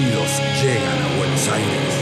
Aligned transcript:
Llegan 0.00 1.02
a 1.02 1.16
Buenos 1.18 1.48
Aires. 1.48 1.94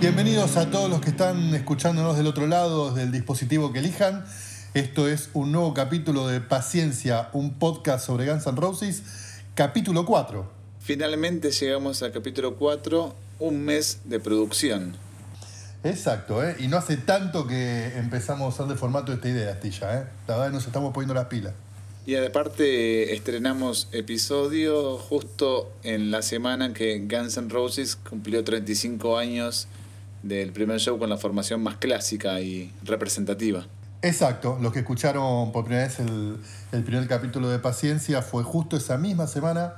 Bienvenidos 0.00 0.56
a 0.56 0.70
todos 0.70 0.88
los 0.88 1.00
que 1.00 1.10
están 1.10 1.52
escuchándonos 1.54 2.16
del 2.16 2.28
otro 2.28 2.46
lado 2.46 2.92
del 2.92 3.10
dispositivo 3.10 3.72
que 3.72 3.80
elijan. 3.80 4.24
Esto 4.72 5.08
es 5.08 5.30
un 5.32 5.50
nuevo 5.50 5.74
capítulo 5.74 6.28
de 6.28 6.40
Paciencia, 6.40 7.28
un 7.32 7.54
podcast 7.54 8.06
sobre 8.06 8.30
Guns 8.30 8.46
N' 8.46 8.56
Roses, 8.56 9.02
capítulo 9.54 10.06
4. 10.06 10.48
Finalmente 10.78 11.50
llegamos 11.50 12.02
al 12.02 12.12
capítulo 12.12 12.54
4, 12.54 13.14
un 13.40 13.64
mes 13.64 14.00
de 14.04 14.20
producción. 14.20 14.96
Exacto, 15.82 16.44
¿eh? 16.44 16.56
y 16.60 16.68
no 16.68 16.76
hace 16.76 16.96
tanto 16.96 17.46
que 17.46 17.98
empezamos 17.98 18.44
a 18.44 18.48
usar 18.48 18.68
de 18.68 18.76
formato 18.76 19.12
esta 19.12 19.28
idea, 19.28 19.52
Astilla. 19.52 19.98
¿eh? 19.98 20.06
La 20.28 20.36
verdad 20.36 20.52
nos 20.52 20.66
estamos 20.66 20.92
poniendo 20.94 21.14
las 21.14 21.26
pilas. 21.26 21.52
Y 22.06 22.16
aparte 22.16 23.14
estrenamos 23.14 23.88
episodio 23.92 24.98
justo 24.98 25.72
en 25.82 26.10
la 26.10 26.20
semana 26.20 26.66
en 26.66 26.74
que 26.74 26.98
Guns 26.98 27.38
N' 27.38 27.48
Roses 27.48 27.96
cumplió 27.96 28.44
35 28.44 29.16
años 29.16 29.68
del 30.22 30.52
primer 30.52 30.80
show 30.80 30.98
con 30.98 31.08
la 31.08 31.16
formación 31.16 31.62
más 31.62 31.78
clásica 31.78 32.42
y 32.42 32.70
representativa. 32.82 33.66
Exacto, 34.02 34.58
los 34.60 34.74
que 34.74 34.80
escucharon 34.80 35.50
por 35.50 35.64
primera 35.64 35.86
vez 35.86 35.98
el, 35.98 36.36
el 36.72 36.84
primer 36.84 37.08
capítulo 37.08 37.48
de 37.48 37.58
Paciencia 37.58 38.20
fue 38.20 38.42
justo 38.42 38.76
esa 38.76 38.98
misma 38.98 39.26
semana 39.26 39.76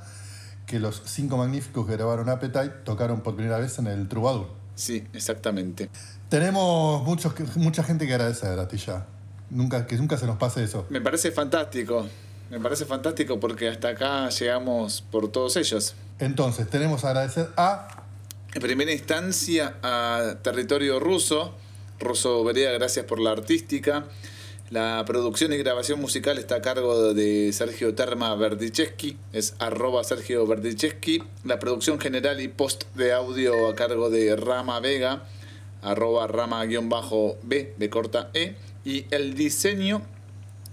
que 0.66 0.80
los 0.80 1.02
cinco 1.04 1.36
magníficos 1.36 1.86
que 1.86 1.92
grabaron 1.92 2.28
Appetite 2.28 2.70
tocaron 2.84 3.20
por 3.20 3.36
primera 3.36 3.58
vez 3.58 3.78
en 3.78 3.86
el 3.86 4.08
Troubadour. 4.08 4.48
Sí, 4.74 5.06
exactamente. 5.12 5.90
Tenemos 6.28 7.04
muchos, 7.04 7.34
mucha 7.56 7.84
gente 7.84 8.04
que 8.04 8.14
agradecer, 8.14 8.58
Astilla. 8.58 9.06
Nunca, 9.50 9.86
que 9.86 9.96
nunca 9.96 10.16
se 10.16 10.26
nos 10.26 10.38
pase 10.38 10.64
eso. 10.64 10.86
Me 10.90 11.00
parece 11.00 11.30
fantástico, 11.30 12.06
me 12.50 12.60
parece 12.60 12.84
fantástico 12.84 13.38
porque 13.38 13.68
hasta 13.68 13.88
acá 13.88 14.28
llegamos 14.28 15.02
por 15.10 15.30
todos 15.30 15.56
ellos. 15.56 15.94
Entonces, 16.18 16.68
tenemos 16.68 17.04
a 17.04 17.10
agradecer 17.10 17.48
a. 17.56 18.02
En 18.54 18.62
primera 18.62 18.90
instancia 18.90 19.74
a 19.82 20.36
territorio 20.42 20.98
ruso, 20.98 21.54
Ruso 22.00 22.42
Vereda, 22.42 22.72
gracias 22.72 23.04
por 23.04 23.20
la 23.20 23.32
artística. 23.32 24.06
La 24.70 25.04
producción 25.06 25.52
y 25.52 25.58
grabación 25.58 26.00
musical 26.00 26.38
está 26.38 26.56
a 26.56 26.62
cargo 26.62 27.14
de 27.14 27.52
Sergio 27.52 27.94
Terma 27.94 28.34
Verdichesky, 28.34 29.16
es 29.32 29.54
arroba 29.60 30.02
Sergio 30.02 30.44
Verdichesky. 30.44 31.22
La 31.44 31.60
producción 31.60 32.00
general 32.00 32.40
y 32.40 32.48
post 32.48 32.84
de 32.96 33.12
audio 33.12 33.68
a 33.68 33.76
cargo 33.76 34.10
de 34.10 34.34
Rama 34.34 34.80
Vega, 34.80 35.22
arroba 35.82 36.26
Rama-B, 36.26 37.74
de 37.76 37.90
corta 37.90 38.30
E. 38.34 38.56
Y 38.86 39.04
el 39.10 39.34
diseño 39.34 40.00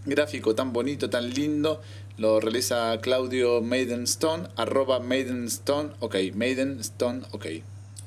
gráfico 0.06 0.54
tan 0.54 0.72
bonito, 0.72 1.10
tan 1.10 1.32
lindo, 1.32 1.82
lo 2.18 2.40
realiza 2.40 2.96
Claudio 3.02 3.60
Maidenstone, 3.64 4.50
arroba 4.56 5.00
Maidenstone, 5.00 5.94
ok, 6.00 6.18
Maidenstone, 6.36 7.24
ok. 7.32 7.46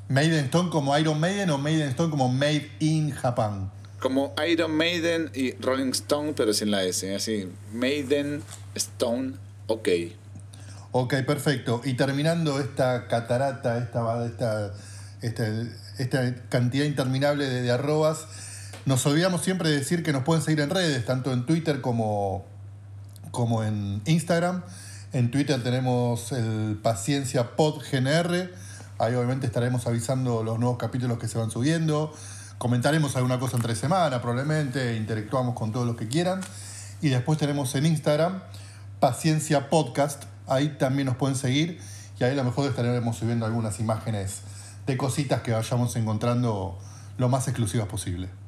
Maidenstone 0.09 0.71
como 0.71 0.97
Iron 0.97 1.19
Maiden 1.19 1.51
o 1.51 1.59
Maidenstone 1.59 2.09
como 2.09 2.29
Made 2.29 2.71
in 2.79 3.11
Japan. 3.11 3.73
Como 3.99 4.33
Iron 4.49 4.77
Maiden 4.77 5.33
y 5.35 5.57
Rolling 5.57 5.91
Stone, 5.91 6.35
pero 6.37 6.55
sin 6.55 6.71
la 6.71 6.85
S, 6.85 7.13
así, 7.13 7.49
Maiden 7.73 8.45
Stone, 8.77 9.33
ok. 9.67 9.89
Ok, 10.93 11.15
perfecto. 11.27 11.81
Y 11.85 11.95
terminando 11.95 12.61
esta 12.61 13.09
catarata, 13.09 13.79
esta, 13.79 14.25
esta, 14.25 14.73
esta, 15.21 15.69
esta 15.99 16.49
cantidad 16.49 16.85
interminable 16.85 17.49
de, 17.49 17.63
de 17.63 17.73
arrobas, 17.73 18.29
nos 18.87 19.05
olvidamos 19.05 19.43
siempre 19.43 19.69
de 19.69 19.79
decir 19.79 20.05
que 20.05 20.13
nos 20.13 20.23
pueden 20.23 20.45
seguir 20.45 20.61
en 20.61 20.71
redes, 20.71 21.05
tanto 21.05 21.33
en 21.33 21.45
Twitter 21.45 21.81
como, 21.81 22.45
como 23.33 23.65
en 23.65 24.01
Instagram. 24.07 24.63
En 25.13 25.33
Twitter 25.33 25.61
tenemos 25.61 26.31
el 26.31 26.79
Paciencia 26.81 27.57
Pod. 27.57 27.83
Ahí 28.99 29.15
obviamente 29.15 29.47
estaremos 29.47 29.89
avisando 29.89 30.45
los 30.45 30.61
nuevos 30.61 30.79
capítulos 30.79 31.19
que 31.19 31.27
se 31.27 31.37
van 31.37 31.51
subiendo. 31.51 32.15
Comentaremos 32.59 33.17
alguna 33.17 33.41
cosa 33.41 33.57
entre 33.57 33.75
semana, 33.75 34.23
probablemente. 34.23 34.97
Interactuamos 34.97 35.57
con 35.57 35.73
todos 35.73 35.85
los 35.85 35.97
que 35.97 36.07
quieran. 36.07 36.41
Y 37.03 37.09
después 37.09 37.41
tenemos 37.41 37.75
en 37.75 37.87
Instagram 37.87 38.41
Paciencia 39.01 39.69
Podcast. 39.69 40.23
Ahí 40.47 40.77
también 40.79 41.07
nos 41.07 41.17
pueden 41.17 41.35
seguir. 41.35 41.81
Y 42.21 42.25
ahí 42.25 42.31
a 42.31 42.37
lo 42.37 42.45
mejor 42.45 42.71
estaremos 42.71 43.17
subiendo 43.17 43.47
algunas 43.47 43.81
imágenes 43.81 44.43
de 44.87 44.97
cositas 44.97 45.43
que 45.43 45.51
vayamos 45.51 45.97
encontrando 45.97 46.79
lo 47.19 47.29
más 47.29 47.49
exclusivas 47.49 47.89
posible. 47.89 48.46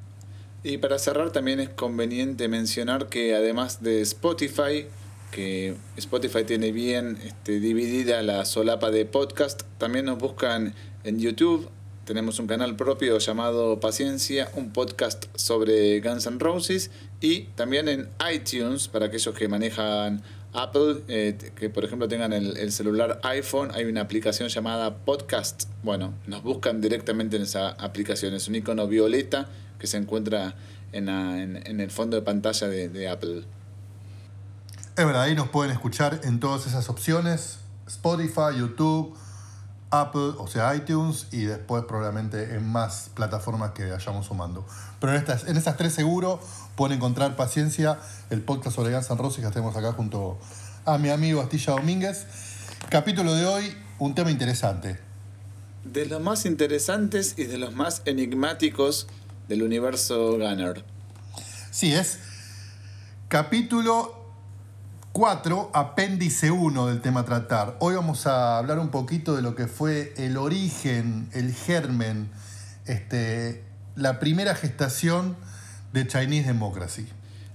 Y 0.65 0.79
para 0.79 0.99
cerrar 0.99 1.31
también 1.31 1.61
es 1.61 1.69
conveniente 1.69 2.49
mencionar 2.49 3.09
que 3.09 3.35
además 3.37 3.81
de 3.81 4.01
Spotify, 4.01 4.87
que 5.31 5.77
Spotify 5.97 6.43
tiene 6.43 6.73
bien 6.73 7.17
este, 7.25 7.61
dividida 7.61 8.23
la 8.23 8.45
solapa 8.45 8.91
de 8.91 9.05
podcast, 9.05 9.63
también 9.79 10.07
nos 10.07 10.19
buscan 10.19 10.75
en 11.05 11.21
YouTube. 11.21 11.69
Tenemos 12.05 12.41
un 12.41 12.49
canal 12.49 12.75
propio 12.75 13.19
llamado 13.19 13.79
Paciencia, 13.79 14.51
un 14.55 14.73
podcast 14.73 15.27
sobre 15.37 16.01
Guns 16.01 16.27
N' 16.27 16.39
Roses 16.41 16.91
y 17.21 17.43
también 17.55 17.87
en 17.87 18.09
iTunes 18.33 18.89
para 18.89 19.07
aquellos 19.07 19.35
que 19.37 19.47
manejan 19.47 20.23
Apple, 20.55 21.03
eh, 21.07 21.37
que 21.55 21.71
por 21.71 21.85
ejemplo 21.85 22.09
tengan 22.09 22.33
el, 22.33 22.57
el, 22.57 22.73
celular 22.73 23.21
iPhone, 23.23 23.71
hay 23.75 23.85
una 23.85 24.01
aplicación 24.01 24.49
llamada 24.49 24.97
Podcast. 25.05 25.69
Bueno, 25.85 26.15
nos 26.27 26.43
buscan 26.43 26.81
directamente 26.81 27.37
en 27.37 27.43
esa 27.43 27.69
aplicación. 27.69 28.35
Es 28.35 28.49
un 28.49 28.57
icono 28.57 28.89
violeta 28.89 29.49
que 29.78 29.87
se 29.87 29.97
encuentra 29.97 30.55
en, 30.93 31.06
la, 31.06 31.43
en, 31.43 31.56
en 31.66 31.81
el 31.81 31.91
fondo 31.91 32.16
de 32.16 32.22
pantalla 32.22 32.66
de, 32.69 32.89
de, 32.89 33.09
Apple. 33.09 33.44
Es 34.97 35.06
verdad, 35.06 35.22
ahí 35.22 35.34
nos 35.34 35.49
pueden 35.49 35.72
escuchar 35.72 36.21
en 36.25 36.41
todas 36.41 36.66
esas 36.66 36.89
opciones, 36.89 37.59
Spotify, 37.87 38.59
YouTube, 38.59 39.16
Apple, 39.91 40.34
o 40.39 40.47
sea, 40.47 40.75
iTunes, 40.75 41.28
y 41.31 41.44
después 41.44 41.84
probablemente 41.84 42.55
en 42.55 42.66
más 42.66 43.11
plataformas 43.15 43.72
que 43.72 43.91
vayamos 43.91 44.27
sumando. 44.27 44.66
Pero 45.00 45.12
en, 45.12 45.19
estas, 45.19 45.47
en 45.47 45.56
esas 45.56 45.77
tres 45.77 45.95
seguro 45.95 46.41
pueden 46.77 46.97
encontrar 46.99 47.37
Paciencia, 47.37 47.99
el 48.31 48.43
podcast 48.43 48.77
sobre 48.77 48.93
Guns 48.93 49.10
N' 49.10 49.19
Roses 49.19 49.41
que 49.41 49.47
hacemos 49.47 49.77
acá 49.77 49.93
junto 49.93 50.39
a 50.84 50.99
mi 50.99 51.10
amigo 51.10 51.41
Astilla 51.41 51.75
Domínguez. 51.75 52.27
Capítulo 52.91 53.34
de 53.34 53.47
hoy, 53.47 53.77
un 53.99 54.15
tema 54.15 54.31
interesante. 54.31 54.99
De 55.84 56.06
los 56.06 56.21
más 56.21 56.45
interesantes 56.45 57.34
y 57.39 57.45
de 57.45 57.56
los 57.56 57.75
más 57.75 58.03
enigmáticos 58.05 59.06
del 59.48 59.62
universo 59.62 60.32
Gunner. 60.38 60.84
Sí, 61.70 61.92
es 61.94 62.19
capítulo 63.28 64.32
4, 65.12 65.70
apéndice 65.72 66.50
1 66.50 66.86
del 66.86 67.00
tema 67.00 67.25
tratar. 67.25 67.76
Hoy 67.81 67.94
vamos 67.94 68.26
a 68.26 68.59
hablar 68.59 68.78
un 68.78 68.91
poquito 68.91 69.34
de 69.34 69.42
lo 69.42 69.54
que 69.54 69.66
fue 69.66 70.12
el 70.18 70.36
origen, 70.36 71.28
el 71.33 71.54
germen, 71.54 72.28
este, 72.84 73.65
la 73.97 74.21
primera 74.21 74.54
gestación 74.54 75.36
de 75.92 76.06
Chinese 76.06 76.48
Democracy. 76.48 77.09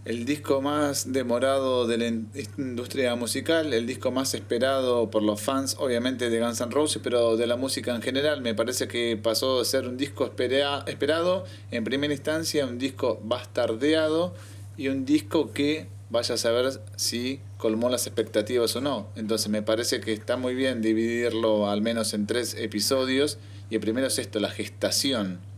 El 0.05 0.25
disco 0.25 0.61
más 0.61 1.13
demorado 1.13 1.87
de 1.87 1.97
la 1.97 2.07
industria 2.07 3.15
musical, 3.15 3.73
el 3.73 3.87
disco 3.87 4.11
más 4.11 4.33
esperado 4.33 5.09
por 5.09 5.23
los 5.23 5.39
fans, 5.39 5.77
obviamente 5.79 6.29
de 6.29 6.41
Guns 6.41 6.59
N' 6.59 6.71
Roses, 6.71 7.01
pero 7.01 7.37
de 7.37 7.47
la 7.47 7.55
música 7.55 7.95
en 7.95 8.01
general. 8.01 8.41
Me 8.41 8.53
parece 8.53 8.89
que 8.89 9.15
pasó 9.15 9.59
de 9.59 9.65
ser 9.65 9.87
un 9.87 9.95
disco 9.95 10.25
esperado 10.25 11.45
en 11.71 11.83
primera 11.85 12.13
instancia, 12.13 12.65
un 12.65 12.79
disco 12.79 13.21
bastardeado 13.23 14.33
y 14.75 14.89
un 14.89 15.05
disco 15.05 15.53
que 15.53 15.87
vaya 16.09 16.35
a 16.35 16.37
saber 16.37 16.81
si 16.97 17.39
colmó 17.57 17.89
las 17.89 18.05
expectativas 18.05 18.75
o 18.75 18.81
no. 18.81 19.07
Entonces 19.15 19.47
me 19.47 19.61
parece 19.61 20.01
que 20.01 20.11
está 20.11 20.35
muy 20.35 20.53
bien 20.53 20.81
dividirlo 20.81 21.69
al 21.69 21.81
menos 21.81 22.13
en 22.13 22.27
tres 22.27 22.57
episodios. 22.59 23.37
Y 23.69 23.75
el 23.75 23.79
primero 23.79 24.07
es 24.07 24.19
esto, 24.19 24.41
la 24.41 24.49
gestación. 24.49 25.52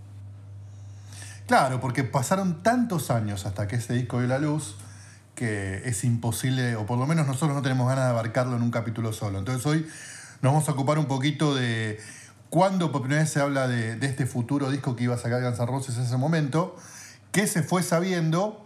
Claro, 1.48 1.80
porque 1.80 2.04
pasaron 2.04 2.64
tantos 2.64 3.12
años 3.12 3.46
hasta 3.46 3.68
que 3.68 3.76
ese 3.76 3.94
disco 3.94 4.20
dio 4.20 4.28
la 4.28 4.40
luz 4.40 4.78
que 5.36 5.82
es 5.88 6.04
imposible, 6.04 6.76
o 6.76 6.86
por 6.86 6.98
lo 6.98 7.06
menos 7.06 7.28
nosotros 7.28 7.54
no 7.54 7.62
tenemos 7.62 7.88
ganas 7.88 8.06
de 8.06 8.12
abarcarlo 8.12 8.56
en 8.56 8.64
un 8.64 8.72
capítulo 8.72 9.14
solo. 9.14 9.38
Entonces 9.38 9.66
hoy 9.66 9.86
nos 10.42 10.54
vamos 10.54 10.68
a 10.70 10.72
ocupar 10.72 10.98
un 10.98 11.06
poquito 11.06 11.54
de 11.54 12.00
cuándo 12.50 12.92
por 12.92 13.02
primera 13.02 13.22
vez 13.22 13.32
se 13.32 13.42
habla 13.42 13.68
de, 13.68 13.98
este 14.02 14.26
futuro 14.26 14.72
disco 14.72 14.96
que 14.96 15.04
iba 15.04 15.16
a 15.16 15.18
sacar 15.18 15.44
Guns 15.44 15.60
N' 15.60 15.66
Roses 15.66 15.98
en 15.98 16.04
ese 16.04 16.18
momento, 16.18 16.76
que 17.32 17.48
se 17.48 17.64
fue 17.64 17.84
sabiendo 17.84 18.66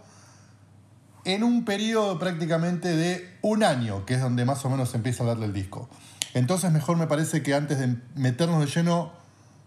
en 1.24 1.42
un 1.42 1.64
periodo 1.64 2.18
prácticamente 2.18 2.96
de 2.96 3.36
un 3.42 3.62
año, 3.62 4.06
que 4.06 4.14
es 4.14 4.20
donde 4.20 4.44
más 4.44 4.64
o 4.64 4.70
menos 4.70 4.90
se 4.90 4.96
empieza 4.96 5.22
a 5.22 5.26
hablar 5.26 5.40
del 5.40 5.52
disco. 5.52 5.90
Entonces 6.32 6.70
mejor 6.70 6.96
me 6.96 7.08
parece 7.08 7.42
que 7.42 7.54
antes 7.54 7.78
de 7.78 7.96
meternos 8.14 8.60
de 8.60 8.66
lleno, 8.66 9.12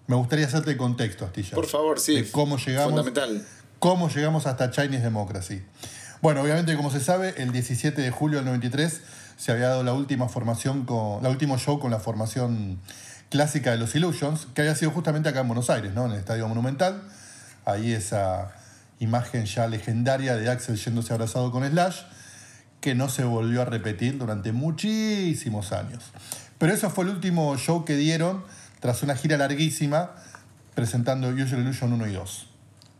me 0.07 0.15
gustaría 0.15 0.45
hacerte 0.45 0.71
el 0.71 0.77
contexto, 0.77 1.25
Astilla. 1.25 1.55
Por 1.55 1.67
favor, 1.67 1.99
sí. 1.99 2.15
De 2.15 2.31
cómo 2.31 2.57
llegamos, 2.57 2.91
Fundamental. 2.91 3.45
cómo 3.79 4.09
llegamos 4.09 4.45
hasta 4.45 4.71
Chinese 4.71 5.03
Democracy. 5.03 5.63
Bueno, 6.21 6.41
obviamente, 6.41 6.75
como 6.75 6.91
se 6.91 6.99
sabe, 6.99 7.33
el 7.37 7.51
17 7.51 8.01
de 8.01 8.11
julio 8.11 8.37
del 8.37 8.45
93 8.45 9.01
se 9.37 9.51
había 9.51 9.69
dado 9.69 9.83
la 9.83 9.93
última 9.93 10.29
formación 10.29 10.85
con, 10.85 11.21
la 11.21 11.29
último 11.29 11.57
show 11.57 11.79
con 11.79 11.91
la 11.91 11.99
formación 11.99 12.79
clásica 13.29 13.71
de 13.71 13.77
los 13.77 13.95
Illusions, 13.95 14.47
que 14.53 14.61
había 14.61 14.75
sido 14.75 14.91
justamente 14.91 15.29
acá 15.29 15.41
en 15.41 15.47
Buenos 15.47 15.69
Aires, 15.69 15.93
¿no? 15.93 16.05
En 16.05 16.11
el 16.11 16.19
Estadio 16.19 16.47
Monumental. 16.47 17.01
Ahí 17.65 17.91
esa 17.91 18.53
imagen 18.99 19.45
ya 19.45 19.67
legendaria 19.67 20.35
de 20.35 20.49
Axel 20.49 20.77
yéndose 20.77 21.13
abrazado 21.13 21.51
con 21.51 21.67
Slash, 21.67 22.01
que 22.79 22.95
no 22.95 23.09
se 23.09 23.23
volvió 23.23 23.61
a 23.61 23.65
repetir 23.65 24.17
durante 24.17 24.51
muchísimos 24.51 25.71
años. 25.71 26.03
Pero 26.57 26.73
eso 26.73 26.89
fue 26.89 27.05
el 27.05 27.11
último 27.11 27.57
show 27.57 27.85
que 27.85 27.95
dieron 27.95 28.43
tras 28.83 29.01
una 29.01 29.15
gira 29.15 29.37
larguísima 29.37 30.11
presentando 30.75 31.29
Usual 31.29 31.61
Illusion 31.61 31.93
1 31.93 32.07
y 32.07 32.11
2. 32.11 32.47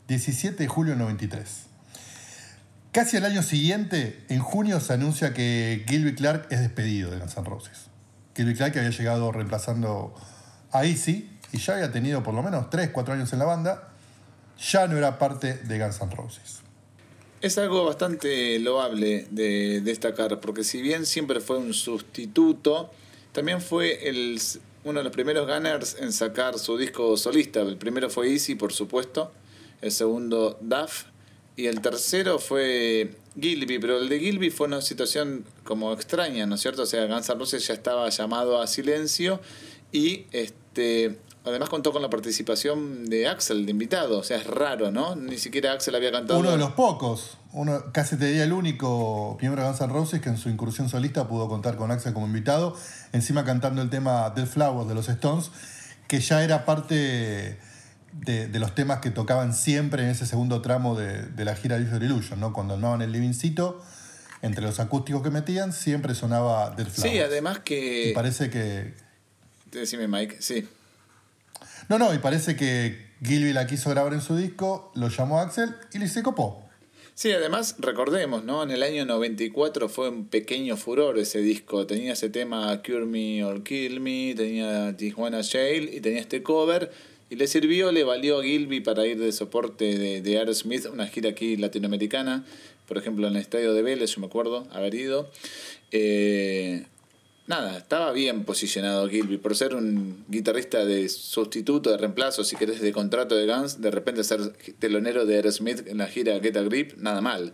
17 0.07 0.63
de 0.63 0.67
julio 0.69 0.91
del 0.91 0.99
93. 0.99 1.63
Casi 2.93 3.17
al 3.17 3.25
año 3.25 3.43
siguiente, 3.43 4.23
en 4.29 4.39
junio, 4.39 4.79
se 4.79 4.93
anuncia 4.93 5.33
que 5.33 5.83
Gilby 5.85 6.15
Clark 6.15 6.47
es 6.51 6.61
despedido 6.61 7.11
de 7.11 7.19
Guns 7.19 7.35
N' 7.35 7.43
Roses. 7.43 7.87
Gilby 8.33 8.55
Clark 8.55 8.77
había 8.77 8.91
llegado 8.91 9.33
reemplazando 9.33 10.15
a 10.71 10.85
Easy 10.85 11.29
y 11.51 11.57
ya 11.57 11.73
había 11.73 11.91
tenido 11.91 12.23
por 12.23 12.33
lo 12.33 12.43
menos 12.43 12.69
3, 12.69 12.91
4 12.91 13.15
años 13.15 13.33
en 13.33 13.39
la 13.39 13.45
banda, 13.45 13.89
ya 14.57 14.87
no 14.87 14.97
era 14.97 15.19
parte 15.19 15.55
de 15.55 15.79
Guns 15.79 15.99
N' 15.99 16.15
Roses. 16.15 16.61
Es 17.41 17.57
algo 17.57 17.83
bastante 17.83 18.57
loable 18.59 19.27
de 19.31 19.81
destacar, 19.81 20.39
porque 20.39 20.63
si 20.63 20.81
bien 20.81 21.05
siempre 21.05 21.41
fue 21.41 21.57
un 21.57 21.73
sustituto, 21.73 22.89
también 23.33 23.59
fue 23.59 24.07
el, 24.07 24.39
uno 24.83 24.99
de 24.99 25.03
los 25.03 25.13
primeros 25.13 25.47
Gunners 25.47 25.97
en 25.99 26.11
sacar 26.11 26.59
su 26.59 26.77
disco 26.77 27.15
solista. 27.17 27.61
El 27.61 27.77
primero 27.77 28.09
fue 28.09 28.31
Easy, 28.31 28.55
por 28.55 28.73
supuesto, 28.73 29.31
el 29.81 29.91
segundo 29.91 30.57
Duff, 30.61 31.05
y 31.55 31.67
el 31.67 31.81
tercero 31.81 32.39
fue 32.39 33.15
Gilby, 33.39 33.77
pero 33.79 33.99
el 33.99 34.09
de 34.09 34.19
Gilby 34.19 34.49
fue 34.49 34.67
una 34.67 34.81
situación 34.81 35.45
como 35.63 35.93
extraña, 35.93 36.45
¿no 36.45 36.55
es 36.55 36.61
cierto? 36.61 36.81
O 36.81 36.85
sea, 36.85 37.05
Guns 37.05 37.29
N' 37.29 37.59
ya 37.59 37.73
estaba 37.73 38.09
llamado 38.09 38.59
a 38.59 38.67
silencio 38.67 39.39
y 39.91 40.25
este 40.31 41.17
además 41.45 41.69
contó 41.69 41.91
con 41.91 42.01
la 42.01 42.09
participación 42.09 43.05
de 43.09 43.27
Axel 43.27 43.65
de 43.65 43.71
invitado, 43.71 44.19
o 44.19 44.23
sea, 44.23 44.37
es 44.37 44.47
raro, 44.47 44.91
¿no? 44.91 45.15
Ni 45.15 45.37
siquiera 45.37 45.73
Axel 45.73 45.95
había 45.95 46.11
cantado. 46.11 46.39
Uno 46.39 46.51
de 46.51 46.57
los 46.57 46.71
pocos, 46.71 47.37
uno, 47.51 47.91
casi 47.91 48.17
te 48.17 48.27
diría 48.27 48.45
el 48.45 48.53
único 48.53 49.37
miembro 49.41 49.61
de 49.61 49.69
Guns 49.69 49.81
N' 49.81 49.91
Roses 49.91 50.21
que 50.21 50.29
en 50.29 50.37
su 50.37 50.49
incursión 50.49 50.89
solista 50.89 51.27
pudo 51.27 51.47
contar 51.49 51.75
con 51.75 51.91
Axel 51.91 52.13
como 52.13 52.27
invitado, 52.27 52.75
encima 53.11 53.43
cantando 53.43 53.81
el 53.81 53.89
tema 53.89 54.29
Dead 54.29 54.47
Flowers 54.47 54.87
de 54.87 54.95
los 54.95 55.09
Stones, 55.09 55.51
que 56.07 56.19
ya 56.21 56.43
era 56.43 56.65
parte 56.65 56.95
de, 58.13 58.47
de, 58.47 58.59
los 58.59 58.73
temas 58.75 58.99
que 58.99 59.09
tocaban 59.09 59.53
siempre 59.53 60.03
en 60.03 60.09
ese 60.09 60.25
segundo 60.25 60.61
tramo 60.61 60.95
de, 60.95 61.23
de 61.23 61.45
la 61.45 61.55
gira 61.55 61.77
de 61.77 61.85
User 61.85 62.01
Illusion, 62.03 62.39
¿no? 62.39 62.53
Cuando 62.53 62.75
armaban 62.75 63.01
el 63.01 63.11
livingcito, 63.11 63.81
entre 64.41 64.61
los 64.61 64.79
acústicos 64.79 65.23
que 65.23 65.29
metían, 65.29 65.73
siempre 65.73 66.15
sonaba 66.15 66.71
Dead 66.71 66.87
Flowers. 66.87 67.13
Sí, 67.13 67.19
además 67.19 67.59
que. 67.59 68.09
Y 68.09 68.13
parece 68.13 68.49
que. 68.49 68.93
Decime, 69.71 70.07
Mike, 70.07 70.37
sí. 70.39 70.67
No, 71.89 71.99
no, 71.99 72.13
y 72.13 72.19
parece 72.19 72.55
que 72.55 73.13
Gilby 73.23 73.53
la 73.53 73.67
quiso 73.67 73.89
grabar 73.89 74.13
en 74.13 74.21
su 74.21 74.35
disco, 74.35 74.91
lo 74.95 75.09
llamó 75.09 75.39
Axel 75.39 75.75
y 75.93 75.99
le 75.99 76.07
se 76.07 76.23
copó. 76.23 76.63
Sí, 77.15 77.31
además 77.31 77.75
recordemos, 77.77 78.43
¿no? 78.43 78.63
En 78.63 78.71
el 78.71 78.81
año 78.81 79.05
94 79.05 79.87
fue 79.87 80.09
un 80.09 80.25
pequeño 80.25 80.77
furor 80.77 81.19
ese 81.19 81.39
disco. 81.39 81.85
Tenía 81.85 82.13
ese 82.13 82.29
tema 82.29 82.81
Cure 82.81 83.05
Me 83.05 83.43
or 83.43 83.61
Kill 83.63 83.99
Me, 83.99 84.33
tenía 84.35 84.97
Tijuana 84.97 85.43
Jail 85.43 85.91
y 85.93 86.01
tenía 86.01 86.21
este 86.21 86.41
cover. 86.41 86.91
Y 87.29 87.35
le 87.35 87.45
sirvió, 87.45 87.91
le 87.91 88.03
valió 88.03 88.39
a 88.39 88.43
Gilby 88.43 88.81
para 88.81 89.05
ir 89.05 89.19
de 89.19 89.31
soporte 89.31 89.97
de, 89.97 90.21
de 90.21 90.37
Aerosmith, 90.39 90.87
una 90.87 91.07
gira 91.07 91.29
aquí 91.29 91.55
latinoamericana, 91.55 92.45
por 92.87 92.97
ejemplo 92.97 93.27
en 93.27 93.35
el 93.35 93.41
estadio 93.41 93.73
de 93.73 93.81
Vélez, 93.81 94.15
yo 94.15 94.21
me 94.21 94.27
acuerdo 94.27 94.67
haber 94.71 94.95
ido. 94.95 95.29
Eh, 95.91 96.85
nada, 97.47 97.77
estaba 97.77 98.11
bien 98.11 98.43
posicionado 98.45 99.07
Gilby. 99.09 99.37
Por 99.37 99.55
ser 99.55 99.75
un 99.75 100.25
guitarrista 100.27 100.85
de 100.85 101.09
sustituto, 101.09 101.91
de 101.91 101.97
reemplazo, 101.97 102.43
si 102.43 102.55
querés, 102.55 102.81
de 102.81 102.91
contrato 102.91 103.35
de 103.35 103.45
Guns, 103.45 103.81
de 103.81 103.91
repente 103.91 104.23
ser 104.23 104.53
telonero 104.79 105.25
de 105.25 105.35
Aerosmith 105.35 105.87
en 105.87 105.97
la 105.97 106.07
gira 106.07 106.39
Get 106.39 106.57
a 106.57 106.61
Grip, 106.61 106.97
nada 106.97 107.21
mal. 107.21 107.53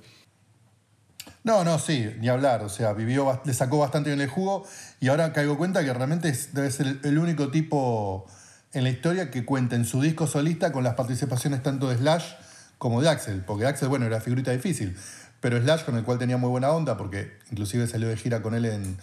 No, 1.44 1.64
no, 1.64 1.80
sí, 1.80 2.10
ni 2.20 2.28
hablar. 2.28 2.64
O 2.64 2.70
sea, 2.70 2.94
vivió, 2.94 3.42
le 3.46 3.54
sacó 3.54 3.80
bastante 3.80 4.10
bien 4.10 4.22
el 4.22 4.30
jugo 4.30 4.66
y 5.00 5.08
ahora 5.08 5.34
caigo 5.34 5.58
cuenta 5.58 5.84
que 5.84 5.94
realmente 5.94 6.34
debe 6.54 6.70
ser 6.72 7.00
el 7.04 7.18
único 7.18 7.50
tipo 7.50 8.28
en 8.74 8.84
la 8.84 8.90
historia 8.90 9.32
que 9.32 9.46
cuenta 9.46 9.76
en 9.76 9.86
su 9.86 10.02
disco 10.02 10.28
solista 10.28 10.72
con 10.72 10.84
las 10.84 10.96
participaciones 10.96 11.64
tanto 11.64 11.90
de 11.90 11.98
Slash 11.98 12.34
como 12.78 13.02
de 13.02 13.10
Axel. 13.10 13.44
Porque 13.46 13.66
Axel, 13.66 13.88
bueno, 13.88 14.06
era 14.06 14.22
figurita 14.22 14.52
difícil. 14.52 14.96
Pero 15.40 15.60
Slash, 15.60 15.86
con 15.86 15.98
el 15.98 16.04
cual 16.04 16.20
tenía 16.20 16.38
muy 16.38 16.50
buena 16.50 16.72
onda, 16.72 16.98
porque 16.98 17.32
inclusive 17.52 17.88
salió 17.88 18.10
de 18.10 18.18
gira 18.18 18.42
con 18.42 18.54
él 18.54 18.66
en, 18.66 18.98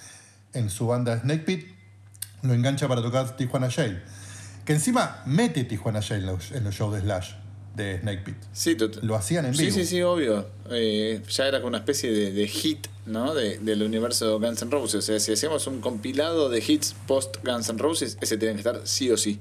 en 0.56 0.70
su 0.70 0.86
banda 0.86 1.20
Snake 1.20 1.44
Pit, 1.44 1.66
lo 2.42 2.54
engancha 2.54 2.88
para 2.88 3.02
tocar 3.02 3.36
Tijuana 3.36 3.70
Jail. 3.70 4.02
Que 4.64 4.72
encima 4.72 5.22
mete 5.26 5.64
Tijuana 5.64 6.02
Jail 6.02 6.22
en 6.22 6.26
los, 6.26 6.52
en 6.52 6.64
los 6.64 6.74
shows 6.74 6.94
de 6.94 7.00
Slash, 7.02 7.32
de 7.74 8.00
Snake 8.00 8.22
Pit. 8.24 8.36
Sí, 8.52 8.76
lo 9.02 9.14
hacían 9.14 9.46
en 9.46 9.54
sí, 9.54 9.66
vivo. 9.66 9.74
Sí, 9.74 9.86
sí, 9.86 10.02
obvio. 10.02 10.48
Eh, 10.70 11.22
ya 11.28 11.46
era 11.46 11.58
como 11.58 11.68
una 11.68 11.78
especie 11.78 12.10
de, 12.10 12.32
de 12.32 12.48
hit, 12.48 12.88
¿no? 13.06 13.34
De, 13.34 13.58
del 13.58 13.82
universo 13.82 14.40
Guns 14.40 14.62
N' 14.62 14.70
Roses. 14.70 14.96
O 14.96 15.02
sea, 15.02 15.20
si 15.20 15.32
hacemos 15.32 15.66
un 15.66 15.80
compilado 15.80 16.48
de 16.48 16.64
hits 16.66 16.94
post 17.06 17.36
Guns 17.44 17.68
N' 17.68 17.78
Roses, 17.78 18.18
ese 18.20 18.36
tiene 18.36 18.54
que 18.54 18.60
estar 18.60 18.80
sí 18.84 19.10
o 19.10 19.16
sí. 19.16 19.40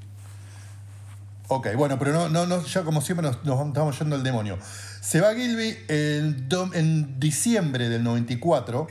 Ok, 1.47 1.75
bueno, 1.75 1.99
pero 1.99 2.11
no, 2.11 2.29
no, 2.29 2.47
no 2.47 2.65
ya 2.65 2.83
como 2.83 3.01
siempre 3.01 3.27
nos, 3.27 3.43
nos 3.43 3.67
estamos 3.67 3.97
yendo 3.99 4.15
al 4.15 4.23
demonio. 4.23 4.57
Se 5.01 5.21
va 5.21 5.35
Gilby 5.35 5.77
en, 5.87 6.47
en 6.73 7.19
diciembre 7.19 7.89
del 7.89 8.03
94. 8.03 8.87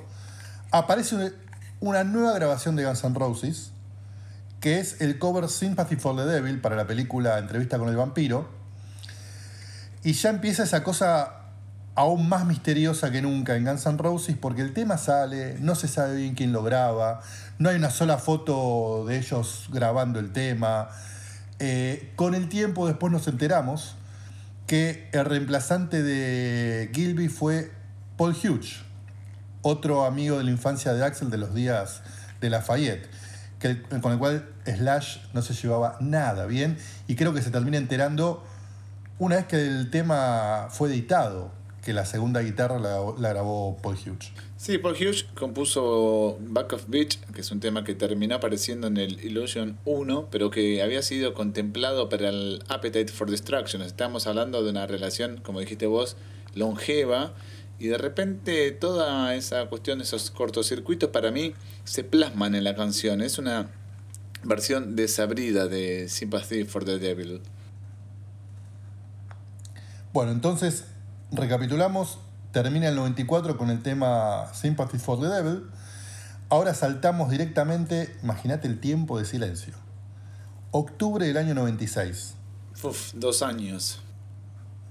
Aparece 0.70 1.32
una 1.84 2.02
nueva 2.02 2.32
grabación 2.32 2.76
de 2.76 2.84
Guns 2.86 3.04
N' 3.04 3.14
Roses, 3.14 3.70
que 4.60 4.81
es 4.81 5.02
el 5.02 5.19
cover 5.19 5.50
Sympathy 5.50 5.96
for 5.96 6.16
the 6.16 6.25
Devil 6.25 6.58
para 6.62 6.76
la 6.76 6.86
película 6.86 7.38
Entrevista 7.38 7.79
con 7.79 7.91
el 7.91 7.96
vampiro. 7.96 8.48
Y 10.03 10.14
ya 10.14 10.31
empieza 10.31 10.62
esa 10.62 10.82
cosa 10.82 11.43
aún 11.94 12.26
más 12.26 12.46
misteriosa 12.46 13.12
que 13.12 13.20
nunca 13.20 13.55
en 13.55 13.67
Guns 13.67 13.84
N' 13.84 13.98
Roses, 13.98 14.34
porque 14.41 14.62
el 14.62 14.72
tema 14.72 14.96
sale, 14.96 15.58
no 15.60 15.74
se 15.74 15.86
sabe 15.86 16.17
bien 16.17 16.34
quién 16.34 16.53
lo 16.53 16.62
graba, 16.62 17.20
no 17.58 17.69
hay 17.69 17.76
una 17.76 17.91
sola 17.91 18.17
foto 18.17 19.05
de 19.06 19.19
ellos 19.19 19.69
grabando 19.70 20.19
el 20.20 20.32
tema. 20.32 20.88
Eh, 21.58 22.14
con 22.17 22.34
el 22.34 22.48
tiempo 22.48 22.86
después 22.86 23.12
nos 23.12 23.29
enteramos 23.29 23.96
que 24.67 25.10
el 25.12 25.26
reemplazante 25.26 26.03
de 26.03 26.91
Gilby 26.94 27.29
fue 27.29 27.70
Paul 28.17 28.34
Hughes, 28.34 28.84
otro 29.65 30.05
amigo 30.05 30.39
de 30.39 30.44
la 30.44 30.51
infancia 30.51 30.93
de 30.93 31.05
Axel 31.05 31.31
de 31.31 31.39
los 31.39 31.55
días 31.55 32.03
de 32.41 32.51
Lafayette, 32.51 33.09
que, 33.59 33.81
con 34.01 34.13
el 34.13 34.19
cual 34.19 34.47
Slash 34.67 35.19
no 35.33 35.43
se 35.43 35.55
llevaba 35.55 35.97
nada 36.01 36.47
bien 36.47 36.77
y 37.09 37.17
creo 37.17 37.33
que 37.33 37.43
se 37.43 37.51
termina 37.51 37.79
enterando 37.79 38.44
una 39.19 39.37
vez 39.37 39.47
que 39.47 39.56
el 39.56 39.91
tema 39.91 40.69
fue 40.71 40.91
editado, 40.91 41.51
que 41.83 41.93
la 41.93 42.05
segunda 42.05 42.41
guitarra 42.41 42.79
la, 42.79 43.29
grabó 43.31 43.79
Paul 43.83 43.97
Hughes. 43.97 44.33
Sí, 44.59 44.77
Paul 44.79 44.94
Hughes 44.94 45.25
compuso 45.35 46.37
Back 46.41 46.75
of 46.75 46.85
Beach, 46.89 47.19
que 47.33 47.41
es 47.41 47.51
un 47.51 47.61
tema 47.61 47.85
que 47.85 47.94
terminó 47.94 48.35
apareciendo 48.35 48.87
en 48.87 48.99
el 48.99 49.25
Illusion 49.25 49.79
1, 49.85 50.29
pero 50.31 50.51
que 50.51 50.83
había 50.83 51.01
sido 51.03 51.33
contemplado 51.33 52.09
para 52.09 52.29
el 52.29 52.63
Appetite 52.69 53.13
for 53.13 53.31
Destruction. 53.31 53.83
Estamos 53.83 54.27
hablando 54.27 54.63
de 54.63 54.71
una 54.71 54.87
relación, 54.87 55.41
como 55.43 55.61
dijiste 55.61 55.87
vos, 55.87 56.17
longeva, 56.55 57.33
y 57.78 57.88
de 57.88 57.98
repente 57.98 58.70
toda 58.72 59.34
esa 59.34 59.66
cuestión, 59.66 60.00
esos 60.00 60.31
cortocircuitos, 60.31 61.10
para 61.10 61.31
mí 61.31 61.54
se 61.84 62.04
plasman 62.04 62.54
en 62.54 62.64
la 62.64 62.74
canción. 62.74 63.20
Es 63.20 63.38
una 63.38 63.70
versión 64.43 64.96
desabrida 64.96 65.66
de 65.66 66.08
Sympathy 66.08 66.64
for 66.64 66.84
the 66.84 66.98
Devil. 66.98 67.40
Bueno, 70.12 70.31
entonces 70.31 70.84
recapitulamos 71.32 72.19
termina 72.54 72.88
el 72.88 72.94
94 72.94 73.58
con 73.58 73.69
el 73.69 73.82
tema 73.82 74.46
Sympathy 74.54 74.98
for 74.98 75.20
the 75.20 75.26
Devil. 75.26 75.64
Ahora 76.48 76.72
saltamos 76.72 77.28
directamente, 77.28 78.16
imagínate 78.22 78.69
el 78.69 78.78
tiempo 78.78 79.19
de 79.19 79.24
silencio. 79.24 79.74
Octubre 80.70 81.26
del 81.26 81.36
año 81.36 81.54
96. 81.54 82.34
Uf, 82.84 83.12
dos 83.14 83.43
años. 83.43 84.04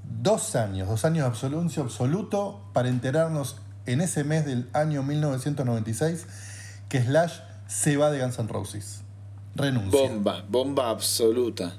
Dos 0.03 0.55
años, 0.55 0.87
dos 0.87 1.05
años 1.05 1.23
de 1.23 1.27
absoluto, 1.27 1.81
absoluto 1.81 2.61
para 2.73 2.89
enterarnos 2.89 3.57
en 3.85 4.01
ese 4.01 4.23
mes 4.23 4.45
del 4.45 4.69
año 4.73 5.03
1996 5.03 6.25
que 6.89 7.01
Slash 7.01 7.39
se 7.67 7.97
va 7.97 8.11
de 8.11 8.19
Guns 8.21 8.37
N' 8.39 8.47
Roses. 8.47 9.01
renuncia. 9.55 9.99
Bomba, 9.99 10.43
bomba 10.47 10.89
absoluta. 10.89 11.73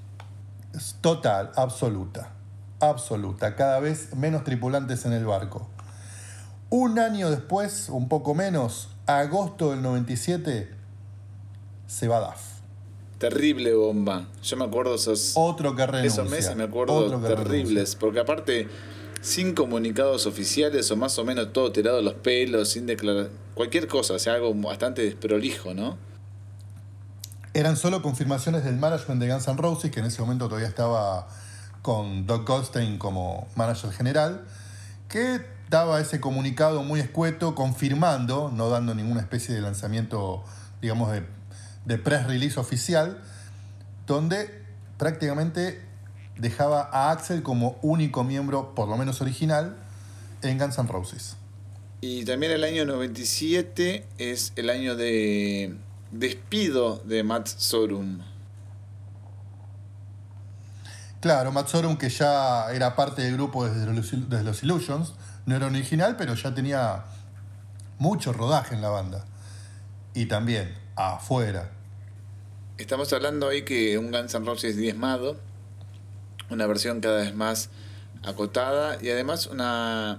Total, 1.01 1.53
absoluta. 1.57 2.31
Absoluta. 2.81 3.55
Cada 3.55 3.81
vez 3.81 4.15
menos 4.15 4.45
tripulantes 4.45 5.05
en 5.07 5.13
el 5.13 5.25
barco. 5.25 5.69
Un 6.71 6.99
año 6.99 7.31
después, 7.31 7.89
un 7.89 8.09
poco 8.09 8.35
menos, 8.35 8.89
agosto 9.07 9.71
del 9.71 9.83
97, 9.83 10.75
se 11.87 12.09
va 12.09 12.21
DAF. 12.21 12.54
Terrible 13.31 13.73
bomba. 13.75 14.27
Yo 14.43 14.57
me 14.57 14.65
acuerdo 14.65 14.97
esos, 14.97 15.33
Otro 15.35 15.75
que 15.75 15.87
renuncia. 15.87 16.23
esos 16.23 16.31
meses, 16.31 16.57
me 16.57 16.65
acuerdo, 16.65 17.21
terribles. 17.21 17.75
renuncia. 17.75 17.99
Porque 17.99 18.21
aparte, 18.21 18.69
sin 19.23 19.55
comunicados 19.55 20.27
oficiales 20.27 20.91
o 20.91 20.97
más 20.97 21.19
o 21.19 21.25
menos 21.25 21.53
todo 21.55 21.73
tirado 21.73 21.99
a 21.99 22.03
los 22.03 22.15
pelos, 22.15 22.69
sin 22.69 22.85
declarar 22.87 23.31
cualquier 23.55 23.89
cosa, 23.89 24.15
o 24.15 24.19
sea, 24.19 24.35
algo 24.35 24.53
bastante 24.55 25.03
desprolijo, 25.03 25.73
¿no? 25.73 25.97
Eran 27.55 27.77
solo 27.77 28.03
confirmaciones 28.03 28.65
del 28.65 28.77
management 28.77 29.23
de 29.23 29.29
Guns 29.33 29.49
N' 29.49 29.57
Roses, 29.57 29.91
que 29.91 30.01
en 30.01 30.07
ese 30.07 30.21
momento 30.21 30.49
todavía 30.49 30.69
estaba 30.69 31.27
con 31.81 32.27
Doug 32.27 32.45
Goldstein 32.45 32.99
como 32.99 33.47
manager 33.57 33.91
general, 33.93 34.45
que 35.09 35.41
daba 35.71 36.01
ese 36.01 36.21
comunicado 36.21 36.83
muy 36.83 37.01
escueto, 37.01 37.55
confirmando, 37.55 38.51
no 38.55 38.69
dando 38.69 38.95
ninguna 38.95 39.21
especie 39.21 39.55
de 39.55 39.61
lanzamiento, 39.63 40.45
digamos, 40.83 41.11
de, 41.13 41.23
de 41.85 41.99
press 41.99 42.27
release 42.27 42.59
oficial, 42.59 43.21
donde 44.07 44.63
prácticamente 44.99 45.83
dejaba 46.37 46.89
a 46.93 47.11
Axel 47.11 47.43
como 47.43 47.79
único 47.83 48.25
miembro, 48.25 48.75
por 48.75 48.89
lo 48.89 48.97
menos 48.97 49.21
original, 49.21 49.77
en 50.43 50.59
Guns 50.59 50.79
N' 50.79 50.89
Roses. 50.89 51.37
Y 52.01 52.25
también 52.25 52.53
el 52.53 52.65
año 52.65 52.85
97 52.85 54.07
es 54.19 54.53
el 54.57 54.69
año 54.69 54.97
de 54.97 55.75
despido 56.11 57.03
de 57.05 57.23
Matt 57.23 57.49
Sorum. 57.49 58.21
Claro, 61.21 61.53
Matt 61.53 61.69
Sorum, 61.69 61.97
que 61.97 62.11
ya 62.11 62.71
era 62.73 62.95
parte 62.95 63.23
del 63.23 63.35
grupo 63.35 63.67
desde 63.67 63.91
los, 63.91 64.29
desde 64.29 64.45
los 64.45 64.63
Illusions, 64.63 65.15
no 65.47 65.57
era 65.57 65.67
original, 65.67 66.17
pero 66.17 66.35
ya 66.35 66.55
tenía 66.55 67.05
mucho 67.99 68.33
rodaje 68.35 68.75
en 68.75 68.83
la 68.83 68.91
banda. 68.91 69.25
Y 70.13 70.27
también 70.27 70.75
afuera. 70.97 71.71
Estamos 72.77 73.13
hablando 73.13 73.47
ahí 73.49 73.63
que 73.63 73.99
un 73.99 74.11
Guns 74.11 74.35
N' 74.35 74.45
Roses 74.45 74.77
diezmado, 74.77 75.37
una 76.51 76.67
versión 76.67 77.01
cada 77.01 77.19
vez 77.19 77.33
más 77.33 77.71
acotada 78.25 78.99
y 79.01 79.11
además 79.11 79.47
una 79.47 80.19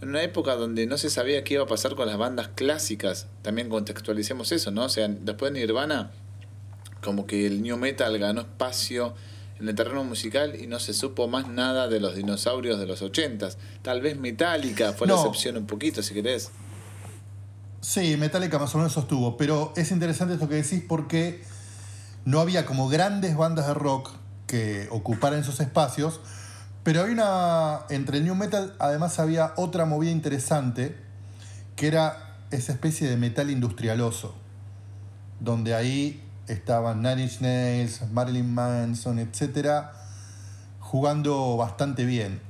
en 0.00 0.08
una 0.08 0.22
época 0.22 0.54
donde 0.56 0.86
no 0.86 0.96
se 0.96 1.10
sabía 1.10 1.44
qué 1.44 1.54
iba 1.54 1.64
a 1.64 1.66
pasar 1.66 1.94
con 1.94 2.06
las 2.06 2.16
bandas 2.16 2.48
clásicas. 2.48 3.26
También 3.42 3.68
contextualicemos 3.68 4.52
eso, 4.52 4.70
¿no? 4.70 4.84
O 4.84 4.88
sea, 4.88 5.08
después 5.08 5.52
de 5.52 5.60
Nirvana, 5.60 6.12
como 7.02 7.26
que 7.26 7.46
el 7.46 7.60
new 7.62 7.76
metal 7.76 8.18
ganó 8.18 8.40
espacio 8.40 9.14
en 9.60 9.68
el 9.68 9.74
terreno 9.74 10.02
musical 10.02 10.58
y 10.58 10.66
no 10.66 10.80
se 10.80 10.94
supo 10.94 11.28
más 11.28 11.46
nada 11.46 11.88
de 11.88 12.00
los 12.00 12.16
dinosaurios 12.16 12.78
de 12.78 12.86
los 12.86 13.02
ochentas. 13.02 13.58
Tal 13.82 14.00
vez 14.00 14.18
Metallica 14.18 14.94
fue 14.94 15.08
la 15.08 15.14
excepción 15.14 15.58
un 15.58 15.66
poquito, 15.66 16.02
si 16.02 16.14
querés. 16.14 16.50
Sí, 17.82 18.16
Metallica 18.16 18.58
más 18.58 18.74
o 18.74 18.78
menos 18.78 18.94
sostuvo, 18.94 19.36
pero 19.36 19.74
es 19.76 19.90
interesante 19.90 20.34
esto 20.34 20.48
que 20.48 20.56
decís 20.56 20.82
porque 20.86 21.42
no 22.26 22.40
había 22.40 22.66
como 22.66 22.88
grandes 22.88 23.36
bandas 23.36 23.68
de 23.68 23.74
rock 23.74 24.10
que 24.46 24.88
ocuparan 24.90 25.40
esos 25.40 25.60
espacios, 25.60 26.20
pero 26.82 27.00
había 27.00 27.14
una. 27.14 27.80
Entre 27.88 28.18
el 28.18 28.24
new 28.24 28.34
metal, 28.34 28.74
además 28.78 29.18
había 29.18 29.54
otra 29.56 29.86
movida 29.86 30.10
interesante 30.10 30.96
que 31.76 31.86
era 31.86 32.36
esa 32.50 32.72
especie 32.72 33.08
de 33.08 33.16
metal 33.16 33.48
industrialoso, 33.50 34.34
donde 35.40 35.74
ahí 35.74 36.22
estaban 36.48 37.02
Nine 37.02 37.30
Nails, 37.40 38.02
Marilyn 38.12 38.52
Manson, 38.52 39.18
etc., 39.18 39.84
jugando 40.80 41.56
bastante 41.56 42.04
bien. 42.04 42.40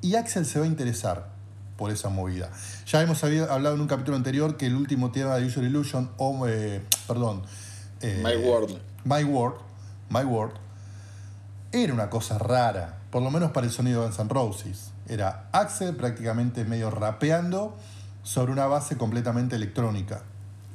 Y 0.00 0.14
Axel 0.16 0.46
se 0.46 0.58
va 0.60 0.64
a 0.64 0.68
interesar 0.68 1.28
por 1.76 1.90
esa 1.90 2.08
movida. 2.08 2.50
Ya 2.86 3.02
hemos 3.02 3.24
hablado 3.24 3.74
en 3.74 3.80
un 3.80 3.88
capítulo 3.88 4.16
anterior 4.16 4.56
que 4.56 4.66
el 4.66 4.76
último 4.76 5.10
tema 5.10 5.36
de 5.36 5.46
Usual 5.46 5.66
Illusion, 5.66 6.10
o, 6.18 6.46
eh, 6.46 6.82
perdón, 7.08 7.42
eh, 8.00 8.22
My 8.22 8.36
World. 8.36 8.93
My 9.04 9.22
World, 9.22 9.58
My 10.08 10.22
World, 10.22 10.54
era 11.72 11.92
una 11.92 12.08
cosa 12.08 12.38
rara, 12.38 13.00
por 13.10 13.22
lo 13.22 13.30
menos 13.30 13.50
para 13.50 13.66
el 13.66 13.72
sonido 13.72 14.00
de 14.00 14.06
Guns 14.06 14.18
N' 14.18 14.28
Roses. 14.30 14.92
Era 15.06 15.48
Axel 15.52 15.94
prácticamente 15.94 16.64
medio 16.64 16.90
rapeando 16.90 17.76
sobre 18.22 18.52
una 18.52 18.66
base 18.66 18.96
completamente 18.96 19.56
electrónica. 19.56 20.22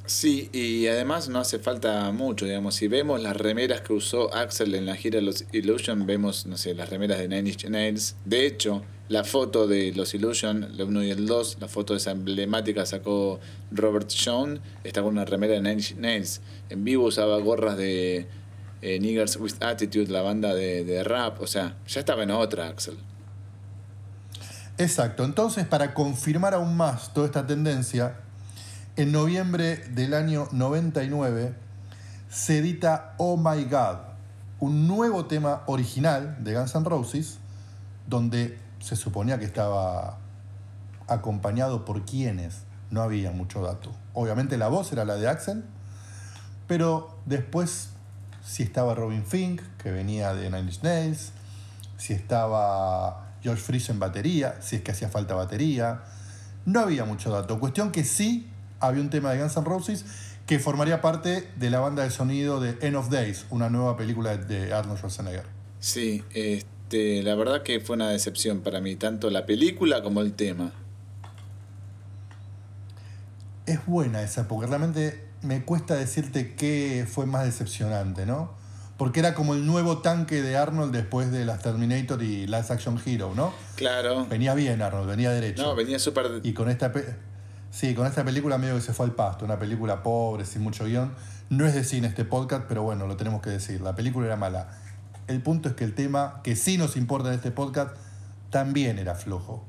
Sí, 0.09 0.49
y 0.53 0.87
además 0.87 1.29
no 1.29 1.37
hace 1.37 1.59
falta 1.59 2.11
mucho, 2.11 2.47
digamos. 2.47 2.73
Si 2.73 2.87
vemos 2.87 3.21
las 3.21 3.37
remeras 3.37 3.81
que 3.81 3.93
usó 3.93 4.33
Axel 4.33 4.73
en 4.73 4.87
la 4.87 4.95
gira 4.95 5.17
de 5.17 5.21
los 5.21 5.45
Illusion, 5.51 6.07
vemos, 6.07 6.47
no 6.47 6.57
sé, 6.57 6.73
las 6.73 6.89
remeras 6.89 7.19
de 7.19 7.27
Nine 7.27 7.47
Inch 7.47 7.65
Nails. 7.67 8.15
De 8.25 8.47
hecho, 8.47 8.81
la 9.07 9.23
foto 9.23 9.67
de 9.67 9.93
los 9.93 10.15
Illusion, 10.15 10.63
el 10.63 10.81
1 10.81 11.03
y 11.03 11.11
el 11.11 11.27
2, 11.27 11.57
la 11.59 11.67
foto 11.67 11.95
esa 11.95 12.09
emblemática 12.09 12.87
sacó 12.87 13.39
Robert 13.69 14.09
Shawn, 14.09 14.59
está 14.83 15.03
con 15.03 15.11
una 15.11 15.25
remera 15.25 15.53
de 15.53 15.61
Nine 15.61 15.83
Nails. 15.97 16.41
En 16.71 16.83
vivo 16.83 17.05
usaba 17.05 17.37
gorras 17.37 17.77
de 17.77 18.25
eh, 18.81 18.99
Niggers 18.99 19.37
with 19.37 19.61
Attitude, 19.61 20.07
la 20.07 20.23
banda 20.23 20.55
de, 20.55 20.85
de 20.85 21.03
rap. 21.03 21.39
O 21.39 21.45
sea, 21.45 21.77
ya 21.87 21.99
estaba 21.99 22.23
en 22.23 22.31
otra, 22.31 22.67
Axel. 22.67 22.97
Exacto, 24.79 25.23
entonces 25.23 25.67
para 25.67 25.93
confirmar 25.93 26.55
aún 26.55 26.75
más 26.75 27.13
toda 27.13 27.27
esta 27.27 27.45
tendencia, 27.45 28.15
en 28.99 29.13
noviembre 29.13 29.77
del 29.91 30.13
año 30.13 30.49
99 30.51 31.53
se 32.29 32.57
edita 32.57 33.13
Oh 33.15 33.37
My 33.37 33.63
God, 33.63 33.99
un 34.59 34.89
nuevo 34.89 35.25
tema 35.25 35.63
original 35.67 36.35
de 36.43 36.53
Guns 36.53 36.75
N' 36.75 36.83
Roses, 36.83 37.37
donde 38.07 38.57
se 38.81 38.97
suponía 38.97 39.39
que 39.39 39.45
estaba 39.45 40.17
acompañado 41.07 41.85
por 41.85 42.03
quienes, 42.03 42.63
no 42.91 43.01
había 43.01 43.31
mucho 43.31 43.61
dato. 43.61 43.89
Obviamente 44.13 44.57
la 44.57 44.67
voz 44.67 44.91
era 44.91 45.05
la 45.05 45.15
de 45.15 45.29
Axel, 45.29 45.63
pero 46.67 47.15
después 47.25 47.91
si 48.43 48.63
estaba 48.63 48.95
Robin 48.95 49.25
Fink, 49.25 49.61
que 49.81 49.91
venía 49.91 50.33
de 50.33 50.49
Nine 50.49 50.63
Inch 50.63 50.83
Nails, 50.83 51.31
si 51.95 52.11
estaba 52.11 53.29
George 53.41 53.63
Fries 53.63 53.89
en 53.91 53.99
batería, 53.99 54.57
si 54.59 54.75
es 54.75 54.81
que 54.81 54.91
hacía 54.91 55.07
falta 55.07 55.35
batería. 55.35 56.01
No 56.65 56.81
había 56.81 57.05
mucho 57.05 57.31
dato. 57.31 57.61
Cuestión 57.61 57.93
que 57.93 58.03
sí 58.03 58.49
había 58.79 59.01
un 59.01 59.09
tema 59.09 59.31
de 59.31 59.39
Guns 59.39 59.55
N' 59.57 59.65
Roses 59.65 60.05
que 60.45 60.59
formaría 60.59 61.01
parte 61.01 61.47
de 61.57 61.69
la 61.69 61.79
banda 61.79 62.03
de 62.03 62.09
sonido 62.09 62.59
de 62.59 62.77
End 62.81 62.95
of 62.95 63.09
Days, 63.09 63.45
una 63.49 63.69
nueva 63.69 63.95
película 63.97 64.35
de 64.35 64.73
Arnold 64.73 64.97
Schwarzenegger. 64.97 65.43
Sí, 65.79 66.23
este, 66.33 67.21
la 67.23 67.35
verdad 67.35 67.61
que 67.61 67.79
fue 67.79 67.95
una 67.95 68.09
decepción 68.09 68.61
para 68.61 68.81
mí, 68.81 68.95
tanto 68.95 69.29
la 69.29 69.45
película 69.45 70.01
como 70.01 70.21
el 70.21 70.33
tema. 70.33 70.71
Es 73.65 73.85
buena 73.85 74.23
esa, 74.23 74.47
porque 74.47 74.65
realmente 74.67 75.23
me 75.43 75.63
cuesta 75.63 75.95
decirte 75.95 76.55
qué 76.55 77.05
fue 77.09 77.25
más 77.27 77.45
decepcionante, 77.45 78.25
¿no? 78.25 78.57
Porque 78.97 79.19
era 79.21 79.35
como 79.35 79.53
el 79.53 79.65
nuevo 79.65 79.99
tanque 79.99 80.41
de 80.41 80.57
Arnold 80.57 80.91
después 80.91 81.31
de 81.31 81.45
las 81.45 81.61
Terminator 81.61 82.21
y 82.23 82.47
Last 82.47 82.71
Action 82.71 82.99
Hero, 83.05 83.33
¿no? 83.35 83.53
Claro. 83.75 84.25
Venía 84.25 84.55
bien 84.55 84.81
Arnold, 84.81 85.07
venía 85.07 85.29
derecho. 85.31 85.61
No, 85.61 85.75
venía 85.75 85.99
súper... 85.99 86.41
Y 86.43 86.53
con 86.53 86.69
esta, 86.69 86.91
pe- 86.91 87.15
sí, 87.71 87.93
con 87.95 88.07
esta 88.07 88.23
película 88.23 88.57
medio 88.57 88.75
que 88.75 88.81
se 88.81 88.93
fue 88.93 89.05
al 89.05 89.13
pasto, 89.13 89.45
una 89.45 89.59
película 89.59 90.03
pobre, 90.03 90.45
sin 90.45 90.61
mucho 90.61 90.85
guion. 90.85 91.13
No 91.49 91.65
es 91.65 91.73
de 91.73 91.83
cine 91.83 92.07
este 92.07 92.25
podcast, 92.25 92.65
pero 92.67 92.83
bueno, 92.83 93.07
lo 93.07 93.17
tenemos 93.17 93.41
que 93.41 93.49
decir. 93.49 93.81
La 93.81 93.95
película 93.95 94.27
era 94.27 94.35
mala. 94.35 94.69
El 95.27 95.41
punto 95.41 95.69
es 95.69 95.75
que 95.75 95.83
el 95.83 95.95
tema 95.95 96.41
que 96.43 96.55
sí 96.55 96.77
nos 96.77 96.95
importa 96.95 97.29
en 97.29 97.35
este 97.35 97.51
podcast 97.51 97.95
también 98.49 98.99
era 98.99 99.15
flojo. 99.15 99.65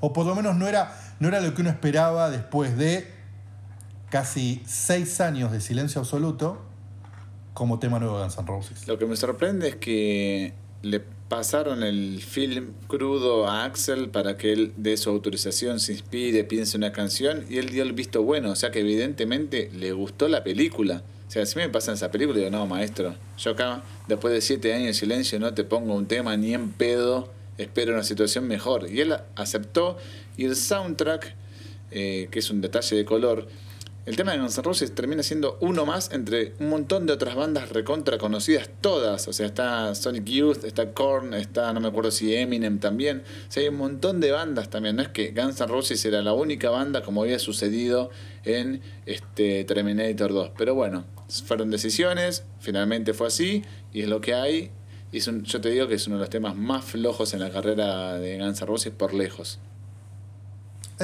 O 0.00 0.12
por 0.12 0.26
lo 0.26 0.34
menos 0.34 0.56
no 0.56 0.66
era, 0.66 0.94
no 1.20 1.28
era 1.28 1.40
lo 1.40 1.54
que 1.54 1.62
uno 1.62 1.70
esperaba 1.70 2.30
después 2.30 2.76
de 2.76 3.10
casi 4.10 4.62
seis 4.66 5.20
años 5.20 5.50
de 5.52 5.60
silencio 5.60 6.00
absoluto 6.00 6.62
como 7.54 7.78
tema 7.78 7.98
nuevo 7.98 8.18
de 8.18 8.24
Guns 8.24 8.46
Roses. 8.46 8.88
Lo 8.88 8.98
que 8.98 9.06
me 9.06 9.16
sorprende 9.16 9.68
es 9.68 9.76
que 9.76 10.54
le 10.82 11.02
pasaron 11.34 11.82
el 11.82 12.22
film 12.22 12.74
crudo 12.86 13.48
a 13.48 13.64
Axel 13.64 14.08
para 14.08 14.36
que 14.36 14.52
él 14.52 14.72
dé 14.76 14.96
su 14.96 15.10
autorización, 15.10 15.80
se 15.80 15.90
inspire, 15.90 16.44
piense 16.44 16.76
una 16.76 16.92
canción 16.92 17.44
y 17.50 17.58
él 17.58 17.70
dio 17.70 17.82
el 17.82 17.92
visto 17.92 18.22
bueno, 18.22 18.52
o 18.52 18.54
sea 18.54 18.70
que 18.70 18.78
evidentemente 18.78 19.68
le 19.74 19.90
gustó 19.90 20.28
la 20.28 20.44
película. 20.44 21.02
O 21.26 21.30
sea, 21.32 21.44
si 21.44 21.58
me 21.58 21.68
pasa 21.68 21.90
en 21.90 21.96
esa 21.96 22.12
película, 22.12 22.38
digo, 22.38 22.50
no, 22.52 22.68
maestro, 22.68 23.16
yo 23.36 23.50
acá, 23.50 23.82
después 24.06 24.32
de 24.32 24.42
siete 24.42 24.74
años 24.74 24.86
de 24.86 24.94
silencio, 24.94 25.40
no 25.40 25.52
te 25.54 25.64
pongo 25.64 25.96
un 25.96 26.06
tema 26.06 26.36
ni 26.36 26.54
en 26.54 26.70
pedo, 26.70 27.32
espero 27.58 27.94
una 27.94 28.04
situación 28.04 28.46
mejor. 28.46 28.88
Y 28.88 29.00
él 29.00 29.16
aceptó 29.34 29.98
y 30.36 30.44
el 30.44 30.54
soundtrack, 30.54 31.34
eh, 31.90 32.28
que 32.30 32.38
es 32.38 32.48
un 32.50 32.60
detalle 32.60 32.94
de 32.94 33.04
color, 33.04 33.48
el 34.06 34.16
tema 34.16 34.32
de 34.32 34.38
Guns 34.38 34.58
N' 34.58 34.64
Roses 34.64 34.94
termina 34.94 35.22
siendo 35.22 35.56
uno 35.60 35.86
más 35.86 36.12
entre 36.12 36.52
un 36.58 36.68
montón 36.68 37.06
de 37.06 37.14
otras 37.14 37.34
bandas 37.34 37.70
recontra 37.70 38.18
conocidas, 38.18 38.68
todas. 38.82 39.26
O 39.28 39.32
sea, 39.32 39.46
está 39.46 39.94
Sonic 39.94 40.24
Youth, 40.24 40.64
está 40.64 40.92
Korn, 40.92 41.32
está, 41.32 41.72
no 41.72 41.80
me 41.80 41.88
acuerdo 41.88 42.10
si 42.10 42.34
Eminem 42.34 42.80
también. 42.80 43.22
O 43.48 43.52
sea, 43.52 43.62
hay 43.62 43.70
un 43.70 43.76
montón 43.76 44.20
de 44.20 44.30
bandas 44.30 44.68
también. 44.68 44.96
No 44.96 45.02
es 45.02 45.08
que 45.08 45.30
Guns 45.30 45.58
N' 45.58 45.68
Roses 45.68 46.04
era 46.04 46.20
la 46.20 46.34
única 46.34 46.68
banda 46.68 47.02
como 47.02 47.22
había 47.22 47.38
sucedido 47.38 48.10
en 48.44 48.82
este 49.06 49.64
Terminator 49.64 50.34
2. 50.34 50.50
Pero 50.58 50.74
bueno, 50.74 51.06
fueron 51.46 51.70
decisiones, 51.70 52.44
finalmente 52.60 53.14
fue 53.14 53.28
así, 53.28 53.62
y 53.90 54.02
es 54.02 54.08
lo 54.08 54.20
que 54.20 54.34
hay. 54.34 54.70
Y 55.12 55.20
yo 55.20 55.60
te 55.62 55.70
digo 55.70 55.88
que 55.88 55.94
es 55.94 56.06
uno 56.08 56.16
de 56.16 56.20
los 56.20 56.30
temas 56.30 56.56
más 56.56 56.84
flojos 56.84 57.32
en 57.32 57.40
la 57.40 57.50
carrera 57.50 58.18
de 58.18 58.38
Guns 58.38 58.60
N' 58.60 58.66
Roses 58.66 58.92
por 58.92 59.14
lejos. 59.14 59.60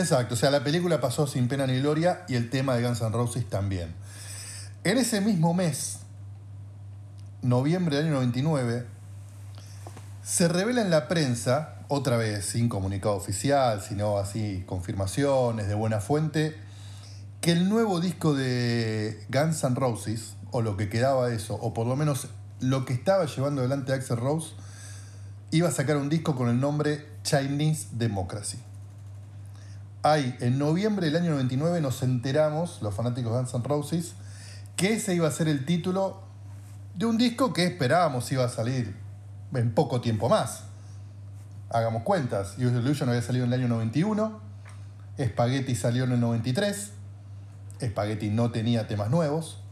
Exacto, 0.01 0.33
o 0.33 0.37
sea, 0.37 0.51
la 0.51 0.65
película 0.65 0.99
pasó 0.99 1.27
sin 1.27 1.47
pena 1.47 1.67
ni 1.67 1.79
gloria 1.79 2.25
y 2.27 2.35
el 2.35 2.49
tema 2.49 2.75
de 2.75 2.83
Guns 2.83 3.03
N' 3.03 3.11
Roses 3.11 3.47
también. 3.47 3.95
En 4.83 4.97
ese 4.97 5.21
mismo 5.21 5.53
mes, 5.53 5.99
noviembre 7.43 7.97
del 7.97 8.07
año 8.07 8.15
99, 8.15 8.87
se 10.23 10.49
revela 10.49 10.81
en 10.81 10.89
la 10.91 11.07
prensa, 11.07 11.75
otra 11.89 12.17
vez 12.17 12.47
sin 12.47 12.71
comunicado 12.71 13.15
oficial, 13.15 13.83
sino 13.83 14.17
así 14.17 14.65
confirmaciones 14.67 15.69
de 15.69 15.75
buena 15.75 16.01
fuente, 16.01 16.57
que 17.43 17.53
el 17.53 17.69
nuevo 17.69 18.01
disco 18.01 18.33
de 18.33 19.23
Guns 19.29 19.63
N' 19.65 19.75
Roses, 19.75 20.35
o 20.51 20.63
lo 20.63 20.79
que 20.79 20.89
quedaba 20.89 21.29
de 21.29 21.37
eso, 21.37 21.57
o 21.57 21.75
por 21.75 21.87
lo 21.87 21.95
menos 21.95 22.29
lo 22.61 22.87
que 22.87 22.95
estaba 22.95 23.27
llevando 23.27 23.61
adelante 23.61 23.93
Axel 23.93 24.17
Rose, 24.17 24.55
iba 25.51 25.69
a 25.69 25.73
sacar 25.73 25.99
un 25.99 26.09
disco 26.09 26.35
con 26.37 26.49
el 26.49 26.59
nombre 26.59 27.07
Chinese 27.23 27.89
Democracy. 27.93 28.59
Ahí, 30.03 30.35
en 30.41 30.59
noviembre 30.59 31.07
del 31.07 31.17
año 31.17 31.33
99 31.33 31.83
nos 31.83 32.03
enteramos, 32.03 32.81
los 32.81 32.95
fanáticos 32.95 33.33
de 33.33 33.39
Guns 33.39 33.55
N' 33.55 33.65
Roses, 33.65 34.15
que 34.75 34.95
ese 34.95 35.15
iba 35.15 35.29
a 35.29 35.31
ser 35.31 35.47
el 35.47 35.67
título 35.67 36.23
de 36.95 37.05
un 37.05 37.19
disco 37.19 37.53
que 37.53 37.67
esperábamos 37.67 38.33
iba 38.33 38.45
a 38.45 38.49
salir 38.49 38.97
en 39.53 39.75
poco 39.75 40.01
tiempo 40.01 40.31
más. 40.31 40.65
Hagamos 41.69 42.03
cuentas, 42.03 42.55
Use 42.57 42.79
Illusion 42.79 43.11
había 43.11 43.21
salido 43.21 43.45
en 43.45 43.53
el 43.53 43.61
año 43.61 43.69
91, 43.69 44.41
Spaghetti 45.23 45.75
salió 45.75 46.05
en 46.05 46.13
el 46.13 46.21
93, 46.21 46.93
Spaghetti 47.83 48.31
no 48.31 48.51
tenía 48.51 48.89
temas 48.89 49.11
nuevos, 49.11 49.63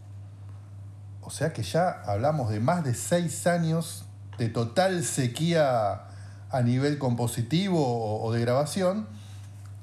o 1.23 1.31
sea 1.31 1.55
que 1.55 1.63
ya 1.63 2.03
hablamos 2.05 2.51
de 2.51 2.61
más 2.61 2.85
de 2.85 2.93
seis 2.93 3.47
años 3.47 4.05
de 4.37 4.51
total 4.51 5.05
sequía 5.05 6.03
a 6.51 6.63
nivel 6.63 6.99
compositivo 6.99 8.23
o 8.23 8.31
de 8.33 8.41
grabación 8.43 9.18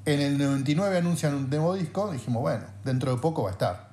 en 0.06 0.20
el 0.20 0.38
99 0.38 0.98
anuncian 0.98 1.34
un 1.34 1.50
demo 1.50 1.74
disco, 1.74 2.12
dijimos, 2.12 2.40
bueno, 2.40 2.64
dentro 2.84 3.14
de 3.14 3.20
poco 3.20 3.42
va 3.42 3.50
a 3.50 3.52
estar. 3.52 3.90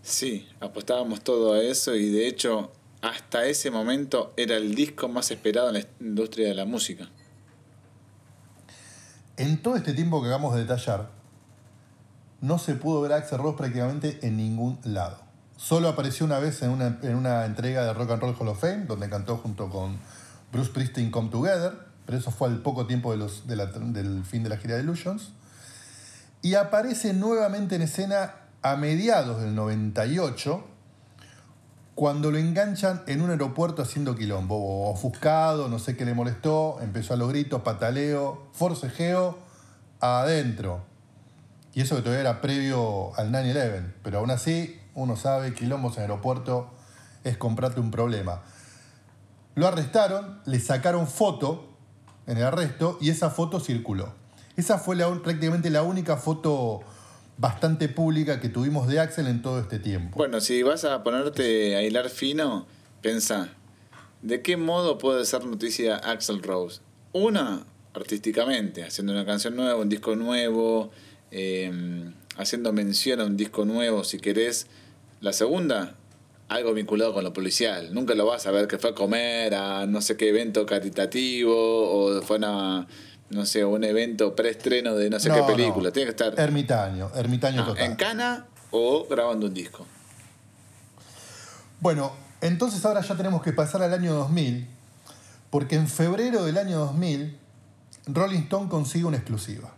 Sí, 0.00 0.48
apostábamos 0.60 1.22
todo 1.22 1.54
a 1.54 1.60
eso 1.60 1.96
y 1.96 2.08
de 2.10 2.28
hecho 2.28 2.70
hasta 3.02 3.44
ese 3.46 3.72
momento 3.72 4.32
era 4.36 4.56
el 4.56 4.76
disco 4.76 5.08
más 5.08 5.32
esperado 5.32 5.68
en 5.68 5.74
la 5.74 5.84
industria 6.00 6.48
de 6.48 6.54
la 6.54 6.64
música. 6.64 7.08
En 9.36 9.60
todo 9.60 9.76
este 9.76 9.92
tiempo 9.92 10.22
que 10.22 10.28
acabamos 10.28 10.54
de 10.54 10.60
detallar, 10.60 11.10
no 12.40 12.58
se 12.58 12.76
pudo 12.76 13.00
ver 13.00 13.12
a 13.12 13.16
Axel 13.16 13.38
Rose 13.38 13.58
prácticamente 13.58 14.20
en 14.22 14.36
ningún 14.36 14.78
lado. 14.84 15.18
Solo 15.56 15.88
apareció 15.88 16.24
una 16.26 16.38
vez 16.38 16.62
en 16.62 16.70
una, 16.70 16.98
en 17.02 17.16
una 17.16 17.44
entrega 17.44 17.84
de 17.84 17.92
Rock 17.92 18.12
and 18.12 18.22
Roll 18.22 18.36
Hall 18.38 18.48
of 18.48 18.60
Fame, 18.60 18.84
donde 18.86 19.10
cantó 19.10 19.38
junto 19.38 19.68
con 19.68 19.98
Bruce 20.52 20.68
Springsteen 20.68 21.10
Come 21.10 21.30
Together, 21.30 21.72
pero 22.04 22.18
eso 22.18 22.30
fue 22.30 22.48
al 22.48 22.62
poco 22.62 22.86
tiempo 22.86 23.10
de 23.10 23.18
los, 23.18 23.48
del 23.48 24.24
fin 24.24 24.44
de 24.44 24.48
la 24.50 24.58
gira 24.58 24.76
de 24.76 24.82
Illusions 24.82 25.32
y 26.46 26.54
aparece 26.54 27.12
nuevamente 27.12 27.74
en 27.74 27.82
escena 27.82 28.34
a 28.62 28.76
mediados 28.76 29.42
del 29.42 29.56
98, 29.56 30.64
cuando 31.96 32.30
lo 32.30 32.38
enganchan 32.38 33.02
en 33.08 33.20
un 33.20 33.30
aeropuerto 33.30 33.82
haciendo 33.82 34.14
quilombo, 34.14 34.88
ofuscado, 34.88 35.68
no 35.68 35.80
sé 35.80 35.96
qué 35.96 36.04
le 36.04 36.14
molestó, 36.14 36.78
empezó 36.80 37.14
a 37.14 37.16
los 37.16 37.30
gritos, 37.30 37.62
pataleo, 37.62 38.46
forcejeo, 38.52 39.36
adentro. 39.98 40.84
Y 41.74 41.80
eso 41.80 41.96
que 41.96 42.02
todavía 42.02 42.20
era 42.20 42.40
previo 42.40 43.12
al 43.18 43.32
9-11, 43.32 43.94
pero 44.04 44.20
aún 44.20 44.30
así 44.30 44.80
uno 44.94 45.16
sabe, 45.16 45.52
quilombos 45.52 45.96
en 45.96 46.02
aeropuerto 46.02 46.70
es 47.24 47.36
comprarte 47.36 47.80
un 47.80 47.90
problema. 47.90 48.42
Lo 49.56 49.66
arrestaron, 49.66 50.42
le 50.44 50.60
sacaron 50.60 51.08
foto 51.08 51.76
en 52.28 52.38
el 52.38 52.44
arresto 52.44 52.98
y 53.00 53.10
esa 53.10 53.30
foto 53.30 53.58
circuló. 53.58 54.25
Esa 54.56 54.78
fue 54.78 54.96
prácticamente 55.22 55.68
la 55.70 55.82
única 55.82 56.16
foto 56.16 56.80
bastante 57.38 57.88
pública 57.88 58.40
que 58.40 58.48
tuvimos 58.48 58.88
de 58.88 59.00
Axel 59.00 59.26
en 59.26 59.42
todo 59.42 59.60
este 59.60 59.78
tiempo. 59.78 60.16
Bueno, 60.16 60.40
si 60.40 60.62
vas 60.62 60.84
a 60.84 61.02
ponerte 61.02 61.76
a 61.76 61.82
hilar 61.82 62.08
fino, 62.08 62.66
pensá, 63.02 63.50
¿de 64.22 64.40
qué 64.40 64.56
modo 64.56 64.96
puede 64.96 65.26
ser 65.26 65.44
noticia 65.44 65.96
Axel 65.96 66.42
Rose? 66.42 66.80
Una, 67.12 67.66
artísticamente, 67.92 68.82
haciendo 68.84 69.12
una 69.12 69.26
canción 69.26 69.56
nueva, 69.56 69.76
un 69.76 69.90
disco 69.90 70.16
nuevo, 70.16 70.90
em, 71.30 72.14
haciendo 72.36 72.72
mención 72.72 73.20
a 73.20 73.24
un 73.24 73.36
disco 73.36 73.66
nuevo, 73.66 74.04
si 74.04 74.18
querés. 74.18 74.68
La 75.20 75.34
segunda, 75.34 75.96
algo 76.48 76.72
vinculado 76.72 77.12
con 77.12 77.24
lo 77.24 77.32
policial. 77.32 77.92
Nunca 77.92 78.14
lo 78.14 78.24
vas 78.24 78.46
a 78.46 78.50
ver 78.52 78.68
que 78.68 78.78
fue 78.78 78.90
a 78.90 78.94
comer 78.94 79.54
a 79.54 79.86
no 79.86 80.00
sé 80.00 80.16
qué 80.16 80.30
evento 80.30 80.64
caritativo 80.64 81.54
o 81.54 82.22
fue 82.22 82.38
a 82.42 82.86
no 83.30 83.44
sé, 83.44 83.64
un 83.64 83.84
evento 83.84 84.34
preestreno 84.36 84.94
de 84.94 85.10
no 85.10 85.18
sé 85.18 85.30
qué 85.30 85.42
película. 85.42 85.90
Tiene 85.90 86.12
que 86.12 86.24
estar. 86.24 86.38
Ermitaño, 86.38 87.10
ermitaño 87.14 87.62
ah, 87.62 87.66
total. 87.66 87.84
En 87.84 87.96
Cana 87.96 88.46
o 88.70 89.06
grabando 89.08 89.46
un 89.46 89.54
disco. 89.54 89.86
Bueno, 91.80 92.12
entonces 92.40 92.84
ahora 92.84 93.00
ya 93.00 93.16
tenemos 93.16 93.42
que 93.42 93.52
pasar 93.52 93.82
al 93.82 93.92
año 93.92 94.14
2000, 94.14 94.68
porque 95.50 95.76
en 95.76 95.88
febrero 95.88 96.44
del 96.44 96.58
año 96.58 96.78
2000, 96.78 97.38
Rolling 98.06 98.40
Stone 98.40 98.68
consigue 98.68 99.04
una 99.04 99.16
exclusiva. 99.16 99.72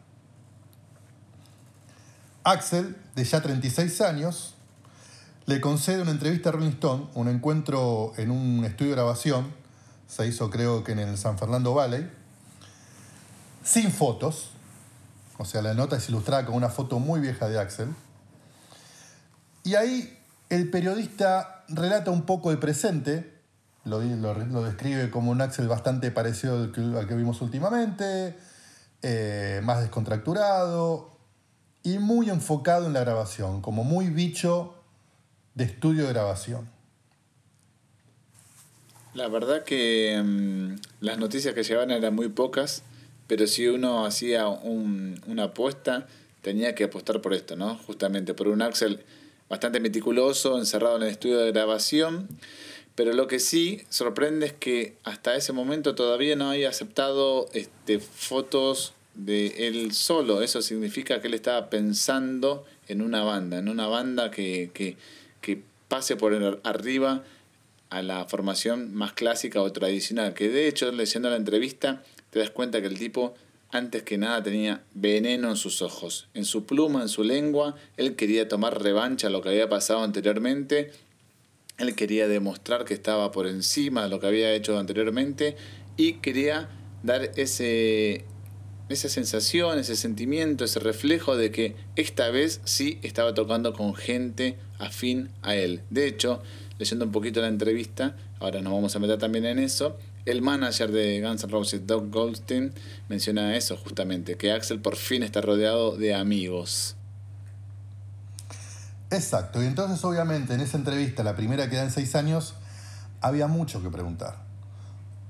Axel, 2.44 2.96
de 3.14 3.24
ya 3.24 3.42
36 3.42 4.00
años, 4.00 4.54
le 5.46 5.60
concede 5.60 6.02
una 6.02 6.10
entrevista 6.10 6.50
a 6.50 6.52
Rolling 6.52 6.70
Stone, 6.70 7.08
un 7.14 7.28
encuentro 7.28 8.12
en 8.16 8.30
un 8.30 8.64
estudio 8.64 8.90
de 8.90 8.96
grabación, 8.96 9.52
se 10.06 10.26
hizo 10.26 10.48
creo 10.50 10.84
que 10.84 10.92
en 10.92 11.00
el 11.00 11.18
San 11.18 11.38
Fernando 11.38 11.74
Valley, 11.74 12.10
sin 13.68 13.92
fotos. 13.92 14.50
O 15.36 15.44
sea, 15.44 15.60
la 15.60 15.74
nota 15.74 15.96
es 15.96 16.08
ilustrada 16.08 16.46
con 16.46 16.54
una 16.54 16.70
foto 16.70 16.98
muy 16.98 17.20
vieja 17.20 17.48
de 17.48 17.58
Axel. 17.58 17.88
Y 19.62 19.74
ahí 19.74 20.18
el 20.48 20.70
periodista 20.70 21.64
relata 21.68 22.10
un 22.10 22.22
poco 22.22 22.50
el 22.50 22.58
presente, 22.58 23.34
lo, 23.84 24.00
describe 24.00 25.10
como 25.10 25.30
un 25.30 25.42
Axel 25.42 25.68
bastante 25.68 26.10
parecido 26.10 26.56
al 26.64 27.06
que, 27.06 27.14
vimos 27.14 27.42
últimamente, 27.42 28.36
eh, 29.02 29.60
más 29.62 29.80
descontracturado 29.80 31.18
y 31.82 31.98
muy 31.98 32.30
enfocado 32.30 32.86
en 32.86 32.94
la 32.94 33.00
grabación, 33.00 33.60
como 33.60 33.84
muy 33.84 34.08
bicho 34.08 34.74
de 35.54 35.64
estudio 35.64 36.06
de 36.06 36.12
grabación. 36.14 36.68
La 39.12 39.28
verdad 39.28 39.64
que 39.64 40.20
mm, 40.24 40.80
las 41.00 41.18
noticias 41.18 41.54
que 41.54 41.62
llevaban 41.62 41.90
eran 41.90 42.14
muy 42.14 42.28
pocas 42.28 42.82
pero 43.28 43.46
si 43.46 43.68
uno 43.68 44.04
hacía 44.04 44.48
una 44.48 45.44
apuesta, 45.44 46.08
tenía 46.42 46.74
que 46.74 46.84
apostar 46.84 47.20
por 47.20 47.34
esto, 47.34 47.54
¿no? 47.54 47.76
Justamente 47.86 48.34
por 48.34 48.48
un 48.48 48.62
Axel 48.62 49.04
bastante 49.48 49.80
meticuloso, 49.80 50.58
encerrado 50.58 50.96
en 50.96 51.02
el 51.02 51.10
estudio 51.10 51.38
de 51.38 51.52
grabación. 51.52 52.26
Pero 52.94 53.12
lo 53.12 53.28
que 53.28 53.38
sí 53.38 53.82
sorprende 53.90 54.46
es 54.46 54.52
que 54.54 54.96
hasta 55.04 55.36
ese 55.36 55.52
momento 55.52 55.94
todavía 55.94 56.34
no 56.36 56.50
haya 56.50 56.70
aceptado 56.70 57.48
este, 57.52 58.00
fotos 58.00 58.94
de 59.14 59.68
él 59.68 59.92
solo. 59.92 60.42
Eso 60.42 60.62
significa 60.62 61.20
que 61.20 61.28
él 61.28 61.34
estaba 61.34 61.70
pensando 61.70 62.64
en 62.88 63.02
una 63.02 63.22
banda, 63.22 63.58
en 63.58 63.68
una 63.68 63.86
banda 63.86 64.30
que, 64.30 64.70
que, 64.72 64.96
que 65.40 65.62
pase 65.88 66.16
por 66.16 66.60
arriba 66.64 67.24
a 67.90 68.02
la 68.02 68.24
formación 68.24 68.94
más 68.94 69.12
clásica 69.12 69.62
o 69.62 69.70
tradicional. 69.70 70.34
Que 70.34 70.48
de 70.48 70.66
hecho, 70.66 70.90
leyendo 70.90 71.30
la 71.30 71.36
entrevista, 71.36 72.02
te 72.38 72.44
das 72.44 72.50
cuenta 72.52 72.80
que 72.80 72.86
el 72.86 72.96
tipo, 72.96 73.34
antes 73.70 74.04
que 74.04 74.16
nada, 74.16 74.40
tenía 74.44 74.84
veneno 74.94 75.50
en 75.50 75.56
sus 75.56 75.82
ojos, 75.82 76.28
en 76.34 76.44
su 76.44 76.66
pluma, 76.66 77.02
en 77.02 77.08
su 77.08 77.24
lengua. 77.24 77.74
Él 77.96 78.14
quería 78.14 78.46
tomar 78.46 78.80
revancha 78.80 79.26
a 79.26 79.30
lo 79.30 79.42
que 79.42 79.48
había 79.48 79.68
pasado 79.68 80.04
anteriormente. 80.04 80.92
Él 81.78 81.96
quería 81.96 82.28
demostrar 82.28 82.84
que 82.84 82.94
estaba 82.94 83.32
por 83.32 83.48
encima 83.48 84.04
de 84.04 84.08
lo 84.08 84.20
que 84.20 84.28
había 84.28 84.52
hecho 84.52 84.78
anteriormente 84.78 85.56
y 85.96 86.14
quería 86.14 86.68
dar 87.02 87.32
ese, 87.34 88.24
esa 88.88 89.08
sensación, 89.08 89.80
ese 89.80 89.96
sentimiento, 89.96 90.64
ese 90.64 90.78
reflejo 90.78 91.36
de 91.36 91.50
que 91.50 91.74
esta 91.96 92.30
vez 92.30 92.60
sí 92.62 93.00
estaba 93.02 93.34
tocando 93.34 93.72
con 93.72 93.96
gente 93.96 94.56
afín 94.78 95.30
a 95.42 95.56
él. 95.56 95.80
De 95.90 96.06
hecho, 96.06 96.40
leyendo 96.78 97.04
un 97.04 97.10
poquito 97.10 97.40
la 97.40 97.48
entrevista, 97.48 98.16
ahora 98.38 98.60
nos 98.62 98.72
vamos 98.72 98.94
a 98.94 99.00
meter 99.00 99.18
también 99.18 99.44
en 99.44 99.58
eso, 99.58 99.98
el 100.30 100.42
manager 100.42 100.92
de 100.92 101.20
Guns 101.20 101.44
N' 101.44 101.52
Roses, 101.52 101.86
Doug 101.86 102.10
Goldstein, 102.10 102.72
menciona 103.08 103.56
eso 103.56 103.76
justamente, 103.76 104.36
que 104.36 104.52
Axel 104.52 104.80
por 104.80 104.96
fin 104.96 105.22
está 105.22 105.40
rodeado 105.40 105.96
de 105.96 106.14
amigos. 106.14 106.96
Exacto, 109.10 109.62
y 109.62 109.66
entonces 109.66 110.04
obviamente 110.04 110.54
en 110.54 110.60
esa 110.60 110.76
entrevista, 110.76 111.22
la 111.22 111.34
primera 111.34 111.70
que 111.70 111.76
da 111.76 111.82
en 111.82 111.90
seis 111.90 112.14
años, 112.14 112.54
había 113.20 113.46
mucho 113.46 113.82
que 113.82 113.88
preguntar. 113.88 114.36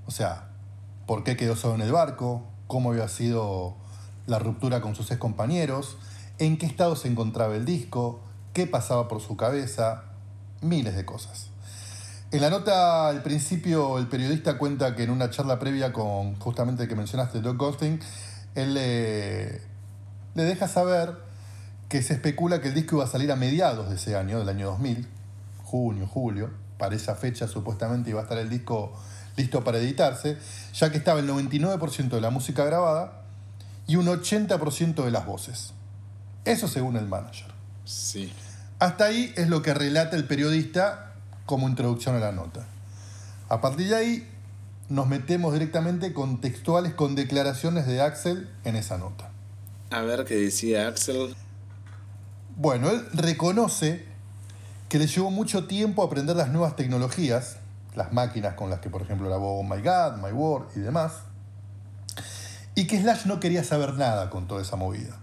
O 0.07 0.11
sea, 0.11 0.49
¿por 1.07 1.23
qué 1.23 1.37
quedó 1.37 1.55
solo 1.55 1.77
en 1.77 1.83
el 1.83 1.93
barco? 1.93 2.45
¿Cómo 2.67 2.91
había 2.91 3.09
sido 3.09 3.77
la 4.27 4.39
ruptura 4.39 4.81
con 4.81 4.95
sus 4.95 5.11
ex 5.11 5.21
compañeros? 5.21 5.97
¿En 6.39 6.59
qué 6.59 6.67
estado 6.67 6.97
se 6.97 7.09
encontraba 7.09 7.55
el 7.57 7.65
disco? 7.65 8.21
¿Qué 8.53 8.67
pasaba 8.67 9.07
por 9.07 9.21
su 9.21 9.37
cabeza? 9.37 10.05
Miles 10.61 10.97
de 10.97 11.05
cosas. 11.05 11.48
En 12.31 12.43
la 12.43 12.51
nota 12.51 13.09
al 13.09 13.23
principio 13.23 13.99
el 13.99 14.07
periodista 14.07 14.59
cuenta 14.59 14.95
que 14.95 15.05
en 15.05 15.11
una 15.11 15.31
charla 15.31 15.59
previa 15.59 15.93
con 15.93 16.35
justamente 16.38 16.83
el 16.83 16.88
que 16.88 16.95
mencionaste, 16.95 17.41
Doug 17.41 17.57
Ghosting, 17.57 18.01
él 18.55 18.75
le, 18.75 19.62
le 20.35 20.45
deja 20.45 20.69
saber 20.69 21.17
que 21.88 22.03
se 22.03 22.12
especula 22.14 22.61
que 22.61 22.69
el 22.69 22.75
disco 22.75 22.97
iba 22.97 23.05
a 23.05 23.09
salir 23.09 23.33
a 23.33 23.37
mediados 23.37 23.88
de 23.88 23.97
ese 23.97 24.14
año, 24.14 24.38
del 24.38 24.49
año 24.51 24.67
2000, 24.67 25.09
junio, 25.64 26.07
julio, 26.07 26.51
para 26.77 26.95
esa 26.95 27.14
fecha 27.14 27.49
supuestamente 27.49 28.11
iba 28.11 28.21
a 28.21 28.25
estar 28.25 28.37
el 28.37 28.51
disco 28.51 28.93
listo 29.37 29.64
para 29.64 29.79
editarse, 29.79 30.37
ya 30.75 30.91
que 30.91 30.99
estaba 30.99 31.21
el 31.21 31.29
99% 31.29 32.09
de 32.09 32.21
la 32.21 32.31
música 32.31 32.64
grabada 32.64 33.23
y 33.87 33.97
un 33.97 34.07
80% 34.07 35.03
de 35.03 35.11
las 35.11 35.25
voces. 35.25 35.73
Eso 36.45 36.69
según 36.69 36.97
el 36.97 37.07
manager. 37.07 37.49
Sí. 37.87 38.33
Hasta 38.79 39.07
ahí 39.07 39.33
es 39.37 39.49
lo 39.49 39.62
que 39.62 39.73
relata 39.73 40.14
el 40.17 40.25
periodista 40.25 41.08
como 41.49 41.67
introducción 41.67 42.15
a 42.15 42.19
la 42.21 42.31
nota. 42.31 42.67
A 43.49 43.63
partir 43.63 43.89
de 43.89 43.97
ahí 43.97 44.29
nos 44.91 45.09
metemos 45.09 45.55
directamente 45.55 46.13
con 46.13 46.43
textuales 46.43 46.93
con 46.93 47.15
declaraciones 47.15 47.87
de 47.87 48.03
Axel 48.03 48.51
en 48.65 48.77
esa 48.77 48.99
nota. 48.99 49.31
A 49.91 50.03
ver 50.03 50.27
qué 50.27 50.35
decía 50.35 50.89
Axel. 50.89 51.35
Bueno, 52.55 52.91
él 52.91 53.03
reconoce 53.15 54.05
que 54.91 54.99
le 54.99 55.07
llevó 55.07 55.31
mucho 55.31 55.67
tiempo 55.67 56.03
aprender 56.03 56.37
las 56.37 56.51
nuevas 56.51 56.77
tecnologías, 56.77 57.57
las 57.97 58.13
máquinas 58.13 58.53
con 58.53 58.69
las 58.69 58.81
que, 58.81 58.91
por 58.91 59.01
ejemplo, 59.01 59.29
grabó 59.29 59.59
Oh 59.59 59.63
My 59.63 59.81
God, 59.81 60.19
My 60.23 60.33
Word 60.33 60.67
y 60.77 60.81
demás, 60.81 61.13
y 62.75 62.87
que 62.87 63.01
Slash 63.01 63.25
no 63.25 63.41
quería 63.41 63.65
saber 63.65 63.95
nada 63.95 64.29
con 64.29 64.47
toda 64.47 64.61
esa 64.61 64.77
movida. 64.77 65.17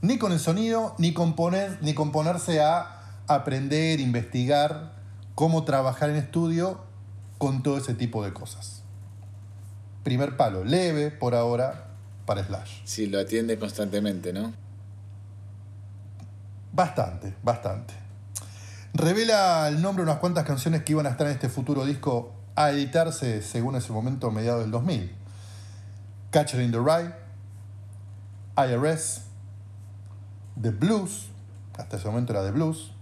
Ni 0.00 0.16
con 0.16 0.32
el 0.32 0.40
sonido, 0.40 0.94
ni, 0.96 1.12
componer, 1.12 1.76
ni 1.82 1.92
componerse 1.92 2.62
a 2.62 2.95
aprender, 3.26 4.00
investigar 4.00 4.92
cómo 5.34 5.64
trabajar 5.64 6.10
en 6.10 6.16
estudio 6.16 6.80
con 7.38 7.62
todo 7.62 7.78
ese 7.78 7.94
tipo 7.94 8.24
de 8.24 8.32
cosas. 8.32 8.82
Primer 10.02 10.36
palo, 10.36 10.64
leve 10.64 11.10
por 11.10 11.34
ahora 11.34 11.88
para 12.26 12.44
Slash. 12.44 12.80
Sí, 12.84 13.06
lo 13.06 13.18
atiende 13.18 13.58
constantemente, 13.58 14.32
¿no? 14.32 14.52
Bastante, 16.72 17.34
bastante. 17.42 17.94
Revela 18.92 19.68
el 19.68 19.82
nombre 19.82 20.04
de 20.04 20.10
unas 20.10 20.20
cuantas 20.20 20.44
canciones 20.44 20.82
que 20.82 20.92
iban 20.92 21.06
a 21.06 21.10
estar 21.10 21.26
en 21.26 21.34
este 21.34 21.48
futuro 21.48 21.84
disco 21.84 22.32
a 22.54 22.70
editarse 22.70 23.42
según 23.42 23.76
ese 23.76 23.92
momento, 23.92 24.30
mediados 24.30 24.62
del 24.62 24.70
2000. 24.70 25.12
Catcher 26.30 26.60
in 26.60 26.72
the 26.72 26.78
Rye, 26.78 27.12
IRS, 28.56 29.22
The 30.60 30.70
Blues, 30.70 31.28
hasta 31.76 31.96
ese 31.96 32.06
momento 32.06 32.32
era 32.32 32.42
The 32.42 32.50
Blues, 32.50 32.92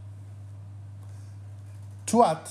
Twat, 2.14 2.46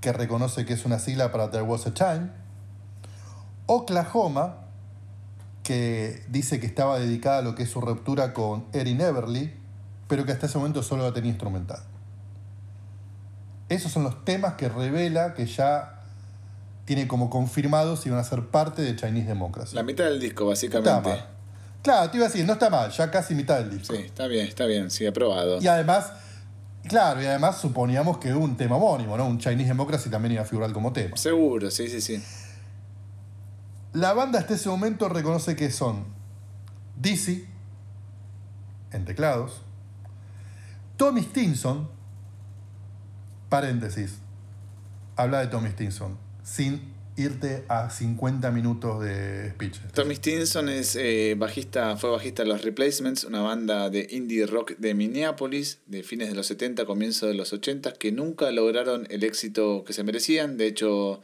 que 0.00 0.10
reconoce 0.14 0.64
que 0.64 0.72
es 0.72 0.86
una 0.86 0.98
sigla 0.98 1.30
para 1.30 1.50
There 1.50 1.64
Was 1.64 1.86
a 1.86 1.92
Time, 1.92 2.30
Oklahoma, 3.66 4.56
que 5.62 6.24
dice 6.28 6.60
que 6.60 6.66
estaba 6.66 6.98
dedicada 6.98 7.40
a 7.40 7.42
lo 7.42 7.54
que 7.54 7.64
es 7.64 7.68
su 7.68 7.82
ruptura 7.82 8.32
con 8.32 8.64
Erin 8.72 9.02
Everly, 9.02 9.52
pero 10.08 10.24
que 10.24 10.32
hasta 10.32 10.46
ese 10.46 10.56
momento 10.56 10.82
solo 10.82 11.02
la 11.02 11.12
tenía 11.12 11.28
instrumental. 11.28 11.80
Esos 13.68 13.92
son 13.92 14.02
los 14.02 14.24
temas 14.24 14.54
que 14.54 14.70
revela 14.70 15.34
que 15.34 15.44
ya 15.44 16.00
tiene 16.86 17.06
como 17.06 17.28
confirmado 17.28 17.98
si 17.98 18.08
van 18.08 18.18
a 18.18 18.24
ser 18.24 18.46
parte 18.46 18.80
de 18.80 18.96
Chinese 18.96 19.26
Democracy. 19.26 19.76
La 19.76 19.82
mitad 19.82 20.04
del 20.04 20.18
disco, 20.18 20.46
básicamente. 20.46 21.22
Claro, 21.82 22.10
te 22.10 22.16
iba 22.16 22.24
a 22.24 22.30
decir, 22.30 22.46
no 22.46 22.54
está 22.54 22.70
mal, 22.70 22.90
ya 22.90 23.10
casi 23.10 23.34
mitad 23.34 23.58
del 23.58 23.78
disco. 23.78 23.94
Sí, 23.94 24.04
está 24.04 24.26
bien, 24.26 24.46
está 24.46 24.64
bien, 24.64 24.90
sí, 24.90 25.04
aprobado. 25.04 25.60
Y 25.60 25.66
además, 25.66 26.12
claro, 26.88 27.22
y 27.22 27.26
además 27.26 27.58
suponíamos 27.58 28.18
que 28.18 28.34
un 28.34 28.56
tema 28.56 28.76
homónimo, 28.76 29.16
¿no? 29.16 29.26
Un 29.26 29.38
Chinese 29.38 29.68
Democracy 29.68 30.08
también 30.08 30.32
iba 30.32 30.42
a 30.42 30.46
figurar 30.46 30.72
como 30.72 30.92
tema. 30.92 31.16
Seguro, 31.16 31.70
sí, 31.70 31.88
sí, 31.88 32.00
sí. 32.00 32.22
La 33.92 34.12
banda 34.12 34.38
hasta 34.38 34.54
ese 34.54 34.68
momento 34.68 35.08
reconoce 35.08 35.54
que 35.54 35.70
son 35.70 36.04
Dizzy, 36.96 37.46
en 38.92 39.04
teclados, 39.04 39.62
Tommy 40.96 41.22
Stinson, 41.22 41.88
paréntesis, 43.48 44.18
habla 45.16 45.40
de 45.40 45.48
Tommy 45.48 45.70
Stinson, 45.70 46.16
sin 46.42 46.93
irte 47.16 47.64
a 47.68 47.90
50 47.90 48.50
minutos 48.50 49.02
de 49.04 49.50
speech. 49.50 49.78
Tommy 49.94 50.16
Stinson 50.16 50.68
es 50.68 50.96
eh, 50.96 51.34
bajista, 51.38 51.96
fue 51.96 52.10
bajista 52.10 52.42
de 52.42 52.48
los 52.48 52.62
Replacements, 52.62 53.24
una 53.24 53.40
banda 53.40 53.88
de 53.90 54.06
indie 54.10 54.46
rock 54.46 54.72
de 54.78 54.94
Minneapolis, 54.94 55.78
de 55.86 56.02
fines 56.02 56.28
de 56.28 56.34
los 56.34 56.46
70, 56.48 56.84
comienzo 56.86 57.26
de 57.26 57.34
los 57.34 57.52
80, 57.52 57.92
que 57.94 58.10
nunca 58.12 58.50
lograron 58.50 59.06
el 59.10 59.22
éxito 59.24 59.84
que 59.86 59.92
se 59.92 60.02
merecían. 60.02 60.56
De 60.56 60.66
hecho, 60.66 61.22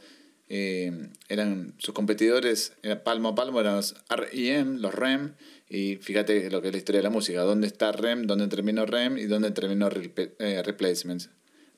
eh, 0.49 1.09
eran 1.29 1.73
sus 1.77 1.93
competidores, 1.93 2.73
era 2.83 3.03
palmo 3.03 3.29
a 3.29 3.35
palmo, 3.35 3.59
eran 3.59 3.75
los 3.75 3.95
REM, 4.09 4.77
los 4.77 4.93
REM, 4.93 5.33
y 5.69 5.95
fíjate 5.97 6.49
lo 6.51 6.61
que 6.61 6.67
es 6.69 6.73
la 6.73 6.77
historia 6.77 6.99
de 6.99 7.03
la 7.03 7.09
música, 7.09 7.41
dónde 7.41 7.67
está 7.67 7.91
REM, 7.91 8.27
dónde 8.27 8.47
terminó 8.47 8.85
REM 8.85 9.17
y 9.17 9.23
dónde 9.25 9.51
terminó 9.51 9.89
Repl- 9.89 10.31
eh, 10.39 10.61
Replacements. 10.65 11.29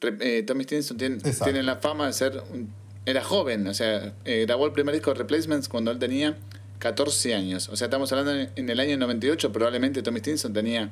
Re- 0.02 0.18
eh, 0.20 0.44
Tommy 0.44 0.64
Stinson 0.66 0.98
tiene, 0.98 1.18
tiene 1.44 1.64
la 1.64 1.78
fama 1.78 2.08
de 2.08 2.14
ser, 2.14 2.42
un- 2.52 2.83
era 3.06 3.24
joven, 3.24 3.68
o 3.68 3.74
sea, 3.74 4.14
eh, 4.26 4.46
grabó 4.46 4.66
el 4.66 4.72
primer 4.74 4.94
disco 4.94 5.12
de 5.12 5.20
Replacements 5.20 5.68
cuando 5.68 5.92
él 5.92 6.00
tenía 6.00 6.38
14 6.80 7.34
años, 7.34 7.70
o 7.70 7.76
sea, 7.76 7.86
estamos 7.88 8.12
hablando 8.12 8.50
en, 8.56 8.70
el 8.70 8.80
año 8.80 8.98
98, 8.98 9.52
probablemente 9.52 10.02
Tommy 10.02 10.20
Stinson 10.20 10.54
tenía 10.54 10.92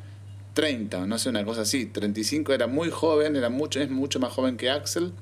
30, 0.54 1.06
no 1.08 1.17
sé, 1.17 1.30
una 1.30 1.45
cosa 1.45 1.62
así, 1.62 1.86
35, 1.86 2.54
era 2.54 2.67
muy 2.67 2.89
joven, 2.89 3.36
era 3.36 3.50
mucho, 3.50 3.80
es 3.82 3.89
mucho 3.89 4.19
más 4.19 4.32
joven 4.34 4.58
que 4.58 4.69
Axel, 4.69 5.13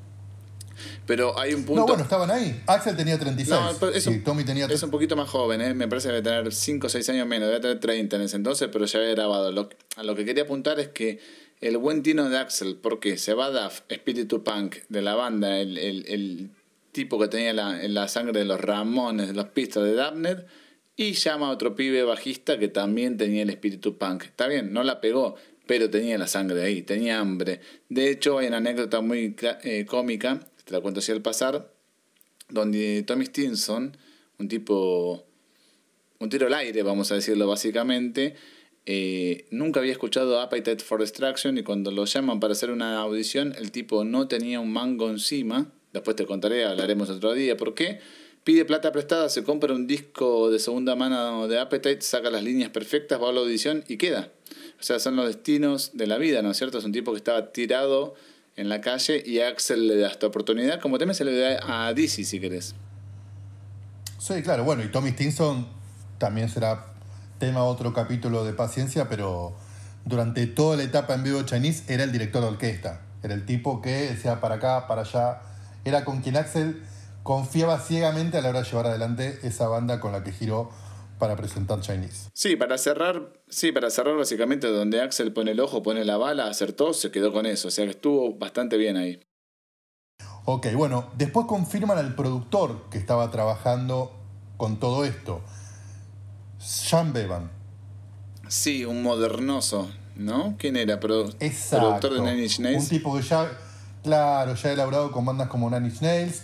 pero 1.05 1.37
hay 1.37 1.53
un 1.53 1.65
punto... 1.65 1.81
No, 1.81 1.87
bueno, 1.87 2.03
estaban 2.03 2.31
ahí. 2.31 2.61
Axel 2.65 2.95
tenía 2.95 3.19
36 3.19 3.49
No, 3.81 3.89
es 3.89 4.05
y 4.07 4.09
un- 4.09 4.23
Tommy 4.23 4.43
tenía 4.45 4.65
Es 4.67 4.81
un 4.81 4.89
poquito 4.91 5.15
más 5.15 5.27
joven, 5.29 5.59
¿eh? 5.61 5.73
me 5.73 5.87
parece 5.87 6.07
que 6.07 6.13
debe 6.15 6.23
tener 6.29 6.53
5 6.53 6.87
o 6.87 6.89
6 6.89 7.09
años 7.09 7.27
menos, 7.27 7.49
debe 7.49 7.59
tener 7.59 7.79
30 7.79 8.15
en 8.15 8.21
ese 8.21 8.37
entonces, 8.37 8.69
pero 8.71 8.85
ya 8.85 8.99
había 8.99 9.11
grabado. 9.11 9.51
Lo, 9.51 9.69
a 9.97 10.03
lo 10.03 10.15
que 10.15 10.23
quería 10.25 10.43
apuntar 10.43 10.79
es 10.79 10.87
que 10.89 11.19
el 11.59 11.77
buen 11.77 12.01
tino 12.03 12.29
de 12.29 12.37
Axel, 12.37 12.77
porque 12.81 13.17
se 13.17 13.33
va 13.33 13.49
Duff, 13.49 13.81
espíritu 13.89 14.43
punk 14.43 14.77
de 14.87 15.01
la 15.01 15.15
banda, 15.15 15.59
el, 15.59 15.77
el- 15.77 16.05
el 16.07 16.49
tipo 16.91 17.19
que 17.19 17.27
tenía 17.27 17.53
la, 17.53 17.83
en 17.83 17.93
la 17.93 18.07
sangre 18.07 18.39
de 18.39 18.45
los 18.45 18.59
Ramones, 18.59 19.27
de 19.27 19.33
los 19.33 19.49
pistas 19.49 19.83
de 19.83 19.93
Dabner, 19.93 20.47
y 20.95 21.13
llama 21.13 21.47
a 21.47 21.51
otro 21.51 21.75
pibe 21.75 22.03
bajista 22.03 22.59
que 22.59 22.67
también 22.67 23.17
tenía 23.17 23.43
el 23.43 23.49
espíritu 23.49 23.97
punk. 23.97 24.23
Está 24.23 24.47
bien, 24.47 24.73
no 24.73 24.83
la 24.83 24.99
pegó, 24.99 25.35
pero 25.65 25.89
tenía 25.89 26.17
la 26.17 26.27
sangre 26.27 26.61
ahí, 26.61 26.81
tenía 26.81 27.19
hambre. 27.19 27.61
De 27.87 28.09
hecho, 28.09 28.39
hay 28.39 28.47
una 28.47 28.57
anécdota 28.57 29.01
muy 29.01 29.35
eh, 29.63 29.85
cómica, 29.85 30.39
te 30.65 30.73
la 30.73 30.81
cuento 30.81 30.99
así 30.99 31.11
al 31.11 31.21
pasar, 31.21 31.71
donde 32.49 33.03
Tommy 33.03 33.25
Stinson, 33.27 33.95
un 34.39 34.47
tipo, 34.47 35.25
un 36.19 36.29
tiro 36.29 36.47
al 36.47 36.53
aire, 36.55 36.83
vamos 36.83 37.11
a 37.11 37.15
decirlo 37.15 37.47
básicamente, 37.47 38.35
eh, 38.85 39.45
nunca 39.51 39.79
había 39.79 39.91
escuchado 39.91 40.41
Appetite 40.41 40.83
for 40.83 40.99
Destruction 40.99 41.57
y 41.57 41.63
cuando 41.63 41.91
lo 41.91 42.05
llaman 42.05 42.39
para 42.39 42.53
hacer 42.53 42.71
una 42.71 42.99
audición, 42.99 43.53
el 43.57 43.71
tipo 43.71 44.03
no 44.03 44.27
tenía 44.27 44.59
un 44.59 44.73
mango 44.73 45.09
encima, 45.09 45.71
después 45.93 46.15
te 46.15 46.25
contaré, 46.25 46.65
hablaremos 46.65 47.09
otro 47.09 47.33
día 47.33 47.57
por 47.57 47.73
qué, 47.73 47.99
pide 48.43 48.65
plata 48.65 48.91
prestada, 48.91 49.29
se 49.29 49.43
compra 49.43 49.73
un 49.73 49.87
disco 49.87 50.49
de 50.49 50.59
segunda 50.59 50.95
mano 50.95 51.47
de 51.47 51.59
Appetite, 51.59 52.01
saca 52.01 52.29
las 52.29 52.43
líneas 52.43 52.69
perfectas, 52.69 53.21
va 53.21 53.29
a 53.29 53.31
la 53.31 53.41
audición 53.41 53.83
y 53.87 53.97
queda. 53.97 54.31
O 54.79 54.83
sea, 54.83 54.99
son 54.99 55.15
los 55.15 55.27
destinos 55.27 55.91
de 55.93 56.07
la 56.07 56.17
vida, 56.17 56.41
¿no 56.41 56.51
es 56.51 56.57
cierto? 56.57 56.77
Es 56.77 56.85
un 56.85 56.91
tipo 56.91 57.11
que 57.11 57.17
estaba 57.17 57.51
tirado 57.51 58.15
en 58.55 58.69
la 58.69 58.81
calle 58.81 59.21
y 59.25 59.39
Axel 59.39 59.87
le 59.87 59.97
da 59.97 60.07
esta 60.07 60.27
oportunidad, 60.27 60.79
como 60.79 60.97
también 60.97 61.15
se 61.15 61.25
le 61.25 61.37
da 61.37 61.87
a 61.87 61.93
Dizzy 61.93 62.23
si 62.23 62.39
querés. 62.39 62.75
Sí, 64.17 64.41
claro, 64.41 64.63
bueno, 64.63 64.83
y 64.83 64.89
Tommy 64.89 65.11
Stinson 65.11 65.67
también 66.17 66.49
será 66.49 66.93
tema 67.39 67.63
otro 67.63 67.93
capítulo 67.93 68.43
de 68.43 68.53
paciencia, 68.53 69.07
pero 69.07 69.55
durante 70.05 70.45
toda 70.47 70.75
la 70.75 70.83
etapa 70.83 71.13
en 71.13 71.23
vivo 71.23 71.41
Chinese 71.43 71.83
era 71.87 72.03
el 72.03 72.11
director 72.11 72.41
de 72.41 72.49
orquesta. 72.49 73.01
Era 73.23 73.33
el 73.33 73.45
tipo 73.45 73.81
que 73.81 74.09
decía 74.09 74.41
para 74.41 74.55
acá, 74.55 74.87
para 74.87 75.01
allá. 75.01 75.41
Era 75.85 76.05
con 76.05 76.21
quien 76.21 76.37
Axel 76.37 76.81
confiaba 77.23 77.79
ciegamente 77.79 78.37
a 78.37 78.41
la 78.41 78.49
hora 78.49 78.61
de 78.61 78.69
llevar 78.69 78.87
adelante 78.87 79.39
esa 79.43 79.67
banda 79.67 79.99
con 79.99 80.11
la 80.11 80.23
que 80.23 80.31
giró 80.31 80.69
para 81.19 81.35
presentar 81.35 81.81
Chinese. 81.81 82.29
Sí, 82.33 82.55
para 82.55 82.77
cerrar, 82.77 83.33
sí, 83.49 83.71
para 83.71 83.89
cerrar 83.89 84.15
básicamente 84.15 84.67
donde 84.67 85.01
Axel 85.01 85.33
pone 85.33 85.51
el 85.51 85.59
ojo, 85.59 85.83
pone 85.83 86.05
la 86.05 86.17
bala, 86.17 86.47
acertó, 86.47 86.93
se 86.93 87.11
quedó 87.11 87.33
con 87.33 87.45
eso, 87.45 87.67
o 87.67 87.71
sea 87.71 87.83
que 87.85 87.91
estuvo 87.91 88.35
bastante 88.37 88.77
bien 88.77 88.95
ahí. 88.95 89.19
Ok, 90.45 90.67
bueno, 90.75 91.11
después 91.17 91.45
confirman 91.45 91.97
al 91.97 92.15
productor 92.15 92.89
que 92.89 92.97
estaba 92.97 93.29
trabajando 93.31 94.11
con 94.57 94.79
todo 94.79 95.03
esto. 95.05 95.41
Sean 96.57 97.13
Bevan. 97.13 97.51
Sí, 98.47 98.83
un 98.85 99.03
modernoso, 99.03 99.91
¿no? 100.15 100.55
¿Quién 100.57 100.75
era? 100.75 100.99
Pro- 100.99 101.29
Exacto. 101.39 101.99
productor 101.99 102.13
de 102.13 102.21
Nine 102.31 102.43
Inch 102.43 102.59
Nails. 102.59 102.83
Un 102.83 102.89
tipo 102.89 103.15
que 103.15 103.21
ya, 103.21 103.51
claro, 104.09 104.55
ya 104.55 104.71
elaborado 104.71 105.11
con 105.11 105.23
bandas 105.23 105.49
como 105.49 105.69
Nine 105.69 105.87
Inch 105.87 106.01
Nails 106.01 106.41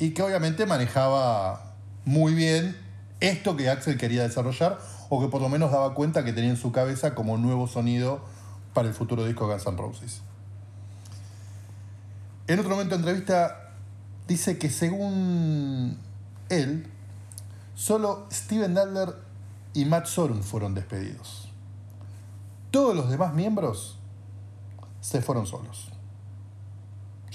y 0.00 0.10
que 0.10 0.22
obviamente 0.22 0.66
manejaba 0.66 1.74
muy 2.04 2.34
bien 2.34 2.76
esto 3.20 3.56
que 3.56 3.70
Axel 3.70 3.96
quería 3.96 4.24
desarrollar 4.24 4.80
o 5.10 5.20
que 5.20 5.28
por 5.28 5.40
lo 5.40 5.48
menos 5.48 5.70
daba 5.70 5.94
cuenta 5.94 6.24
que 6.24 6.32
tenía 6.32 6.50
en 6.50 6.56
su 6.56 6.72
cabeza 6.72 7.14
como 7.14 7.36
nuevo 7.36 7.68
sonido 7.68 8.20
para 8.72 8.88
el 8.88 8.94
futuro 8.94 9.24
disco 9.24 9.46
Guns 9.46 9.64
N' 9.64 9.76
Roses. 9.76 10.22
En 12.48 12.58
otro 12.58 12.72
momento 12.72 12.96
de 12.96 13.02
entrevista 13.02 13.70
dice 14.26 14.58
que 14.58 14.68
según 14.68 15.96
él, 16.48 16.90
solo 17.76 18.26
Steven 18.32 18.76
Adler 18.76 19.14
y 19.72 19.84
Matt 19.84 20.06
Sorum 20.06 20.42
fueron 20.42 20.74
despedidos. 20.74 21.48
Todos 22.72 22.96
los 22.96 23.08
demás 23.08 23.34
miembros 23.34 23.98
se 25.00 25.22
fueron 25.22 25.46
solos. 25.46 25.93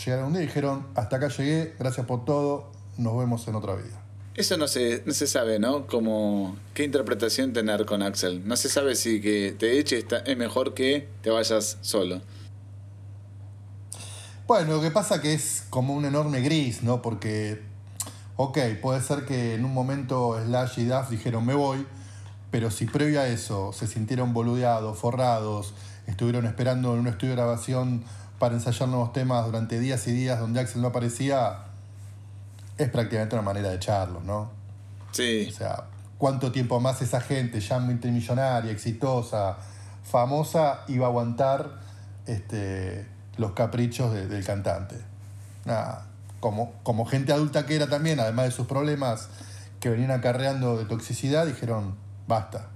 Llegaron 0.06 0.28
un 0.28 0.34
día 0.34 0.44
y 0.44 0.46
dijeron, 0.46 0.88
hasta 0.96 1.18
acá 1.18 1.28
llegué, 1.28 1.76
gracias 1.78 2.06
por 2.06 2.24
todo, 2.24 2.72
nos 2.98 3.18
vemos 3.18 3.46
en 3.48 3.56
otra 3.56 3.76
vida. 3.76 4.02
Eso 4.36 4.56
no 4.56 4.70
se, 4.70 5.04
no 5.06 5.14
se 5.14 5.28
sabe, 5.28 5.60
¿no? 5.60 5.88
Como 5.88 6.56
qué 6.74 6.86
interpretación 6.86 7.52
tener 7.52 7.86
con 7.86 8.02
Axel. 8.02 8.48
No 8.48 8.56
se 8.56 8.70
sabe 8.70 8.96
si 8.96 9.20
que 9.20 9.54
te 9.60 9.78
eche 9.78 9.98
está, 9.98 10.20
es 10.20 10.38
mejor 10.38 10.74
que 10.74 11.10
te 11.22 11.30
vayas 11.30 11.78
solo. 11.82 12.22
Bueno, 14.48 14.76
lo 14.76 14.82
que 14.82 14.92
pasa 14.92 15.22
que 15.22 15.34
es 15.34 15.66
como 15.70 15.94
un 15.94 16.06
enorme 16.06 16.40
gris, 16.40 16.82
¿no? 16.82 17.02
Porque, 17.02 17.62
ok, 18.38 18.58
puede 18.82 19.02
ser 19.02 19.26
que 19.26 19.56
en 19.56 19.66
un 19.66 19.74
momento 19.74 20.42
Slash 20.42 20.80
y 20.80 20.86
Duff 20.86 21.10
dijeron 21.10 21.46
me 21.46 21.54
voy, 21.54 21.86
pero 22.50 22.72
si 22.72 22.86
previo 22.86 23.20
a 23.20 23.28
eso 23.28 23.74
se 23.74 23.86
sintieron 23.86 24.34
boludeados, 24.34 24.98
forrados, 24.98 25.74
estuvieron 26.08 26.46
esperando 26.46 26.94
en 26.94 27.02
un 27.02 27.08
estudio 27.08 27.32
de 27.32 27.36
grabación 27.36 28.06
para 28.39 28.56
ensayar 28.56 28.88
nuevos 28.89 29.12
temas 29.13 29.45
durante 29.45 29.80
días 29.80 30.08
y 30.08 30.12
días 30.12 30.39
donde 30.39 30.60
Axel 30.62 30.82
no 30.82 30.88
aparecía, 30.89 31.58
es 32.78 32.89
prácticamente 32.89 33.36
una 33.36 33.43
manera 33.43 33.69
de 33.69 33.75
echarlos, 33.75 34.23
¿no? 34.23 34.49
Sí. 35.12 35.47
O 35.49 35.52
sea, 35.56 35.84
¿cuánto 36.17 36.52
tiempo 36.52 36.80
más 36.80 37.02
esa 37.02 37.19
gente 37.21 37.60
ya 37.60 37.80
multimillonaria, 37.80 38.71
exitosa, 38.71 39.58
famosa, 40.04 40.82
iba 40.88 41.06
a 41.08 41.10
aguantar 41.10 41.69
este, 42.25 43.06
los 43.38 43.52
caprichos 43.52 44.13
de- 44.13 44.28
del 44.28 44.45
cantante? 44.45 44.95
Nada, 45.65 46.06
como, 46.39 46.71
como 46.84 47.06
gente 47.06 47.34
adulta 47.34 47.65
que 47.65 47.75
era 47.75 47.88
también, 47.88 48.19
además 48.19 48.45
de 48.45 48.52
sus 48.52 48.65
problemas 48.67 49.28
que 49.82 49.89
venían 49.89 50.12
acarreando 50.12 50.78
de 50.78 50.86
toxicidad, 50.86 51.45
dijeron, 51.45 51.95
basta, 52.28 52.67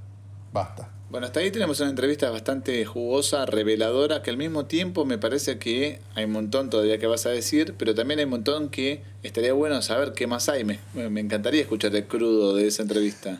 basta. 0.51 0.89
Bueno, 1.13 1.27
hasta 1.27 1.41
ahí 1.41 1.51
tenemos 1.51 1.79
una 1.79 1.91
entrevista 1.91 2.31
bastante 2.31 2.83
jugosa, 2.85 3.45
reveladora, 3.45 4.23
que 4.23 4.31
al 4.31 4.37
mismo 4.37 4.65
tiempo 4.65 5.05
me 5.05 5.19
parece 5.19 5.59
que 5.59 6.01
hay 6.15 6.25
un 6.25 6.31
montón 6.31 6.71
todavía 6.71 6.97
que 6.97 7.05
vas 7.05 7.27
a 7.27 7.29
decir, 7.29 7.75
pero 7.77 7.93
también 7.93 8.17
hay 8.17 8.23
un 8.25 8.31
montón 8.31 8.69
que 8.69 9.03
estaría 9.21 9.53
bueno 9.53 9.79
saber 9.83 10.13
qué 10.13 10.25
más 10.25 10.49
hay. 10.49 10.63
Me, 10.63 10.79
me 11.11 11.21
encantaría 11.21 11.61
escuchar 11.61 11.95
el 11.95 12.07
crudo 12.07 12.55
de 12.55 12.65
esa 12.65 12.81
entrevista. 12.81 13.39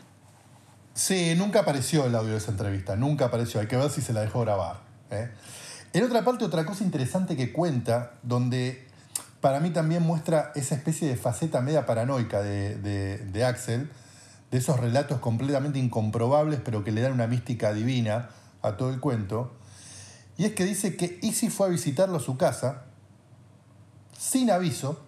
Sí, 0.94 1.34
nunca 1.36 1.62
apareció 1.62 2.06
el 2.06 2.14
audio 2.14 2.30
de 2.30 2.36
esa 2.38 2.52
entrevista, 2.52 2.94
nunca 2.94 3.24
apareció. 3.24 3.60
Hay 3.60 3.66
que 3.66 3.76
ver 3.76 3.90
si 3.90 4.02
se 4.02 4.12
la 4.12 4.20
dejó 4.20 4.42
grabar. 4.42 4.76
¿eh? 5.10 5.30
En 5.94 6.04
otra 6.04 6.24
parte, 6.24 6.44
otra 6.44 6.64
cosa 6.64 6.84
interesante 6.84 7.34
que 7.34 7.52
cuenta, 7.52 8.12
donde 8.22 8.84
para 9.40 9.58
mí 9.58 9.70
también 9.70 10.04
muestra 10.04 10.52
esa 10.54 10.76
especie 10.76 11.08
de 11.08 11.16
faceta 11.16 11.60
media 11.60 11.86
paranoica 11.86 12.40
de, 12.40 12.76
de- 12.76 13.18
de 13.18 13.44
Axel, 13.44 13.90
de 14.54 14.60
esos 14.60 14.78
relatos 14.78 15.18
completamente 15.18 15.80
incomprobables, 15.80 16.60
pero 16.64 16.84
que 16.84 16.92
le 16.92 17.00
dan 17.00 17.10
una 17.10 17.26
mística 17.26 17.74
divina 17.74 18.30
a 18.62 18.76
todo 18.76 18.90
el 18.90 19.00
cuento. 19.00 19.52
Y 20.36 20.44
es 20.44 20.52
que 20.52 20.64
dice 20.64 20.94
que 20.96 21.18
Easy 21.24 21.50
fue 21.50 21.66
a 21.66 21.70
visitarlo 21.70 22.18
a 22.18 22.20
su 22.20 22.36
casa, 22.36 22.84
sin 24.16 24.52
aviso, 24.52 25.02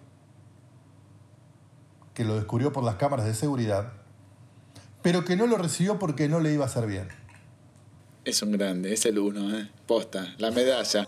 que 2.13 2.25
lo 2.25 2.35
descubrió 2.35 2.73
por 2.73 2.83
las 2.83 2.95
cámaras 2.95 3.25
de 3.25 3.33
seguridad, 3.33 3.93
pero 5.01 5.23
que 5.23 5.37
no 5.37 5.47
lo 5.47 5.57
recibió 5.57 5.97
porque 5.97 6.27
no 6.27 6.41
le 6.41 6.51
iba 6.51 6.65
a 6.65 6.67
hacer 6.67 6.85
bien. 6.85 7.07
Es 8.25 8.41
un 8.41 8.51
grande, 8.51 8.91
es 8.91 9.05
el 9.05 9.17
uno, 9.17 9.57
¿eh? 9.57 9.71
Posta, 9.85 10.35
la 10.39 10.51
medalla. 10.51 11.07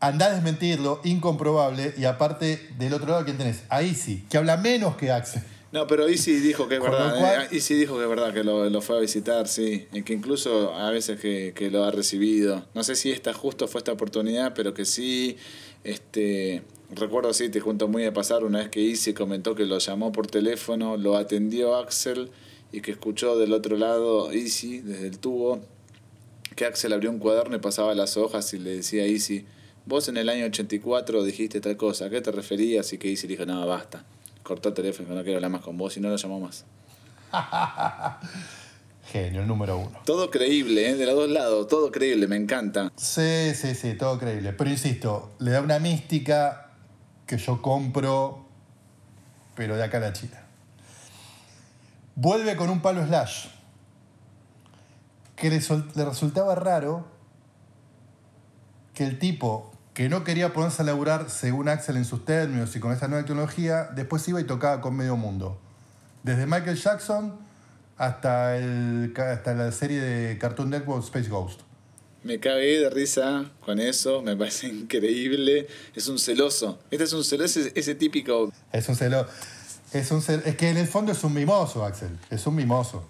Andá 0.00 0.28
a 0.28 0.30
desmentirlo, 0.30 1.02
incomprobable, 1.04 1.92
y 1.98 2.06
aparte, 2.06 2.70
del 2.78 2.94
otro 2.94 3.08
lado, 3.08 3.26
¿quién 3.26 3.36
tenés? 3.36 3.64
A 3.68 3.82
Easy, 3.82 4.24
que 4.30 4.38
habla 4.38 4.56
menos 4.56 4.96
que 4.96 5.12
Axel. 5.12 5.42
No, 5.72 5.86
pero 5.86 6.06
Easy 6.06 6.34
dijo 6.34 6.68
que 6.68 6.76
es 6.76 6.82
verdad. 6.82 7.44
eh, 7.44 7.48
Easy 7.52 7.74
dijo 7.74 7.96
que 7.96 8.02
es 8.02 8.08
verdad 8.08 8.34
que 8.34 8.44
lo, 8.44 8.68
lo 8.68 8.80
fue 8.82 8.98
a 8.98 9.00
visitar, 9.00 9.48
sí. 9.48 9.86
Y 9.92 10.02
que 10.02 10.12
incluso 10.12 10.74
a 10.74 10.90
veces 10.90 11.18
que, 11.18 11.52
que 11.56 11.70
lo 11.70 11.84
ha 11.84 11.90
recibido. 11.90 12.66
No 12.74 12.84
sé 12.84 12.94
si 12.94 13.10
esta 13.10 13.32
justo 13.32 13.66
fue 13.68 13.78
esta 13.78 13.92
oportunidad, 13.92 14.52
pero 14.54 14.74
que 14.74 14.84
sí. 14.84 15.36
Este, 15.82 16.62
recuerdo, 16.94 17.32
sí, 17.32 17.48
te 17.48 17.60
junto 17.60 17.88
muy 17.88 18.04
a 18.04 18.12
pasar 18.12 18.44
una 18.44 18.58
vez 18.58 18.68
que 18.68 18.86
Easy 18.86 19.14
comentó 19.14 19.54
que 19.54 19.64
lo 19.64 19.78
llamó 19.78 20.12
por 20.12 20.26
teléfono, 20.26 20.96
lo 20.98 21.16
atendió 21.16 21.74
Axel 21.76 22.30
y 22.70 22.82
que 22.82 22.90
escuchó 22.92 23.38
del 23.38 23.52
otro 23.54 23.76
lado 23.78 24.30
Easy, 24.30 24.80
desde 24.80 25.06
el 25.08 25.18
tubo, 25.18 25.60
que 26.54 26.66
Axel 26.66 26.92
abrió 26.92 27.10
un 27.10 27.18
cuaderno 27.18 27.56
y 27.56 27.60
pasaba 27.60 27.94
las 27.94 28.16
hojas 28.18 28.52
y 28.54 28.58
le 28.58 28.76
decía 28.76 29.04
a 29.04 29.06
Easy, 29.06 29.46
vos 29.86 30.08
en 30.08 30.18
el 30.18 30.28
año 30.28 30.44
84 30.46 31.24
dijiste 31.24 31.60
tal 31.60 31.76
cosa, 31.76 32.06
¿a 32.06 32.10
qué 32.10 32.20
te 32.20 32.30
referías? 32.30 32.92
Y 32.92 32.98
que 32.98 33.08
Easy 33.08 33.26
dijo, 33.26 33.44
no, 33.46 33.66
basta. 33.66 34.04
Cortó 34.42 34.70
el 34.70 34.74
teléfono, 34.74 35.14
no 35.14 35.22
quiero 35.22 35.38
hablar 35.38 35.50
más 35.50 35.60
con 35.62 35.76
vos 35.76 35.96
y 35.96 36.00
no 36.00 36.08
lo 36.08 36.16
llamó 36.16 36.40
más. 36.40 36.64
Genio, 39.12 39.42
el 39.42 39.46
número 39.46 39.78
uno. 39.78 40.00
Todo 40.04 40.30
creíble, 40.30 40.90
¿eh? 40.90 40.94
de 40.94 41.06
los 41.06 41.14
dos 41.14 41.28
lados, 41.28 41.68
todo 41.68 41.90
creíble, 41.90 42.26
me 42.28 42.36
encanta. 42.36 42.92
Sí, 42.96 43.54
sí, 43.54 43.74
sí, 43.74 43.94
todo 43.94 44.18
creíble. 44.18 44.52
Pero 44.52 44.70
insisto, 44.70 45.32
le 45.38 45.50
da 45.50 45.60
una 45.60 45.78
mística 45.78 46.70
que 47.26 47.36
yo 47.36 47.60
compro, 47.60 48.44
pero 49.54 49.76
de 49.76 49.84
acá 49.84 49.98
a 49.98 50.00
la 50.00 50.12
China. 50.12 50.42
Vuelve 52.14 52.56
con 52.56 52.70
un 52.70 52.80
palo 52.80 53.04
slash. 53.06 53.46
Que 55.36 55.50
le, 55.50 55.58
resultaba 56.04 56.54
raro 56.54 57.06
que 58.94 59.04
el 59.04 59.18
tipo 59.18 59.71
que 59.94 60.08
no 60.08 60.24
quería 60.24 60.52
ponerse 60.52 60.82
a 60.82 60.84
laburar 60.84 61.28
según 61.30 61.68
Axel 61.68 61.96
en 61.96 62.04
sus 62.04 62.24
términos 62.24 62.74
y 62.76 62.80
con 62.80 62.92
esa 62.92 63.08
nueva 63.08 63.24
tecnología, 63.26 63.90
después 63.94 64.26
iba 64.28 64.40
y 64.40 64.44
tocaba 64.44 64.80
con 64.80 64.96
medio 64.96 65.16
mundo. 65.16 65.58
Desde 66.22 66.46
Michael 66.46 66.76
Jackson 66.76 67.34
hasta, 67.98 68.56
el, 68.56 69.12
hasta 69.16 69.54
la 69.54 69.70
serie 69.72 70.00
de 70.00 70.38
Cartoon 70.38 70.70
Network 70.70 71.04
Space 71.04 71.28
Ghost. 71.28 71.60
Me 72.24 72.38
cagué 72.38 72.78
de 72.80 72.88
risa 72.88 73.50
con 73.64 73.80
eso, 73.80 74.22
me 74.22 74.36
parece 74.36 74.68
increíble. 74.68 75.66
Es 75.94 76.08
un 76.08 76.18
celoso. 76.18 76.78
Este 76.90 77.04
es 77.04 77.12
un 77.12 77.24
celoso, 77.24 77.60
ese, 77.60 77.72
ese 77.74 77.94
típico. 77.94 78.52
Es 78.72 78.88
un 78.88 78.96
celo. 78.96 79.26
Es, 79.92 80.10
un 80.10 80.22
cel- 80.22 80.42
es 80.46 80.56
que 80.56 80.70
en 80.70 80.78
el 80.78 80.86
fondo 80.86 81.12
es 81.12 81.22
un 81.24 81.34
mimoso, 81.34 81.84
Axel. 81.84 82.16
Es 82.30 82.46
un 82.46 82.54
mimoso. 82.54 83.06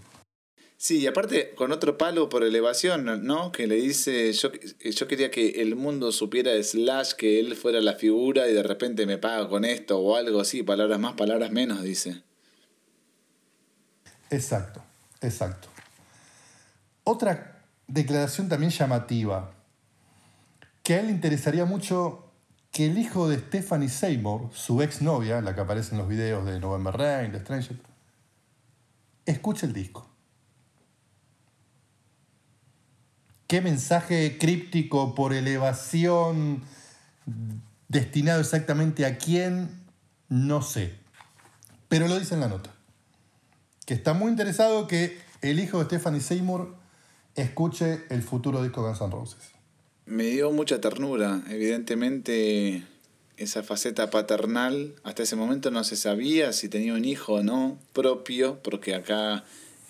Sí, 0.83 0.99
y 0.99 1.07
aparte 1.07 1.55
con 1.55 1.71
otro 1.71 1.97
palo 1.97 2.29
por 2.29 2.43
elevación, 2.43 3.25
¿no? 3.25 3.53
Que 3.53 3.69
le 3.69 3.77
dice, 3.77 4.33
yo, 4.33 4.51
yo 4.51 5.07
quería 5.07 5.31
que 5.31 5.63
el 5.63 5.77
mundo 5.77 6.11
supiera 6.11 6.51
de 6.51 6.65
Slash, 6.65 7.13
que 7.13 7.39
él 7.39 7.55
fuera 7.55 7.81
la 7.81 7.93
figura 7.93 8.49
y 8.49 8.53
de 8.53 8.65
repente 8.65 9.07
me 9.07 9.17
paga 9.17 9.49
con 9.49 9.65
esto 9.65 10.01
o 10.01 10.17
algo 10.17 10.41
así, 10.41 10.65
palabras 10.65 10.99
más, 10.99 11.13
palabras 11.13 11.53
menos, 11.53 11.85
dice. 11.85 12.25
Exacto, 14.29 14.83
exacto. 15.21 15.69
Otra 17.05 17.65
declaración 17.87 18.49
también 18.49 18.73
llamativa, 18.73 19.55
que 20.83 20.95
a 20.95 21.01
él 21.01 21.07
le 21.07 21.13
interesaría 21.13 21.65
mucho 21.65 22.33
que 22.73 22.87
el 22.87 22.99
hijo 22.99 23.29
de 23.29 23.39
Stephanie 23.39 23.89
Seymour, 23.89 24.51
su 24.53 24.83
exnovia, 24.83 25.43
la 25.43 25.55
que 25.55 25.61
aparece 25.61 25.93
en 25.93 25.99
los 25.99 26.09
videos 26.09 26.45
de 26.45 26.59
November 26.59 26.93
Rain, 26.93 27.31
de 27.31 27.39
Stranger, 27.39 27.77
escuche 29.25 29.67
el 29.67 29.75
disco. 29.75 30.12
¿Qué 33.47 33.61
mensaje 33.61 34.39
críptico 34.39 35.15
por 35.15 35.33
elevación 35.33 36.63
destinado 37.89 38.41
exactamente 38.41 39.05
a 39.05 39.19
quién? 39.19 39.69
No 40.29 40.63
sé. 40.63 40.95
Pero 41.89 42.09
lo 42.09 42.19
dice 42.19 42.35
en 42.35 42.41
la 42.41 42.49
nota 42.49 42.73
que 43.87 43.95
está 43.95 44.15
muy 44.15 44.31
interesado 44.31 44.87
que 44.87 45.19
el 45.41 45.61
hijo 45.61 45.79
de 45.79 45.85
Stephanie 45.85 46.21
Seymour 46.21 46.75
escuche 47.35 48.05
el 48.11 48.23
futuro 48.23 48.63
disco 48.63 48.83
de 48.83 48.89
Guns 48.89 49.01
N' 49.01 49.11
Roses. 49.11 49.51
Me 50.07 50.25
dio 50.25 50.53
mucha 50.53 50.81
ternura, 50.81 51.43
evidentemente 51.49 52.85
esa 53.37 53.63
faceta 53.63 54.11
paternal, 54.11 54.95
hasta 55.05 55.23
ese 55.23 55.37
momento 55.37 55.71
no 55.71 55.85
se 55.85 55.97
sabía 55.97 56.53
si 56.53 56.69
tenía 56.69 56.95
un 56.95 57.05
hijo 57.05 57.35
o 57.35 57.43
no 57.43 57.79
propio, 57.93 58.63
porque 58.63 58.95
acá 58.95 59.45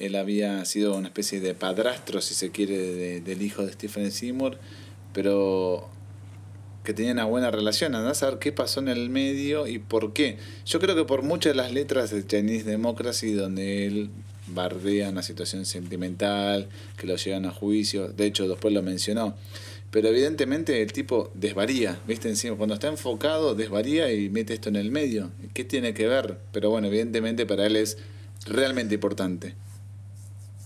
él 0.07 0.17
había 0.17 0.65
sido 0.65 0.95
una 0.97 1.09
especie 1.09 1.41
de 1.41 1.55
padrastro, 1.55 2.21
si 2.21 2.35
se 2.35 2.51
quiere, 2.51 2.77
de- 2.79 3.21
del 3.21 3.43
hijo 3.43 3.65
de 3.65 3.73
Stephen 3.73 4.11
Seymour, 4.11 4.59
pero 5.13 5.89
que 6.85 6.93
tenía 6.95 7.13
una 7.13 7.25
buena 7.27 7.51
relación, 7.51 7.95
andás 7.95 8.19
a 8.19 8.21
saber 8.27 8.39
qué 8.41 8.51
pasó 8.53 8.81
en 8.81 8.89
el 8.89 9.09
medio 9.09 9.69
y 9.69 9.79
por 9.79 10.13
qué. 10.13 10.39
Yo 10.67 10.81
creo 10.81 10.97
que 10.97 11.05
por 11.05 11.23
muchas 11.23 11.53
de 11.53 11.57
las 11.57 11.73
letras 11.73 12.11
de 12.11 12.27
Chinese 12.27 12.65
Democracy, 12.65 13.33
donde 13.33 13.87
él 13.87 14.11
bardea 14.49 15.11
una 15.11 15.23
situación 15.23 15.65
sentimental, 15.65 16.69
que 16.97 17.07
lo 17.07 17.15
llevan 17.17 17.47
a 17.47 17.51
juicio, 17.53 18.09
de 18.09 18.27
hecho 18.27 18.49
después 18.49 18.75
lo 18.75 18.83
mencionó. 18.83 19.37
Pero 19.93 20.09
evidentemente 20.09 20.83
el 20.83 20.93
tipo 20.93 21.31
desvaría, 21.35 22.01
¿viste? 22.09 22.29
Encima, 22.29 22.57
cuando 22.57 22.75
está 22.75 22.89
enfocado, 22.89 23.55
desvaría 23.55 24.11
y 24.13 24.31
mete 24.31 24.55
esto 24.55 24.69
en 24.71 24.77
el 24.77 24.91
medio. 24.91 25.31
¿Qué 25.55 25.65
tiene 25.65 25.95
que 25.95 26.09
ver? 26.09 26.39
Pero 26.51 26.71
bueno, 26.71 26.89
evidentemente 26.89 27.47
para 27.47 27.67
él 27.67 27.77
es 27.77 27.99
realmente 28.47 28.95
importante. 28.95 29.55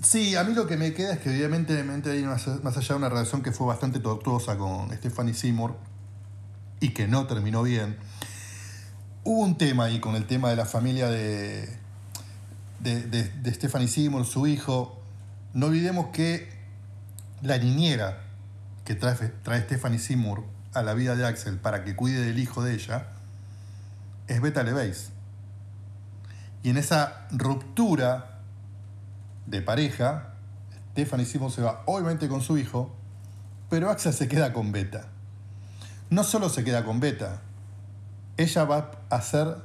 Sí, 0.03 0.37
a 0.37 0.45
mí 0.45 0.55
lo 0.55 0.67
que 0.67 0.77
me 0.77 0.93
queda 0.93 1.15
es 1.15 1.21
que 1.21 1.31
evidentemente 1.31 2.11
hay 2.11 2.23
más, 2.25 2.47
más 2.63 2.77
allá 2.77 2.89
de 2.89 2.95
una 2.97 3.09
relación 3.09 3.43
que 3.43 3.51
fue 3.51 3.67
bastante 3.67 3.99
tortuosa 3.99 4.59
con 4.59 4.93
Stephanie 4.93 5.33
Seymour 5.33 5.77
y 6.81 6.91
que 6.91 7.09
no 7.09 7.27
terminó 7.27 7.63
bien, 7.63 7.97
hubo 9.25 9.43
un 9.43 9.57
tema 9.57 9.85
ahí 9.85 9.99
con 9.99 10.15
el 10.15 10.27
tema 10.27 10.51
de 10.51 10.57
la 10.57 10.67
familia 10.67 11.09
de, 11.09 11.69
de, 12.81 13.03
de, 13.03 13.55
Stephanie 13.55 13.89
Seymour, 13.89 14.27
su 14.27 14.47
hijo. 14.47 15.01
No 15.55 15.67
olvidemos 15.67 16.09
que 16.09 16.49
la 17.43 17.57
niñera 17.59 18.23
que 18.85 18.95
trae, 18.95 19.15
trae 19.43 19.63
Stephanie 19.63 19.99
Seymour 19.99 20.45
a 20.75 20.83
la 20.83 20.93
vida 20.93 21.17
de 21.17 21.27
Axel 21.27 21.57
para 21.57 21.85
que 21.85 21.97
cuide 21.97 22.21
del 22.21 22.39
hijo 22.39 22.63
de 22.63 22.75
ella 22.75 23.09
es 24.29 24.41
Beta 24.43 24.63
LeVeis. 24.63 25.11
Y 26.63 26.71
en 26.71 26.77
esa 26.77 27.27
ruptura 27.31 28.36
de 29.47 29.63
pareja, 29.63 30.35
Stephanie 30.93 31.27
Seymour 31.27 31.51
se 31.51 31.63
va 31.63 31.83
obviamente 31.87 32.29
con 32.29 32.41
su 32.41 32.59
hijo, 32.59 32.95
pero 33.69 33.91
Axel 33.91 34.13
se 34.13 34.29
queda 34.29 34.53
con 34.53 34.73
Beta. 34.73 35.09
No 36.11 36.25
solo 36.25 36.49
se 36.49 36.65
queda 36.65 36.85
con 36.85 37.01
Beta, 37.01 37.43
ella 38.37 38.65
va 38.65 38.93
a 39.11 39.21
ser 39.21 39.57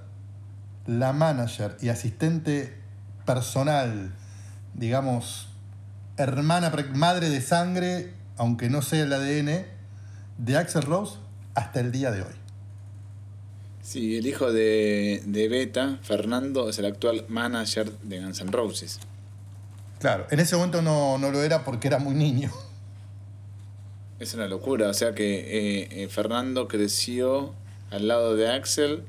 la 0.87 1.13
manager 1.13 1.77
y 1.81 1.89
asistente 1.89 2.77
personal, 3.25 4.13
digamos, 4.73 5.49
hermana, 6.17 6.71
madre 6.93 7.29
de 7.29 7.41
sangre, 7.41 8.13
aunque 8.37 8.69
no 8.69 8.81
sea 8.81 9.03
el 9.03 9.13
ADN, 9.13 9.65
de 10.37 10.57
Axel 10.57 10.83
Rose 10.83 11.17
hasta 11.53 11.79
el 11.79 11.91
día 11.91 12.11
de 12.11 12.21
hoy. 12.21 12.33
Sí, 13.81 14.17
el 14.17 14.27
hijo 14.27 14.51
de, 14.51 15.23
de 15.25 15.47
Beta, 15.47 15.99
Fernando, 16.01 16.69
es 16.69 16.77
el 16.79 16.85
actual 16.85 17.25
manager 17.27 17.91
de 17.99 18.21
Guns 18.21 18.41
N' 18.41 18.51
Roses. 18.51 18.99
Claro, 20.01 20.25
en 20.31 20.39
ese 20.39 20.55
momento 20.55 20.81
no, 20.81 21.19
no 21.19 21.29
lo 21.29 21.43
era 21.43 21.63
porque 21.63 21.87
era 21.87 21.99
muy 21.99 22.15
niño. 22.15 22.51
Es 24.19 24.33
una 24.33 24.47
locura, 24.47 24.89
o 24.89 24.93
sea 24.95 25.13
que 25.13 25.39
eh, 25.39 26.03
eh, 26.03 26.07
Fernando 26.07 26.67
creció 26.67 27.53
al 27.91 28.07
lado 28.07 28.35
de 28.35 28.51
Axel 28.51 29.03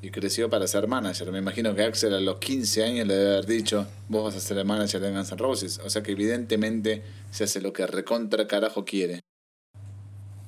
y 0.00 0.10
creció 0.10 0.48
para 0.48 0.66
ser 0.66 0.88
manager. 0.88 1.30
Me 1.30 1.38
imagino 1.38 1.74
que 1.74 1.82
Axel 1.82 2.14
a 2.14 2.20
los 2.20 2.38
15 2.38 2.84
años 2.84 3.06
le 3.06 3.14
debe 3.14 3.32
haber 3.32 3.46
dicho, 3.46 3.86
vos 4.08 4.24
vas 4.24 4.34
a 4.34 4.40
ser 4.40 4.56
el 4.56 4.64
manager 4.64 5.02
de 5.02 5.10
Guns 5.12 5.30
N' 5.30 5.36
Roses. 5.36 5.78
O 5.84 5.90
sea 5.90 6.02
que 6.02 6.12
evidentemente 6.12 7.02
se 7.30 7.44
hace 7.44 7.60
lo 7.60 7.74
que 7.74 7.86
recontra 7.86 8.48
carajo 8.48 8.86
quiere. 8.86 9.20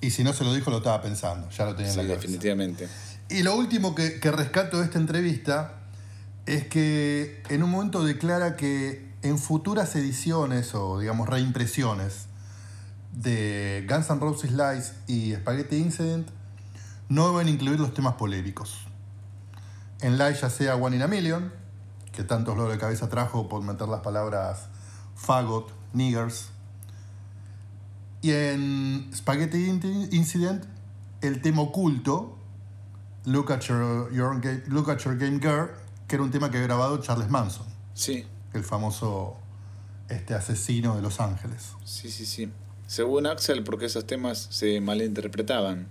Y 0.01 0.11
si 0.11 0.25
no 0.25 0.33
se 0.33 0.45
lo 0.45 0.55
dijo, 0.55 0.71
lo 0.71 0.79
estaba 0.79 1.03
pensando, 1.03 1.51
ya 1.51 1.67
lo 1.67 1.77
tenía 1.77 1.91
en 1.91 1.99
la 1.99 2.03
cabeza. 2.05 2.21
definitivamente. 2.21 2.89
Y 3.29 3.43
lo 3.43 3.55
último 3.57 3.95
que, 3.95 4.19
que 4.21 4.31
rescato 4.31 4.79
de 4.79 4.87
esta 4.87 4.99
entrevista 4.99 5.81
es 6.47 6.67
que 6.67 7.43
en 7.51 7.63
un 7.63 7.71
momento 7.71 8.03
declara 8.03 8.57
que 8.57 9.12
en 9.23 9.39
futuras 9.39 9.95
ediciones 9.97 10.75
o 10.75 10.99
digamos 10.99 11.29
reimpresiones 11.29 12.27
de 13.13 13.87
Guns 13.89 14.11
N' 14.11 14.21
Roses 14.21 14.53
Lies 14.53 14.95
y 15.07 15.35
Spaghetti 15.35 15.77
Incident 15.77 16.29
no 17.09 17.31
deben 17.31 17.49
incluir 17.49 17.79
los 17.79 17.93
temas 17.95 18.15
polémicos. 18.15 18.87
En 20.01 20.19
Live 20.19 20.35
ya 20.41 20.51
sea 20.51 20.77
One 20.77 20.97
in 20.97 21.03
a 21.03 21.09
Million, 21.09 21.53
que 22.11 22.25
tantos 22.25 22.57
dolores 22.57 22.77
de 22.77 22.81
cabeza 22.81 23.09
trajo 23.09 23.49
por 23.49 23.63
meter 23.63 23.89
las 23.89 24.01
palabras 24.01 24.69
fagot, 25.15 25.73
niggers. 25.93 26.49
Y 28.23 28.33
en 28.33 29.11
Spaghetti 29.15 29.67
Incident, 30.11 30.65
el 31.21 31.43
tema 31.43 31.63
oculto, 31.63 32.39
Look 33.25 33.53
at 33.53 33.61
Your, 33.61 34.41
game, 34.41 34.63
Look 34.69 34.91
at 34.91 34.99
Your 34.99 35.17
Game 35.17 35.39
Girl, 35.39 35.71
que 36.09 36.17
era 36.17 36.25
un 36.25 36.31
tema 36.31 36.51
que 36.51 36.59
ha 36.59 36.63
grabado 36.63 36.99
Charles 36.99 37.29
Manson. 37.29 37.67
Sí. 37.95 38.27
El 38.55 38.65
famoso 38.65 39.37
este 40.09 40.35
asesino 40.35 40.97
de 40.97 41.03
Los 41.03 41.21
Ángeles. 41.21 41.73
Sí, 41.85 42.11
sí, 42.11 42.27
sí. 42.27 42.51
Según 42.87 43.27
Axel, 43.27 43.65
porque 43.65 43.87
esos 43.87 44.07
temas 44.07 44.49
se 44.51 44.81
malinterpretaban. 44.81 45.89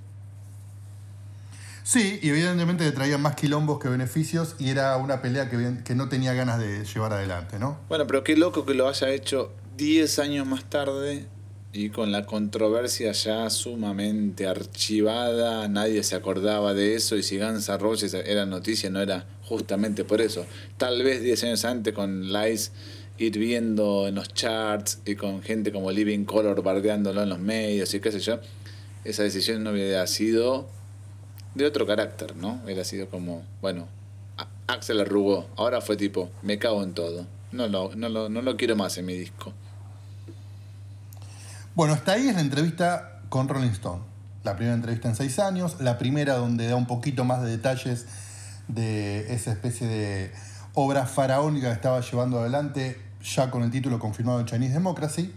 Sí, 1.84 2.20
y 2.22 2.30
evidentemente 2.30 2.84
le 2.84 2.92
traían 2.92 3.22
más 3.22 3.36
quilombos 3.36 3.80
que 3.80 3.90
beneficios 3.90 4.56
y 4.60 4.70
era 4.70 4.96
una 4.98 5.22
pelea 5.22 5.50
que, 5.50 5.80
que 5.84 5.96
no 5.96 6.10
tenía 6.10 6.34
ganas 6.34 6.60
de 6.60 6.86
llevar 6.86 7.14
adelante, 7.14 7.58
¿no? 7.58 7.80
Bueno, 7.90 8.06
pero 8.06 8.24
qué 8.24 8.38
loco 8.38 8.66
que 8.66 8.76
lo 8.76 8.88
haya 8.88 9.10
hecho 9.10 9.52
10 9.78 10.20
años 10.20 10.46
más 10.46 10.64
tarde 10.66 11.28
y 11.74 11.90
con 11.90 12.12
la 12.12 12.26
controversia 12.26 13.14
ya 13.14 13.50
sumamente 13.50 14.48
archivada, 14.48 15.68
nadie 15.70 16.04
se 16.04 16.16
acordaba 16.16 16.74
de 16.74 16.96
eso 16.96 17.16
y 17.16 17.24
si 17.24 17.40
Guns 17.40 17.68
N' 17.68 17.78
Roses 17.78 18.14
era 18.14 18.46
noticia 18.46 18.90
no 18.90 19.00
era 19.00 19.26
justamente 19.52 20.06
por 20.06 20.22
eso. 20.22 20.46
Tal 20.78 21.04
vez 21.04 21.22
10 21.22 21.44
años 21.44 21.66
antes 21.66 21.94
con 21.94 22.32
Lies 22.32 22.72
ir 23.18 23.38
viendo 23.38 24.08
en 24.08 24.16
los 24.16 24.34
charts 24.34 25.00
y 25.06 25.16
con 25.16 25.42
gente 25.42 25.74
como 25.74 25.92
Living 25.92 26.24
Color 26.24 26.64
bardeándolo 26.64 27.22
en 27.22 27.28
los 27.28 27.40
medios 27.40 27.94
y 27.94 28.00
qué 28.00 28.14
sé 28.14 28.22
yo, 28.22 28.40
esa 29.04 29.24
decisión 29.24 29.62
no 29.62 29.72
hubiera 29.72 30.08
sido 30.08 30.70
de 31.54 31.66
otro 31.66 31.86
carácter, 31.86 32.38
¿no? 32.38 32.62
Hubiera 32.64 32.86
sido 32.86 33.10
como, 33.10 33.44
bueno, 33.62 33.90
Axel 34.68 35.02
arrugó, 35.02 35.50
ahora 35.58 35.82
fue 35.82 35.98
tipo, 35.98 36.30
me 36.44 36.58
cago 36.58 36.82
en 36.82 36.94
todo, 36.94 37.28
no 37.52 37.68
lo, 37.68 37.94
no 37.94 38.08
lo, 38.08 38.30
no 38.30 38.42
lo 38.42 38.56
quiero 38.56 38.78
más 38.78 38.98
en 38.98 39.06
mi 39.06 39.18
disco. 39.18 39.52
Bueno, 41.76 41.94
hasta 41.94 42.14
ahí 42.14 42.30
es 42.30 42.36
la 42.36 42.42
entrevista 42.42 43.20
con 43.28 43.50
Rolling 43.50 43.72
Stone. 43.72 44.02
La 44.46 44.56
primera 44.56 44.76
entrevista 44.76 45.10
en 45.10 45.16
seis 45.16 45.40
años, 45.40 45.82
la 45.82 45.98
primera 45.98 46.36
donde 46.36 46.68
da 46.68 46.78
un 46.78 46.88
poquito 46.88 47.26
más 47.26 47.44
de 47.44 47.50
detalles 47.50 48.08
de 48.68 49.34
esa 49.34 49.52
especie 49.52 49.88
de 49.88 50.32
obra 50.74 51.06
faraónica 51.06 51.68
que 51.68 51.74
estaba 51.74 52.02
llevando 52.02 52.40
adelante, 52.40 53.02
ya 53.22 53.52
con 53.52 53.64
el 53.64 53.72
título 53.72 54.00
confirmado 54.00 54.40
de 54.40 54.46
Chinese 54.46 54.74
Democracy. 54.74 55.34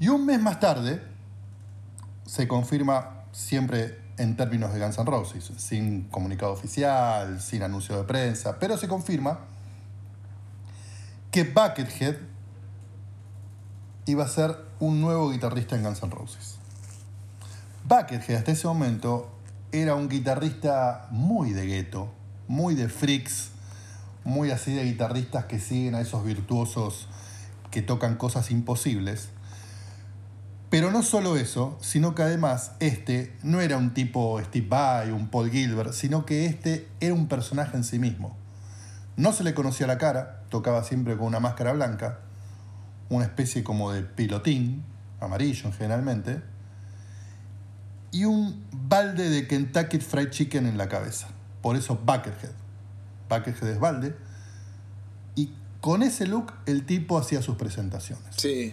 Y 0.00 0.08
un 0.08 0.26
mes 0.26 0.40
más 0.40 0.60
tarde 0.60 1.02
se 2.26 2.48
confirma 2.48 3.24
siempre 3.32 3.98
en 4.16 4.36
términos 4.36 4.72
de 4.72 4.80
Guns 4.80 4.98
N' 4.98 5.04
Roses, 5.06 5.50
sin 5.56 6.04
comunicado 6.04 6.52
oficial, 6.52 7.40
sin 7.40 7.62
anuncio 7.62 7.96
de 7.96 8.04
prensa, 8.04 8.58
pero 8.58 8.76
se 8.76 8.88
confirma 8.88 9.40
que 11.30 11.44
Buckethead 11.44 12.16
iba 14.06 14.24
a 14.24 14.28
ser 14.28 14.56
un 14.78 15.00
nuevo 15.00 15.30
guitarrista 15.30 15.76
en 15.76 15.82
Guns 15.82 16.02
N' 16.02 16.10
Roses. 16.10 16.58
Buckethead 17.84 18.38
hasta 18.38 18.52
ese 18.52 18.66
momento 18.66 19.33
era 19.82 19.96
un 19.96 20.08
guitarrista 20.08 21.08
muy 21.10 21.52
de 21.52 21.66
gueto, 21.66 22.14
muy 22.46 22.76
de 22.76 22.88
freaks, 22.88 23.50
muy 24.22 24.52
así 24.52 24.72
de 24.72 24.84
guitarristas 24.84 25.46
que 25.46 25.58
siguen 25.58 25.96
a 25.96 26.00
esos 26.00 26.24
virtuosos 26.24 27.08
que 27.72 27.82
tocan 27.82 28.14
cosas 28.14 28.52
imposibles. 28.52 29.30
Pero 30.70 30.92
no 30.92 31.02
solo 31.02 31.36
eso, 31.36 31.76
sino 31.80 32.14
que 32.14 32.22
además 32.22 32.72
este 32.78 33.36
no 33.42 33.60
era 33.60 33.76
un 33.76 33.94
tipo 33.94 34.40
Steve 34.42 34.68
Vai, 34.68 35.10
un 35.10 35.26
Paul 35.26 35.50
Gilbert, 35.50 35.92
sino 35.92 36.24
que 36.24 36.46
este 36.46 36.88
era 37.00 37.12
un 37.12 37.26
personaje 37.26 37.76
en 37.76 37.82
sí 37.82 37.98
mismo. 37.98 38.36
No 39.16 39.32
se 39.32 39.42
le 39.42 39.54
conocía 39.54 39.88
la 39.88 39.98
cara, 39.98 40.44
tocaba 40.50 40.84
siempre 40.84 41.16
con 41.16 41.26
una 41.26 41.40
máscara 41.40 41.72
blanca, 41.72 42.20
una 43.08 43.24
especie 43.24 43.64
como 43.64 43.90
de 43.90 44.02
pilotín, 44.02 44.84
amarillo 45.18 45.72
generalmente, 45.72 46.53
y 48.14 48.26
un 48.26 48.64
balde 48.70 49.28
de 49.28 49.48
Kentucky 49.48 49.98
Fried 49.98 50.30
Chicken 50.30 50.66
en 50.66 50.78
la 50.78 50.88
cabeza. 50.88 51.26
Por 51.60 51.74
eso 51.74 51.96
Buckethead. 51.96 52.52
Buckethead 53.28 53.70
es 53.70 53.80
balde. 53.80 54.14
Y 55.34 55.50
con 55.80 56.04
ese 56.04 56.28
look 56.28 56.52
el 56.66 56.86
tipo 56.86 57.18
hacía 57.18 57.42
sus 57.42 57.56
presentaciones. 57.56 58.24
Sí. 58.36 58.72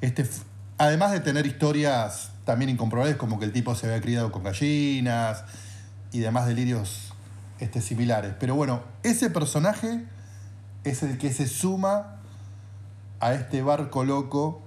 Este, 0.00 0.24
además 0.78 1.10
de 1.10 1.18
tener 1.18 1.46
historias 1.46 2.30
también 2.44 2.70
incomprobables, 2.70 3.16
como 3.16 3.40
que 3.40 3.46
el 3.46 3.52
tipo 3.52 3.74
se 3.74 3.88
había 3.88 4.00
criado 4.00 4.30
con 4.30 4.44
gallinas 4.44 5.42
y 6.12 6.20
demás 6.20 6.46
delirios 6.46 7.12
este, 7.58 7.80
similares. 7.80 8.34
Pero 8.38 8.54
bueno, 8.54 8.84
ese 9.02 9.30
personaje 9.30 10.04
es 10.84 11.02
el 11.02 11.18
que 11.18 11.32
se 11.32 11.48
suma 11.48 12.20
a 13.18 13.34
este 13.34 13.62
barco 13.62 14.04
loco 14.04 14.62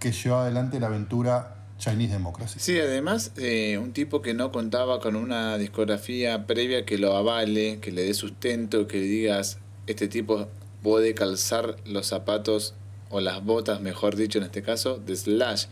que 0.00 0.12
lleva 0.12 0.42
adelante 0.42 0.78
la 0.78 0.88
aventura 0.88 1.55
Chinese 1.78 2.12
Democracy. 2.12 2.58
Sí, 2.58 2.78
además, 2.78 3.32
eh, 3.36 3.78
un 3.78 3.92
tipo 3.92 4.22
que 4.22 4.34
no 4.34 4.50
contaba 4.52 5.00
con 5.00 5.16
una 5.16 5.58
discografía 5.58 6.46
previa 6.46 6.84
que 6.84 6.98
lo 6.98 7.16
avale, 7.16 7.78
que 7.80 7.92
le 7.92 8.02
dé 8.02 8.14
sustento, 8.14 8.86
que 8.86 8.98
le 8.98 9.04
digas, 9.04 9.58
este 9.86 10.08
tipo 10.08 10.48
puede 10.82 11.14
calzar 11.14 11.76
los 11.84 12.06
zapatos 12.06 12.74
o 13.10 13.20
las 13.20 13.44
botas, 13.44 13.80
mejor 13.80 14.16
dicho 14.16 14.38
en 14.38 14.44
este 14.44 14.62
caso, 14.62 14.98
de 14.98 15.16
Slash. 15.16 15.66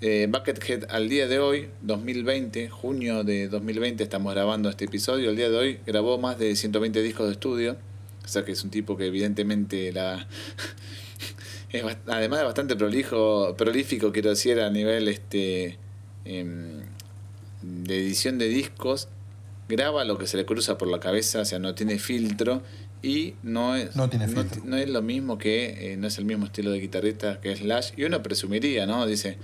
Eh, 0.00 0.26
Buckethead 0.28 0.86
al 0.90 1.08
día 1.08 1.28
de 1.28 1.38
hoy, 1.38 1.70
2020, 1.82 2.68
junio 2.68 3.24
de 3.24 3.48
2020 3.48 4.02
estamos 4.02 4.34
grabando 4.34 4.68
este 4.68 4.84
episodio, 4.84 5.30
al 5.30 5.36
día 5.36 5.48
de 5.48 5.56
hoy 5.56 5.80
grabó 5.86 6.18
más 6.18 6.38
de 6.38 6.54
120 6.56 7.00
discos 7.00 7.26
de 7.26 7.32
estudio 7.32 7.76
O 8.22 8.28
sea 8.28 8.44
que 8.44 8.52
es 8.52 8.62
un 8.64 8.70
tipo 8.70 8.96
que 8.96 9.06
evidentemente 9.06 9.92
la... 9.92 10.26
es 11.70 11.84
además 12.06 12.38
de 12.40 12.44
bastante 12.44 12.76
prolijo, 12.76 13.54
prolífico, 13.56 14.12
quiero 14.12 14.30
decir, 14.30 14.60
a 14.60 14.70
nivel 14.70 15.08
este 15.08 15.78
em, 16.24 16.82
de 17.62 17.98
edición 17.98 18.38
de 18.38 18.48
discos, 18.48 19.08
graba 19.68 20.04
lo 20.04 20.18
que 20.18 20.26
se 20.26 20.36
le 20.36 20.44
cruza 20.44 20.78
por 20.78 20.88
la 20.88 21.00
cabeza, 21.00 21.40
o 21.40 21.44
sea, 21.44 21.58
no 21.58 21.74
tiene 21.74 21.98
filtro 21.98 22.62
y 23.02 23.34
no 23.42 23.76
es, 23.76 23.96
no, 23.96 24.08
tiene 24.08 24.28
filtro. 24.28 24.62
no, 24.64 24.76
es 24.76 24.88
lo 24.88 25.02
mismo 25.02 25.38
que, 25.38 25.92
eh, 25.92 25.96
no 25.96 26.06
es 26.06 26.18
el 26.18 26.24
mismo 26.24 26.46
estilo 26.46 26.70
de 26.70 26.80
guitarrista 26.80 27.40
que 27.40 27.54
Slash, 27.54 27.92
y 27.96 28.04
uno 28.04 28.22
presumiría, 28.22 28.86
¿no? 28.86 29.06
Dice, 29.06 29.38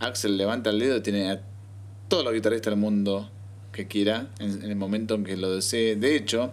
Axel 0.00 0.36
levanta 0.36 0.70
el 0.70 0.78
dedo, 0.78 1.02
tiene 1.02 1.30
a 1.30 1.42
todos 2.08 2.24
los 2.24 2.32
guitarristas 2.32 2.72
del 2.72 2.80
mundo 2.80 3.30
que 3.72 3.86
quiera 3.86 4.28
en, 4.38 4.62
el 4.62 4.76
momento 4.76 5.14
en 5.14 5.24
que 5.24 5.36
lo 5.36 5.54
desee. 5.54 5.96
De 5.96 6.14
hecho, 6.14 6.52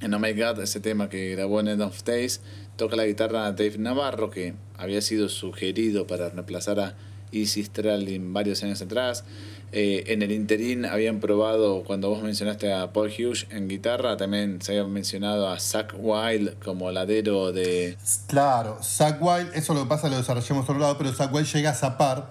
en 0.00 0.14
Oh 0.14 0.18
My 0.18 0.32
God, 0.32 0.60
ese 0.60 0.80
tema 0.80 1.08
que 1.08 1.30
grabó 1.30 1.60
en 1.60 1.68
End 1.68 1.82
of 1.82 2.02
Days, 2.04 2.40
toca 2.78 2.94
la 2.96 3.04
guitarra 3.04 3.50
Dave 3.52 3.76
Navarro, 3.76 4.30
que 4.30 4.54
había 4.78 5.02
sido 5.02 5.28
sugerido 5.28 6.06
para 6.06 6.30
reemplazar 6.30 6.78
a 6.80 6.94
Easy 7.32 7.64
Stralin 7.64 8.32
varios 8.32 8.62
años 8.62 8.80
atrás. 8.80 9.24
Eh, 9.72 10.04
en 10.06 10.22
el 10.22 10.30
interín 10.30 10.86
habían 10.86 11.18
probado, 11.18 11.82
cuando 11.82 12.08
vos 12.08 12.22
mencionaste 12.22 12.72
a 12.72 12.92
Paul 12.92 13.10
Hughes 13.10 13.46
en 13.50 13.68
guitarra, 13.68 14.16
también 14.16 14.62
se 14.62 14.72
había 14.72 14.84
mencionado 14.84 15.48
a 15.48 15.58
Zach 15.58 15.92
Wild 15.98 16.58
como 16.60 16.90
ladero 16.92 17.52
de... 17.52 17.98
Claro, 18.28 18.78
Zach 18.80 19.18
Wild, 19.20 19.50
eso 19.54 19.74
lo 19.74 19.82
que 19.82 19.88
pasa 19.88 20.08
lo 20.08 20.16
desarrollamos 20.16 20.62
otro 20.62 20.78
lado, 20.78 20.96
pero 20.96 21.12
Zach 21.12 21.34
Wild 21.34 21.52
llega 21.52 21.70
a 21.70 21.74
zapar 21.74 22.30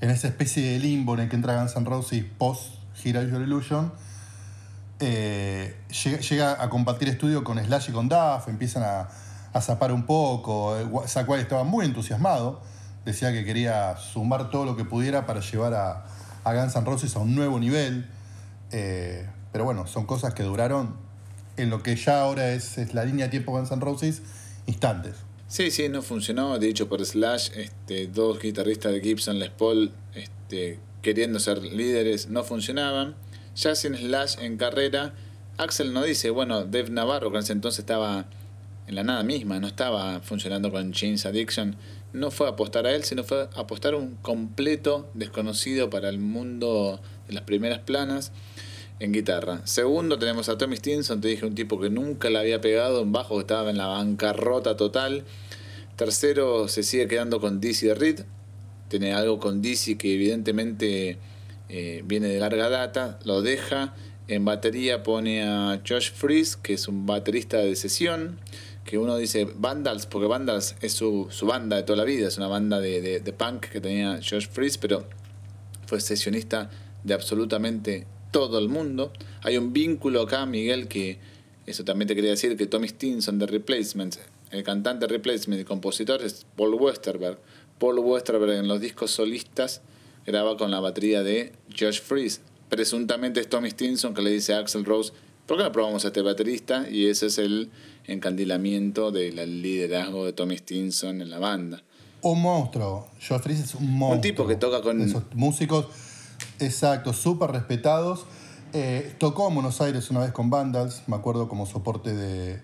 en 0.00 0.08
esa 0.10 0.26
especie 0.26 0.72
de 0.72 0.78
limbo 0.78 1.14
en 1.14 1.20
el 1.20 1.28
que 1.28 1.36
entra 1.36 1.60
Guns 1.60 1.76
N' 1.76 1.84
Roses 1.84 2.24
post 2.38 2.76
Hero 3.04 3.22
Your 3.22 3.42
Illusion. 3.42 3.92
Eh, 5.00 5.76
llega, 6.30 6.62
a 6.62 6.70
compartir 6.70 7.08
estudio 7.08 7.44
con 7.44 7.62
Slash 7.62 7.90
y 7.90 7.92
con 7.92 8.08
Duff, 8.08 8.48
empiezan 8.48 8.84
a, 8.84 9.08
a 9.52 9.60
zapar 9.60 9.92
un 9.92 10.04
poco. 10.04 10.76
Zach 11.06 11.28
Wild 11.28 11.42
estaba 11.42 11.64
muy 11.64 11.86
entusiasmado, 11.86 12.60
decía 13.04 13.32
que 13.32 13.44
quería 13.44 13.96
sumar 13.96 14.50
todo 14.50 14.64
lo 14.64 14.76
que 14.76 14.84
pudiera 14.84 15.26
para 15.26 15.40
llevar 15.40 15.74
a 15.74 16.06
a 16.44 16.54
Guns 16.54 16.74
N' 16.76 16.84
Roses 16.84 17.14
a 17.16 17.20
un 17.20 17.34
nuevo 17.34 17.58
nivel. 17.58 18.06
Eh, 18.70 19.26
pero 19.52 19.64
bueno, 19.64 19.86
son 19.86 20.06
cosas 20.06 20.34
que 20.34 20.42
duraron 20.42 20.96
en 21.56 21.70
lo 21.70 21.82
que 21.82 21.96
ya 21.96 22.22
ahora 22.22 22.52
es, 22.52 22.94
la 22.94 23.04
línea 23.04 23.26
de 23.26 23.30
tiempo 23.30 23.52
Guns 23.52 23.70
N' 23.70 23.80
Roses, 23.80 24.22
instantes. 24.66 25.14
Sí, 25.48 25.70
sí, 25.70 25.88
no 25.88 26.02
funcionó. 26.02 26.58
Dicho 26.58 26.88
por 26.88 27.04
Slash, 27.04 27.50
este, 27.56 28.06
dos 28.06 28.40
guitarristas 28.40 28.92
de 28.92 29.00
Gibson 29.00 29.38
Les 29.38 29.50
Paul 29.50 29.92
este, 30.14 30.78
queriendo 31.02 31.38
ser 31.38 31.62
líderes 31.62 32.28
no 32.28 32.42
funcionaban. 32.42 33.14
Ya 33.54 33.74
sin 33.74 33.94
Slash 33.94 34.38
en 34.40 34.56
carrera, 34.56 35.12
Axel 35.58 35.92
no 35.92 36.02
dice, 36.02 36.30
bueno, 36.30 36.64
Dave 36.64 36.88
Navarro, 36.88 37.30
que 37.30 37.36
en 37.36 37.42
ese 37.42 37.52
entonces 37.52 37.80
estaba 37.80 38.24
en 38.86 38.94
la 38.94 39.04
nada 39.04 39.22
misma, 39.22 39.60
no 39.60 39.66
estaba 39.66 40.20
funcionando 40.20 40.70
con 40.70 40.92
James 40.92 41.24
Addiction, 41.24 41.76
no 42.12 42.30
fue 42.30 42.48
apostar 42.48 42.86
a 42.86 42.94
él, 42.94 43.04
sino 43.04 43.24
fue 43.24 43.48
apostar 43.54 43.94
a 43.94 43.96
un 43.96 44.16
completo 44.16 45.10
desconocido 45.14 45.88
para 45.88 46.08
el 46.08 46.18
mundo 46.18 47.00
de 47.26 47.34
las 47.34 47.44
primeras 47.44 47.78
planas 47.80 48.32
en 48.98 49.12
guitarra. 49.12 49.62
Segundo, 49.64 50.18
tenemos 50.18 50.48
a 50.48 50.58
Tommy 50.58 50.76
Stinson, 50.76 51.20
te 51.20 51.28
dije 51.28 51.46
un 51.46 51.54
tipo 51.54 51.80
que 51.80 51.90
nunca 51.90 52.30
le 52.30 52.38
había 52.38 52.60
pegado 52.60 53.02
en 53.02 53.12
bajo, 53.12 53.36
que 53.36 53.40
estaba 53.40 53.70
en 53.70 53.78
la 53.78 53.86
bancarrota 53.86 54.76
total. 54.76 55.24
Tercero, 55.96 56.68
se 56.68 56.82
sigue 56.82 57.08
quedando 57.08 57.40
con 57.40 57.60
Dizzy 57.60 57.92
Reed. 57.92 58.20
Tiene 58.88 59.14
algo 59.14 59.38
con 59.38 59.62
Dizzy 59.62 59.96
que 59.96 60.14
evidentemente 60.14 61.18
eh, 61.68 62.02
viene 62.04 62.28
de 62.28 62.38
larga 62.38 62.68
data. 62.68 63.18
Lo 63.24 63.42
deja. 63.42 63.94
En 64.28 64.44
batería 64.44 65.02
pone 65.02 65.42
a 65.42 65.80
Josh 65.86 66.12
Freeze, 66.12 66.56
que 66.62 66.74
es 66.74 66.86
un 66.86 67.06
baterista 67.06 67.58
de 67.58 67.74
sesión 67.74 68.38
que 68.84 68.98
uno 68.98 69.16
dice 69.16 69.48
Vandals, 69.54 70.06
porque 70.06 70.26
Vandals 70.26 70.74
es 70.80 70.92
su, 70.92 71.28
banda 71.42 71.76
de 71.76 71.82
toda 71.82 71.98
la 71.98 72.04
vida, 72.04 72.28
es 72.28 72.36
una 72.36 72.48
banda 72.48 72.80
de, 72.80 73.34
punk 73.36 73.66
que 73.66 73.80
tenía 73.80 74.16
Josh 74.16 74.48
Freeze, 74.48 74.78
pero 74.80 75.04
fue 75.86 76.00
sesionista 76.00 76.70
de 77.04 77.14
absolutamente 77.14 78.06
todo 78.30 78.58
el 78.58 78.68
mundo. 78.68 79.12
Hay 79.42 79.56
un 79.56 79.72
vínculo 79.72 80.22
acá, 80.22 80.46
Miguel, 80.46 80.88
que 80.88 81.18
eso 81.66 81.84
también 81.84 82.08
te 82.08 82.14
quería 82.14 82.30
decir, 82.30 82.56
que 82.56 82.66
Tommy 82.66 82.88
Stinson 82.88 83.38
de 83.38 83.46
Replacement, 83.46 84.16
el 84.50 84.62
cantante 84.64 85.06
de 85.06 85.60
y 85.60 85.64
compositor 85.64 86.22
es 86.22 86.46
Paul 86.56 86.74
Westerberg. 86.74 87.38
Paul 87.78 87.98
Westerberg 88.00 88.52
en 88.52 88.68
los 88.68 88.80
discos 88.80 89.10
solistas 89.10 89.80
graba 90.26 90.56
con 90.56 90.70
la 90.70 90.80
batería 90.80 91.22
de 91.22 91.52
Josh 91.78 92.00
Freeze. 92.00 92.40
Presuntamente 92.68 93.40
es 93.40 93.48
Tommy 93.48 93.70
Stinson 93.70 94.14
que 94.14 94.22
le 94.22 94.30
dice 94.30 94.54
a 94.54 94.58
Axel 94.58 94.84
Rose, 94.84 95.12
¿por 95.46 95.56
qué 95.56 95.64
no 95.64 95.72
probamos 95.72 96.04
a 96.04 96.08
este 96.08 96.22
baterista? 96.22 96.86
Y 96.90 97.06
ese 97.06 97.26
es 97.26 97.38
el 97.38 97.70
encandilamiento 98.06 99.10
del 99.10 99.62
liderazgo 99.62 100.26
de 100.26 100.32
Tommy 100.32 100.56
Stinson 100.58 101.22
en 101.22 101.30
la 101.30 101.38
banda. 101.38 101.82
Un 102.22 102.40
monstruo. 102.40 103.08
Joe 103.26 103.40
Freeze 103.40 103.64
es 103.64 103.74
un 103.74 103.90
monstruo. 103.90 104.16
Un 104.16 104.20
tipo 104.20 104.46
que 104.46 104.56
toca 104.56 104.80
con. 104.80 105.00
Esos 105.00 105.24
músicos, 105.34 105.86
exacto, 106.60 107.12
súper 107.12 107.50
respetados. 107.50 108.26
Eh, 108.72 109.14
tocó 109.18 109.48
en 109.48 109.54
Buenos 109.54 109.80
Aires 109.80 110.08
una 110.10 110.20
vez 110.20 110.32
con 110.32 110.48
Vandals, 110.48 111.02
me 111.06 111.16
acuerdo 111.16 111.48
como 111.48 111.66
soporte 111.66 112.14
de, 112.14 112.62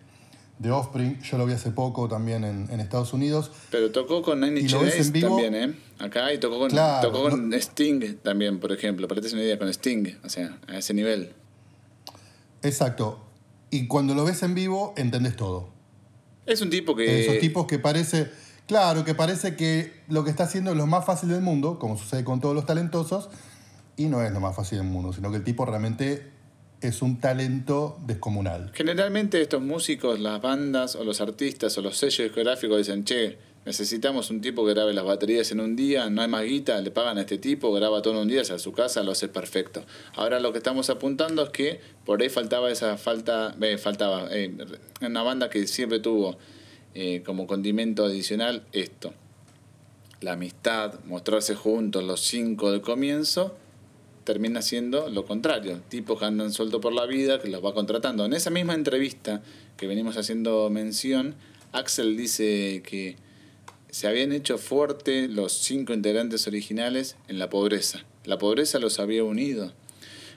de 0.58 0.70
Offspring. 0.70 1.20
Yo 1.22 1.38
lo 1.38 1.44
vi 1.44 1.52
hace 1.52 1.70
poco 1.70 2.08
también 2.08 2.44
en, 2.44 2.80
Estados 2.80 3.12
Unidos. 3.12 3.50
Pero 3.70 3.90
tocó 3.90 4.22
con 4.22 4.40
Nine 4.40 4.60
Inch 4.60 4.74
Nails 4.74 5.12
también, 5.12 5.54
¿eh? 5.54 5.74
Acá 5.98 6.32
y 6.32 6.38
tocó 6.38 6.60
con, 6.60 6.70
tocó 6.70 7.28
con 7.28 7.52
Sting 7.52 8.16
también, 8.22 8.60
por 8.60 8.72
ejemplo. 8.72 9.08
Para 9.08 9.20
que 9.20 9.28
una 9.28 9.42
idea, 9.42 9.58
con 9.58 9.68
Sting, 9.68 10.16
o 10.24 10.28
sea, 10.28 10.58
a 10.68 10.78
ese 10.78 10.94
nivel. 10.94 11.32
Exacto. 12.62 13.27
Y 13.70 13.86
cuando 13.86 14.14
lo 14.14 14.24
ves 14.24 14.42
en 14.42 14.54
vivo, 14.54 14.94
entendés 14.96 15.36
todo. 15.36 15.68
Es 16.46 16.60
un 16.62 16.70
tipo 16.70 16.96
que. 16.96 17.24
Esos 17.24 17.38
tipos 17.38 17.66
que 17.66 17.78
parece. 17.78 18.30
Claro, 18.66 19.04
que 19.04 19.14
parece 19.14 19.56
que 19.56 20.02
lo 20.08 20.24
que 20.24 20.30
está 20.30 20.44
haciendo 20.44 20.72
es 20.72 20.76
lo 20.76 20.86
más 20.86 21.06
fácil 21.06 21.30
del 21.30 21.40
mundo, 21.40 21.78
como 21.78 21.96
sucede 21.96 22.22
con 22.22 22.40
todos 22.40 22.54
los 22.54 22.66
talentosos, 22.66 23.30
y 23.96 24.06
no 24.06 24.22
es 24.22 24.30
lo 24.30 24.40
más 24.40 24.54
fácil 24.54 24.78
del 24.78 24.86
mundo, 24.86 25.12
sino 25.12 25.30
que 25.30 25.38
el 25.38 25.44
tipo 25.44 25.64
realmente 25.64 26.30
es 26.80 27.02
un 27.02 27.18
talento 27.18 27.98
descomunal. 28.06 28.70
Generalmente 28.74 29.40
estos 29.40 29.62
músicos, 29.62 30.20
las 30.20 30.40
bandas 30.40 30.96
o 30.96 31.04
los 31.04 31.20
artistas 31.20 31.76
o 31.78 31.82
los 31.82 31.96
sellos 31.96 32.28
discográficos 32.28 32.78
dicen, 32.78 33.04
che, 33.04 33.38
necesitamos 33.68 34.30
un 34.30 34.40
tipo 34.40 34.64
que 34.64 34.72
grabe 34.72 34.94
las 34.94 35.04
baterías 35.04 35.52
en 35.52 35.60
un 35.60 35.76
día, 35.76 36.08
no 36.08 36.22
hay 36.22 36.28
más 36.28 36.42
guita, 36.42 36.80
le 36.80 36.90
pagan 36.90 37.18
a 37.18 37.20
este 37.20 37.36
tipo, 37.36 37.70
graba 37.70 38.00
todo 38.00 38.14
en 38.14 38.20
un 38.20 38.28
día, 38.28 38.40
a 38.40 38.58
su 38.58 38.72
casa, 38.72 39.02
lo 39.02 39.12
hace 39.12 39.28
perfecto. 39.28 39.84
Ahora 40.14 40.40
lo 40.40 40.52
que 40.52 40.58
estamos 40.58 40.88
apuntando 40.88 41.42
es 41.42 41.50
que 41.50 41.78
por 42.06 42.22
ahí 42.22 42.30
faltaba 42.30 42.70
esa 42.70 42.96
falta, 42.96 43.54
eh, 43.60 43.76
faltaba, 43.76 44.28
eh, 44.30 44.56
una 45.02 45.22
banda 45.22 45.50
que 45.50 45.66
siempre 45.66 46.00
tuvo 46.00 46.38
eh, 46.94 47.22
como 47.26 47.46
condimento 47.46 48.06
adicional 48.06 48.64
esto, 48.72 49.12
la 50.22 50.32
amistad, 50.32 51.04
mostrarse 51.04 51.54
juntos 51.54 52.02
los 52.02 52.20
cinco 52.20 52.72
del 52.72 52.80
comienzo, 52.80 53.54
termina 54.24 54.62
siendo 54.62 55.10
lo 55.10 55.26
contrario, 55.26 55.82
tipos 55.90 56.18
que 56.18 56.24
andan 56.24 56.54
suelto 56.54 56.80
por 56.80 56.94
la 56.94 57.04
vida, 57.04 57.38
que 57.38 57.48
los 57.48 57.62
va 57.62 57.74
contratando. 57.74 58.24
En 58.24 58.32
esa 58.32 58.48
misma 58.48 58.72
entrevista 58.72 59.42
que 59.76 59.86
venimos 59.86 60.16
haciendo 60.16 60.70
mención, 60.70 61.34
Axel 61.72 62.16
dice 62.16 62.82
que 62.82 63.27
se 63.90 64.06
habían 64.06 64.32
hecho 64.32 64.58
fuerte 64.58 65.28
los 65.28 65.52
cinco 65.52 65.92
integrantes 65.92 66.46
originales 66.46 67.16
en 67.28 67.38
la 67.38 67.50
pobreza. 67.50 68.04
La 68.24 68.38
pobreza 68.38 68.78
los 68.78 68.98
había 69.00 69.24
unido. 69.24 69.72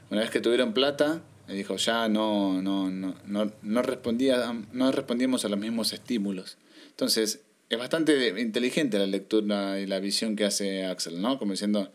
Una 0.10 0.22
vez 0.22 0.30
que 0.30 0.40
tuvieron 0.40 0.74
plata, 0.74 1.22
dijo, 1.48 1.76
ya 1.76 2.08
no, 2.08 2.62
no, 2.62 2.90
no, 2.90 3.16
no, 3.26 3.52
no, 3.62 3.82
respondía, 3.82 4.54
no 4.72 4.92
respondíamos 4.92 5.46
a 5.46 5.50
los 5.50 5.60
mismos 5.60 5.94
estímulos. 5.94 6.58
Entonces, 6.90 7.42
es 7.70 7.78
bastante 7.78 8.40
inteligente 8.40 9.00
la 9.00 9.08
lectura 9.08 9.80
y 9.80 9.88
la 9.88 10.00
visión 10.00 10.36
que 10.36 10.46
hace 10.46 10.86
Axel, 10.86 11.22
¿no? 11.22 11.38
Como 11.40 11.52
diciendo... 11.52 11.92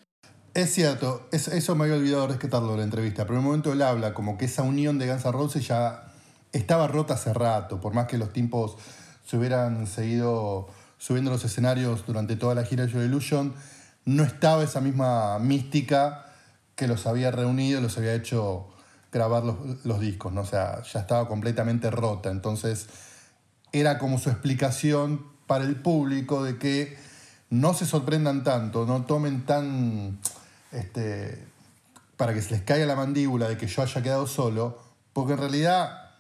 Es 0.55 0.73
cierto, 0.73 1.29
eso 1.33 1.75
me 1.75 1.85
había 1.85 1.97
olvidado 1.97 2.29
rescatarlo 2.29 2.73
en 2.73 2.79
la 2.79 2.85
entrevista, 2.85 3.27
pero 3.27 3.35
en 3.35 3.41
un 3.41 3.45
momento 3.45 3.73
él 3.75 3.83
habla 3.83 4.15
como 4.15 4.39
que 4.39 4.47
esa 4.47 4.63
unión 4.63 4.99
de 4.99 5.07
Guns 5.07 5.27
N' 5.27 5.33
Roses 5.33 5.69
ya 5.69 6.15
estaba 6.53 6.89
rota 6.89 7.15
hace 7.15 7.35
rato, 7.35 7.79
por 7.79 7.93
más 7.93 8.07
que 8.07 8.17
los 8.17 8.33
tiempos 8.33 8.77
se 9.27 9.37
hubieran 9.37 9.87
seguido 9.87 10.69
subiendo 10.99 11.31
los 11.31 11.45
escenarios 11.45 12.07
durante 12.07 12.37
toda 12.37 12.55
la 12.55 12.65
gira 12.65 12.87
de 12.87 12.93
Joy 12.93 13.05
Illusion, 13.05 13.55
no 14.05 14.23
estaba 14.23 14.65
esa 14.65 14.81
misma 14.81 15.39
mística 15.39 16.27
que 16.77 16.87
los 16.87 17.07
había 17.07 17.31
reunido, 17.31 17.81
los 17.81 17.97
había 17.99 18.15
hecho 18.15 18.69
grabar 19.11 19.43
los, 19.45 20.01
discos, 20.01 20.33
¿no? 20.33 20.43
O 20.43 20.47
sea, 20.47 20.83
ya 20.83 21.01
estaba 21.01 21.27
completamente 21.27 21.91
rota. 21.91 22.31
Entonces, 22.31 22.87
era 23.73 23.99
como 23.99 24.19
su 24.19 24.31
explicación 24.31 25.27
para 25.47 25.65
el 25.65 25.77
público 25.77 26.45
de 26.45 26.59
que 26.59 26.99
no 27.51 27.75
se 27.75 27.87
sorprendan 27.87 28.45
tanto, 28.45 28.87
no 28.87 29.05
tomen 29.05 29.47
tan. 29.47 30.19
Este, 30.71 31.45
para 32.17 32.35
que 32.35 32.43
se 32.43 32.51
les 32.51 32.63
caiga 32.63 32.87
la 32.87 32.97
mandíbula 32.97 33.49
de 33.49 33.57
que 33.57 33.67
yo 33.67 33.83
haya 33.83 34.03
quedado 34.03 34.27
solo, 34.27 34.79
porque 35.13 35.33
en 35.33 35.39
realidad 35.39 36.11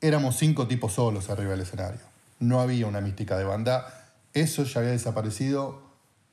éramos 0.00 0.36
cinco 0.36 0.66
tipos 0.66 0.94
solos 0.94 1.30
arriba 1.30 1.52
del 1.52 1.60
escenario. 1.60 2.00
No 2.40 2.60
había 2.60 2.86
una 2.86 3.00
mística 3.00 3.38
de 3.38 3.44
banda 3.44 4.01
eso 4.34 4.64
ya 4.64 4.80
había 4.80 4.92
desaparecido 4.92 5.82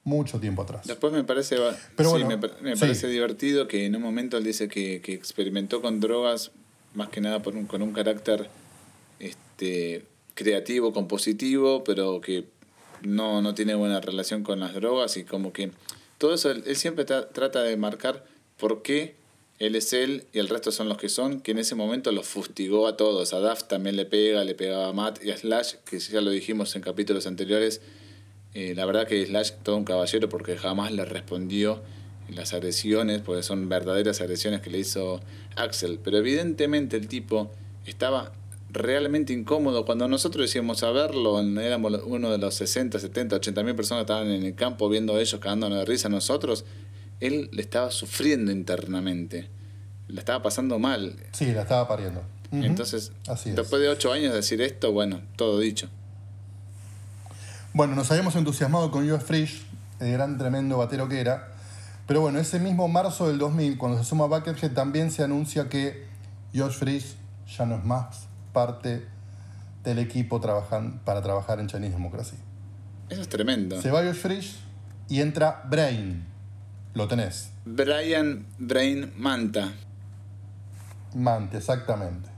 mucho 0.04 0.40
tiempo 0.40 0.64
atrás. 0.64 0.88
Después 0.88 1.14
me 1.14 1.24
parece, 1.24 1.58
Pero 1.96 2.18
me, 2.26 2.38
parece 2.78 3.08
divertido 3.08 3.68
que 3.68 3.86
en 3.86 3.96
un 3.96 4.02
momento 4.02 4.38
él 4.38 4.44
dice 4.44 4.68
que, 4.68 4.96
experimentó 4.96 5.82
con 5.82 6.00
drogas 6.00 6.52
más 6.96 7.10
que 7.10 7.22
nada 7.22 7.42
por 7.42 7.54
con 7.68 7.82
un 7.82 7.94
carácter 7.94 8.50
este, 9.20 10.06
creativo, 10.34 10.94
compositivo, 10.94 11.84
pero 11.84 12.22
que 12.22 12.46
no, 13.04 13.42
no 13.42 13.54
tiene 13.54 13.76
buena 13.76 14.00
relación 14.02 14.44
con 14.44 14.60
las 14.60 14.74
drogas 14.74 15.18
y 15.18 15.24
como 15.24 15.54
que 15.54 15.72
todo 16.18 16.34
eso, 16.34 16.52
él, 16.52 16.76
siempre 16.76 17.06
trata 17.06 17.64
de 17.64 17.78
marcar 17.78 18.26
por 18.58 18.82
qué 18.82 19.16
él 19.60 19.76
es 19.76 19.92
él 19.92 20.26
y 20.32 20.40
el 20.40 20.48
resto 20.48 20.72
son 20.72 20.88
los 20.88 20.98
que 20.98 21.10
son, 21.10 21.42
que 21.42 21.52
en 21.52 21.58
ese 21.58 21.76
momento 21.76 22.12
los 22.14 22.26
fustigó 22.28 22.88
a 22.88 22.96
todos. 22.96 23.34
A 23.34 23.40
Daft 23.40 23.68
también 23.68 23.98
le 23.98 24.06
pega, 24.06 24.44
le 24.46 24.56
pegaba 24.56 24.88
a 24.88 24.94
Matt 24.94 25.24
y 25.24 25.32
a 25.32 25.38
Slash, 25.38 25.76
que 25.86 26.00
ya 26.00 26.22
lo 26.22 26.32
dijimos 26.32 26.76
en 26.78 26.82
capítulos 26.82 27.28
anteriores. 27.28 27.82
Eh, 28.54 28.74
la 28.74 28.86
verdad 28.86 29.06
que 29.06 29.24
Slash 29.26 29.52
todo 29.62 29.76
un 29.76 29.84
caballero 29.84 30.30
porque 30.30 30.58
jamás 30.58 30.94
le 30.94 31.04
respondió 31.04 31.82
las 32.34 32.54
agresiones, 32.54 33.22
porque 33.22 33.44
son 33.44 33.68
verdaderas 33.68 34.22
agresiones 34.22 34.62
que 34.62 34.70
le 34.70 34.80
hizo 34.80 35.20
Axel. 35.58 36.00
Pero 36.02 36.18
evidentemente 36.18 36.96
el 36.96 37.10
tipo 37.10 37.52
estaba 37.86 38.32
realmente 38.72 39.34
incómodo. 39.34 39.84
Cuando 39.86 40.08
nosotros 40.08 40.44
decíamos 40.44 40.84
a 40.84 40.92
verlo, 40.92 41.42
éramos 41.60 42.02
uno 42.06 42.32
de 42.32 42.38
los 42.38 42.56
60, 42.56 42.98
70, 42.98 43.36
80 43.36 43.64
mil 43.64 43.76
personas 43.76 44.06
que 44.06 44.14
estaban 44.14 44.32
en 44.32 44.46
el 44.46 44.56
campo 44.56 44.88
viendo 44.88 45.16
a 45.16 45.20
ellos 45.20 45.40
cagándonos 45.42 45.80
de 45.80 45.86
risa 45.86 46.08
a 46.08 46.12
nosotros, 46.12 46.64
él 47.20 47.50
le 47.52 47.62
estaba 47.62 47.92
sufriendo 47.92 48.52
internamente. 48.52 49.50
Le 50.08 50.20
estaba 50.20 50.42
pasando 50.42 50.80
mal. 50.80 51.16
Sí, 51.34 51.52
la 51.54 51.62
estaba 51.62 51.88
pariendo. 51.88 52.24
Entonces, 52.52 53.12
después 53.46 53.82
de 53.82 53.90
ocho 53.90 54.12
años 54.12 54.32
de 54.32 54.38
decir 54.38 54.62
esto, 54.62 54.92
bueno, 54.92 55.22
todo 55.36 55.60
dicho. 55.60 55.88
Bueno, 57.74 57.96
nos 57.96 58.10
habíamos 58.10 58.36
entusiasmado 58.36 58.90
con 58.90 59.08
Joe 59.08 59.20
Frisch, 59.20 59.64
el 60.00 60.14
gran 60.14 60.40
tremendo 60.40 60.78
batero 60.78 61.08
que 61.08 61.20
era. 61.20 61.54
Pero 62.08 62.22
bueno, 62.22 62.40
ese 62.40 62.60
mismo 62.60 62.88
marzo 62.88 63.28
del 63.28 63.38
2000, 63.38 63.78
cuando 63.78 64.00
se 64.00 64.04
suma 64.04 64.26
Buckethead, 64.26 64.72
también 64.72 65.12
se 65.12 65.24
anuncia 65.24 65.70
que 65.70 66.08
Josh 66.56 66.74
Frisch 66.74 67.16
ya 67.56 67.68
no 67.68 67.76
es 67.76 67.84
más 67.84 68.28
parte 68.52 69.06
del 69.84 70.00
equipo 70.00 70.42
para 70.42 71.22
trabajar 71.22 71.60
en 71.60 71.68
Chinese 71.68 71.94
Democracy. 71.94 72.36
Eso 73.10 73.22
es 73.22 73.30
tremendo. 73.30 73.80
Se 73.80 73.92
va 73.92 74.02
Josh 74.02 74.16
Frisch 74.16 74.56
y 75.08 75.22
entra 75.22 75.62
Brain. 75.70 76.26
Lo 76.94 77.08
tenés. 77.08 77.52
Brian 77.66 78.46
Brain 78.58 79.14
Manta. 79.18 79.74
Manta, 81.14 81.58
exactamente. 81.58 82.30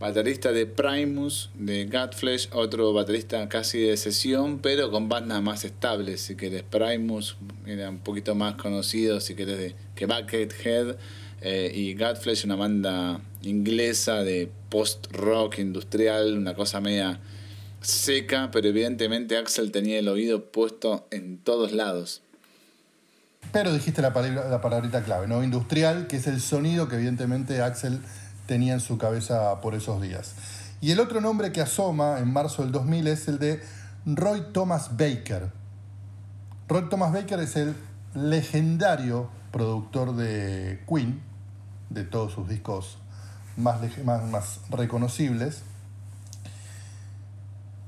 Baterista 0.00 0.52
de 0.52 0.66
Primus, 0.66 1.50
de 1.54 1.86
Godflesh, 1.86 2.48
otro 2.52 2.92
baterista 2.92 3.48
casi 3.48 3.80
de 3.80 3.96
sesión, 3.96 4.60
pero 4.60 4.92
con 4.92 5.08
bandas 5.08 5.42
más 5.42 5.64
estables, 5.64 6.20
si 6.20 6.36
querés. 6.36 6.62
Primus 6.62 7.36
era 7.66 7.90
un 7.90 7.98
poquito 7.98 8.36
más 8.36 8.54
conocido, 8.54 9.20
si 9.20 9.34
querés, 9.34 9.58
de, 9.58 9.74
que 9.94 10.06
Buckethead. 10.06 10.96
Eh, 11.40 11.72
y 11.74 11.94
Godflesh, 11.94 12.44
una 12.44 12.56
banda 12.56 13.20
inglesa 13.42 14.22
de 14.22 14.50
post-rock 14.68 15.58
industrial, 15.58 16.36
una 16.36 16.54
cosa 16.54 16.80
media 16.80 17.20
seca, 17.80 18.50
pero 18.52 18.68
evidentemente 18.68 19.36
Axel 19.36 19.72
tenía 19.72 19.98
el 19.98 20.08
oído 20.08 20.50
puesto 20.50 21.06
en 21.10 21.38
todos 21.38 21.72
lados. 21.72 22.22
Pero 23.52 23.72
dijiste 23.72 24.02
la, 24.02 24.12
palabra, 24.12 24.48
la 24.48 24.60
palabrita 24.60 25.02
clave, 25.02 25.26
¿no? 25.26 25.42
Industrial, 25.42 26.06
que 26.06 26.16
es 26.16 26.26
el 26.26 26.40
sonido 26.40 26.88
que 26.88 26.96
evidentemente 26.96 27.62
Axel 27.62 28.00
tenía 28.46 28.74
en 28.74 28.80
su 28.80 28.98
cabeza 28.98 29.60
por 29.60 29.74
esos 29.74 30.00
días. 30.02 30.34
Y 30.80 30.92
el 30.92 31.00
otro 31.00 31.20
nombre 31.20 31.52
que 31.52 31.60
asoma 31.60 32.18
en 32.18 32.32
marzo 32.32 32.62
del 32.62 32.72
2000 32.72 33.06
es 33.08 33.28
el 33.28 33.38
de 33.38 33.62
Roy 34.06 34.42
Thomas 34.52 34.96
Baker. 34.96 35.50
Roy 36.68 36.88
Thomas 36.88 37.12
Baker 37.12 37.40
es 37.40 37.56
el 37.56 37.74
legendario 38.14 39.30
productor 39.50 40.14
de 40.14 40.84
Queen, 40.88 41.22
de 41.90 42.04
todos 42.04 42.32
sus 42.32 42.48
discos 42.48 42.98
más, 43.56 43.80
más, 44.04 44.60
reconocibles. 44.70 45.62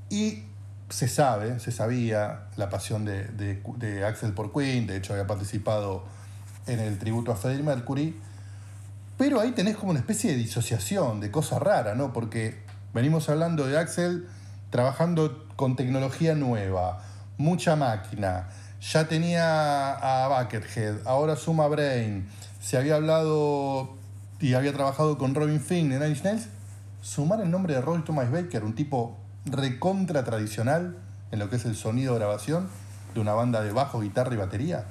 Y 0.09 0.43
se 0.91 1.07
sabe, 1.07 1.59
se 1.59 1.71
sabía 1.71 2.47
la 2.57 2.69
pasión 2.69 3.05
de, 3.05 3.23
de, 3.25 4.05
Axel 4.05 4.33
por 4.33 4.51
Queen, 4.51 4.87
de 4.87 4.97
hecho 4.97 5.13
había 5.13 5.25
participado 5.25 6.03
en 6.67 6.79
el 6.79 6.97
tributo 6.99 7.31
a 7.31 7.35
Freddie 7.35 7.63
Mercury, 7.63 8.19
pero 9.17 9.39
ahí 9.39 9.51
tenés 9.51 9.77
como 9.77 9.91
una 9.91 9.99
especie 9.99 10.31
de 10.31 10.37
disociación, 10.37 11.19
de 11.21 11.31
cosa 11.31 11.59
rara, 11.59 11.95
¿no? 11.95 12.11
Porque 12.11 12.63
venimos 12.93 13.29
hablando 13.29 13.65
de 13.67 13.77
Axel 13.77 14.27
trabajando 14.69 15.47
con 15.55 15.75
tecnología 15.75 16.35
nueva, 16.35 17.01
mucha 17.37 17.75
máquina, 17.75 18.49
ya 18.81 19.07
tenía 19.07 19.93
a 19.93 20.43
Buckethead, 20.43 21.07
ahora 21.07 21.35
suma 21.35 21.67
Brain, 21.67 22.27
se 22.59 22.77
había 22.77 22.95
hablado 22.95 23.95
y 24.39 24.55
había 24.55 24.73
trabajado 24.73 25.17
con 25.17 25.35
Robin 25.35 25.61
Finn 25.61 25.91
en 25.91 25.99
Nine 25.99 26.39
sumar 27.01 27.41
el 27.41 27.49
nombre 27.49 27.75
de 27.75 27.81
Roy 27.81 28.01
Thomas 28.03 28.31
Baker, 28.31 28.63
un 28.63 28.75
tipo 28.75 29.20
recontra 29.45 30.23
tradicional 30.23 30.95
en 31.31 31.39
lo 31.39 31.49
que 31.49 31.55
es 31.55 31.65
el 31.65 31.75
sonido 31.75 32.13
de 32.13 32.19
grabación 32.19 32.67
de 33.13 33.19
una 33.19 33.33
banda 33.33 33.63
de 33.63 33.71
bajo, 33.71 34.01
guitarra 34.01 34.33
y 34.33 34.37
batería, 34.37 34.85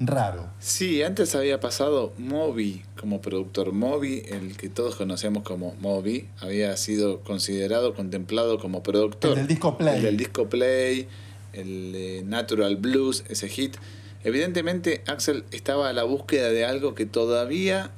raro. 0.00 0.46
Sí, 0.60 1.02
antes 1.02 1.34
había 1.34 1.60
pasado 1.60 2.12
Moby 2.18 2.84
como 2.98 3.20
productor. 3.20 3.72
Moby, 3.72 4.22
el 4.28 4.56
que 4.56 4.68
todos 4.68 4.96
conocemos 4.96 5.42
como 5.42 5.74
Moby, 5.80 6.28
había 6.40 6.76
sido 6.76 7.20
considerado, 7.20 7.94
contemplado 7.94 8.58
como 8.58 8.82
productor. 8.82 9.30
El 9.30 9.36
del 9.38 9.46
disco 9.48 9.76
Play. 9.76 9.96
El 9.96 10.02
del 10.02 10.16
disco 10.16 10.48
Play, 10.48 11.08
el 11.52 12.28
Natural 12.28 12.76
Blues, 12.76 13.24
ese 13.28 13.48
hit. 13.48 13.76
Evidentemente 14.24 15.02
Axel 15.06 15.44
estaba 15.52 15.88
a 15.88 15.92
la 15.92 16.04
búsqueda 16.04 16.50
de 16.50 16.64
algo 16.64 16.94
que 16.94 17.06
todavía 17.06 17.90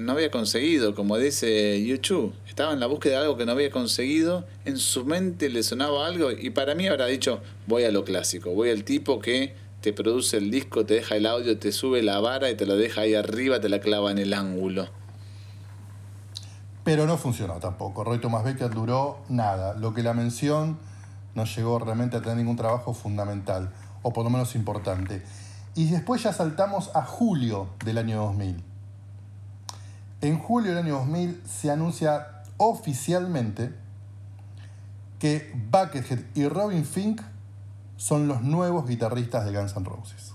no 0.00 0.12
había 0.12 0.30
conseguido, 0.30 0.94
como 0.94 1.16
dice 1.18 1.84
YouTube. 1.84 2.34
Estaba 2.48 2.72
en 2.72 2.80
la 2.80 2.86
búsqueda 2.86 3.18
de 3.18 3.24
algo 3.24 3.36
que 3.36 3.46
no 3.46 3.52
había 3.52 3.70
conseguido, 3.70 4.46
en 4.64 4.78
su 4.78 5.04
mente 5.04 5.48
le 5.48 5.62
sonaba 5.62 6.06
algo 6.06 6.30
y 6.30 6.50
para 6.50 6.74
mí 6.74 6.86
habrá 6.88 7.06
dicho, 7.06 7.40
voy 7.66 7.84
a 7.84 7.90
lo 7.90 8.04
clásico, 8.04 8.50
voy 8.50 8.70
al 8.70 8.84
tipo 8.84 9.20
que 9.20 9.54
te 9.80 9.92
produce 9.92 10.36
el 10.36 10.50
disco, 10.50 10.84
te 10.84 10.94
deja 10.94 11.16
el 11.16 11.26
audio, 11.26 11.58
te 11.58 11.72
sube 11.72 12.02
la 12.02 12.20
vara 12.20 12.50
y 12.50 12.54
te 12.54 12.66
lo 12.66 12.76
deja 12.76 13.02
ahí 13.02 13.14
arriba, 13.14 13.60
te 13.60 13.68
la 13.68 13.80
clava 13.80 14.10
en 14.10 14.18
el 14.18 14.34
ángulo. 14.34 14.88
Pero 16.84 17.06
no 17.06 17.16
funcionó 17.18 17.54
tampoco. 17.60 18.04
Roy 18.04 18.18
Thomas 18.18 18.42
Becker 18.42 18.70
duró 18.70 19.18
nada. 19.28 19.74
Lo 19.74 19.94
que 19.94 20.02
la 20.02 20.14
mención 20.14 20.78
no 21.34 21.44
llegó 21.44 21.78
realmente 21.78 22.16
a 22.16 22.20
tener 22.20 22.38
ningún 22.38 22.56
trabajo 22.56 22.94
fundamental, 22.94 23.72
o 24.02 24.12
por 24.12 24.24
lo 24.24 24.30
menos 24.30 24.54
importante. 24.54 25.22
Y 25.74 25.90
después 25.90 26.22
ya 26.22 26.32
saltamos 26.32 26.90
a 26.94 27.02
julio 27.02 27.68
del 27.84 27.98
año 27.98 28.22
2000. 28.22 28.69
En 30.22 30.38
julio 30.38 30.74
del 30.74 30.84
año 30.84 30.96
2000 30.96 31.42
se 31.46 31.70
anuncia 31.70 32.42
oficialmente 32.58 33.72
que 35.18 35.50
Buckethead 35.70 36.20
y 36.34 36.46
Robin 36.46 36.84
Fink 36.84 37.22
son 37.96 38.28
los 38.28 38.42
nuevos 38.42 38.86
guitarristas 38.86 39.46
de 39.46 39.52
Guns 39.52 39.76
N' 39.76 39.84
Roses. 39.84 40.32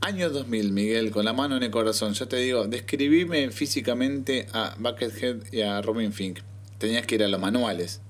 Año 0.00 0.30
2000, 0.30 0.72
Miguel, 0.72 1.10
con 1.12 1.24
la 1.24 1.32
mano 1.32 1.56
en 1.56 1.62
el 1.62 1.70
corazón. 1.70 2.12
Yo 2.12 2.26
te 2.28 2.36
digo, 2.36 2.66
describime 2.66 3.50
físicamente 3.52 4.48
a 4.52 4.74
Buckethead 4.78 5.52
y 5.52 5.62
a 5.62 5.80
Robin 5.80 6.12
Fink. 6.12 6.40
Tenías 6.78 7.06
que 7.06 7.14
ir 7.14 7.24
a 7.24 7.28
los 7.28 7.40
manuales. 7.40 8.00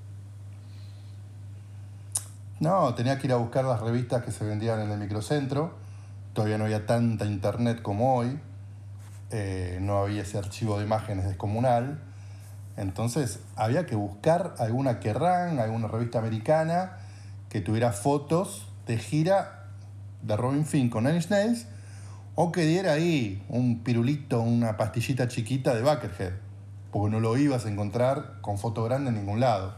No, 2.61 2.95
tenía 2.95 3.19
que 3.19 3.27
ir 3.27 3.33
a 3.33 3.37
buscar 3.37 3.65
las 3.65 3.81
revistas 3.81 4.25
que 4.25 4.33
se 4.33 4.45
vendían 4.45 4.81
en 4.81 4.91
el 4.91 4.99
microcentro. 4.99 5.75
Todavía 6.33 6.59
no 6.59 6.65
había 6.65 6.87
tanta 6.87 7.27
internet 7.27 7.83
como 7.83 8.17
hoy. 8.17 8.39
Eh, 9.33 9.79
no 9.81 9.99
había 9.99 10.23
ese 10.23 10.39
archivo 10.39 10.79
de 10.79 10.85
imágenes 10.85 11.27
descomunal. 11.27 11.99
Entonces 12.77 13.41
había 13.57 13.87
que 13.87 13.97
buscar 13.97 14.55
alguna 14.59 15.01
Kerrang, 15.01 15.59
alguna 15.59 15.89
revista 15.89 16.19
americana 16.19 16.99
que 17.49 17.61
tuviera 17.61 17.93
fotos 17.93 18.67
de 18.87 18.99
gira 18.99 19.69
de 20.23 20.37
Robin 20.37 20.65
Fink 20.65 20.93
con 20.93 21.05
Nine 21.05 21.25
Nails 21.29 21.67
o 22.35 22.53
que 22.53 22.63
diera 22.63 22.93
ahí 22.93 23.43
un 23.49 23.81
pirulito, 23.83 24.41
una 24.41 24.77
pastillita 24.77 25.29
chiquita 25.29 25.75
de 25.75 25.83
Buckethead, 25.83 26.33
porque 26.91 27.11
no 27.11 27.21
lo 27.21 27.37
ibas 27.37 27.67
a 27.67 27.69
encontrar 27.69 28.39
con 28.41 28.59
foto 28.59 28.85
grande 28.85 29.11
en 29.11 29.17
ningún 29.17 29.41
lado. 29.41 29.75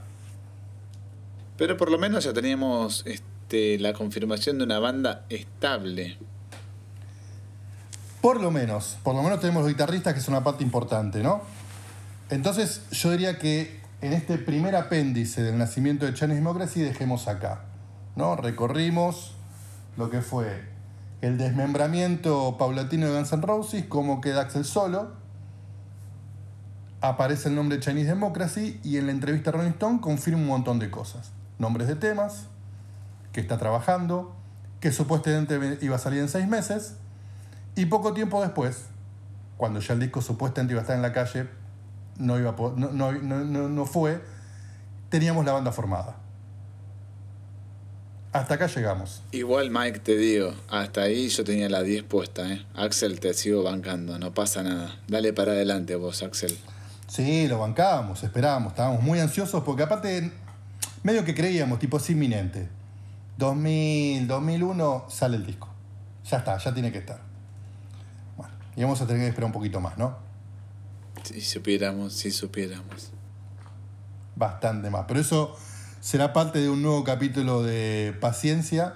Pero 1.57 1.76
por 1.76 1.90
lo 1.90 1.98
menos 1.98 2.24
ya 2.24 2.32
teníamos 2.32 3.05
este, 3.07 3.78
la 3.78 3.92
confirmación 3.92 4.59
de 4.59 4.64
una 4.64 4.78
banda 4.78 5.24
estable. 5.28 6.18
Por 8.25 8.41
lo 8.41 8.51
menos, 8.51 8.97
por 9.03 9.14
lo 9.14 9.22
menos 9.22 9.39
tenemos 9.41 9.64
los 9.64 9.70
guitarristas 9.70 10.14
que 10.14 10.20
es 10.20 10.29
una 10.29 10.43
parte 10.43 10.64
importante, 10.64 11.22
¿no? 11.22 11.43
Entonces 12.31 12.81
yo 12.91 13.11
diría 13.11 13.39
que 13.39 13.83
en 14.01 14.14
este 14.14 14.39
primer 14.39 14.77
apéndice 14.77 15.43
del 15.43 15.59
nacimiento 15.59 16.07
de 16.07 16.14
Chinese 16.14 16.37
Democracy 16.37 16.81
dejemos 16.81 17.29
acá. 17.29 17.64
¿no? 18.16 18.35
Recorrimos 18.35 19.37
lo 19.99 20.09
que 20.09 20.22
fue 20.22 20.64
el 21.20 21.37
desmembramiento 21.37 22.57
paulatino 22.57 23.09
de 23.09 23.12
Guns 23.12 23.35
N' 23.35 23.43
Roses, 23.43 23.85
cómo 23.91 24.22
queda 24.22 24.41
Axel 24.41 24.64
solo. 24.64 25.12
Aparece 27.03 27.51
el 27.51 27.57
nombre 27.57 27.79
Chinese 27.79 28.09
Democracy 28.09 28.81
y 28.83 28.97
en 28.97 29.05
la 29.05 29.12
entrevista 29.12 29.51
a 29.51 29.53
Rolling 29.53 29.72
Stone 29.72 30.01
confirma 30.01 30.41
un 30.41 30.47
montón 30.47 30.79
de 30.79 30.91
cosas. 30.91 31.33
Nombres 31.59 31.89
de 31.89 31.97
temas, 31.97 32.47
que 33.33 33.43
está 33.43 33.59
trabajando, 33.59 34.35
que 34.81 34.93
supuestamente 34.93 35.79
iba 35.83 35.97
a 35.97 35.99
salir 35.99 36.20
en 36.20 36.31
seis 36.31 36.49
meses. 36.49 36.95
Y 37.77 37.87
poco 37.87 38.12
tiempo 38.12 38.41
después, 38.41 38.87
cuando 39.57 39.81
ya 39.81 39.95
el 39.95 40.01
disco 40.01 40.20
supuestamente 40.20 40.72
iba 40.72 40.81
a 40.81 40.83
estar 40.83 40.97
en 40.97 41.03
la 41.03 41.12
calle, 41.12 41.49
no, 42.18 42.39
iba 42.39 42.55
no, 42.77 42.93
no, 42.93 43.12
no, 43.12 43.68
no 43.68 43.87
fue 43.87 44.20
teníamos 45.14 45.45
la 45.45 45.53
banda 45.53 45.70
formada. 45.70 46.16
Hasta 48.33 48.55
acá 48.55 48.66
llegamos. 48.66 49.22
Igual, 49.31 49.70
Mike, 49.70 50.01
te 50.01 50.16
digo, 50.16 50.53
hasta 50.68 51.03
ahí 51.03 51.29
yo 51.29 51.45
tenía 51.45 51.68
la 51.68 51.85
10 51.85 52.03
puesta, 52.03 52.51
¿eh? 52.51 52.66
Axel, 52.75 53.20
te 53.20 53.33
sigo 53.33 53.62
bancando, 53.62 54.18
no 54.18 54.35
pasa 54.35 54.64
nada. 54.64 54.99
Dale 55.07 55.33
para 55.33 55.53
adelante 55.53 55.95
vos, 55.95 56.25
Axel. 56.25 56.59
Sí, 57.07 57.47
lo 57.47 57.61
bancábamos, 57.61 58.25
esperábamos, 58.25 58.72
estábamos 58.72 59.05
muy 59.05 59.20
ansiosos 59.20 59.62
porque 59.62 59.85
aparte, 59.85 60.33
medio 61.05 61.25
que 61.25 61.33
creíamos, 61.33 61.79
tipo, 61.79 61.99
es 61.99 62.11
inminente. 62.11 62.68
2000, 63.39 64.27
2001 64.27 65.05
sale 65.09 65.37
el 65.37 65.47
disco. 65.47 65.68
Ya 66.29 66.39
está, 66.39 66.59
ya 66.59 66.75
tiene 66.75 66.91
que 66.91 66.99
estar. 66.99 67.20
Y 68.77 68.83
vamos 68.83 69.01
a 69.01 69.07
tener 69.07 69.22
que 69.22 69.29
esperar 69.29 69.47
un 69.47 69.53
poquito 69.53 69.81
más, 69.81 69.99
¿no? 69.99 70.16
Si 71.22 71.41
supiéramos, 71.41 72.12
si 72.12 72.31
supiéramos. 72.31 73.11
Bastante 74.37 74.91
más. 74.91 75.05
Pero 75.07 75.20
eso 75.20 75.57
será 76.01 76.33
parte 76.33 76.61
de 76.61 76.68
un 76.68 76.83
nuevo 76.83 77.05
capítulo 77.05 77.62
de 77.62 78.16
Paciencia. 78.20 78.95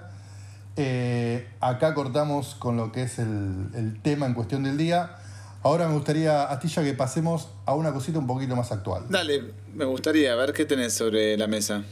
Eh, 0.75 1.49
acá 1.59 1.93
cortamos 1.93 2.55
con 2.55 2.77
lo 2.77 2.91
que 2.91 3.03
es 3.03 3.19
el, 3.19 3.69
el 3.73 4.01
tema 4.01 4.25
en 4.25 4.33
cuestión 4.33 4.63
del 4.63 4.77
día. 4.77 5.15
Ahora 5.61 5.87
me 5.87 5.93
gustaría, 5.93 6.43
Astilla, 6.43 6.83
que 6.83 6.93
pasemos 6.93 7.49
a 7.65 7.73
una 7.73 7.91
cosita 7.91 8.19
un 8.19 8.27
poquito 8.27 8.55
más 8.55 8.71
actual. 8.71 9.05
Dale, 9.09 9.53
me 9.73 9.85
gustaría 9.85 10.35
ver 10.35 10.53
qué 10.53 10.65
tenés 10.65 10.93
sobre 10.93 11.37
la 11.37 11.47
mesa. 11.47 11.83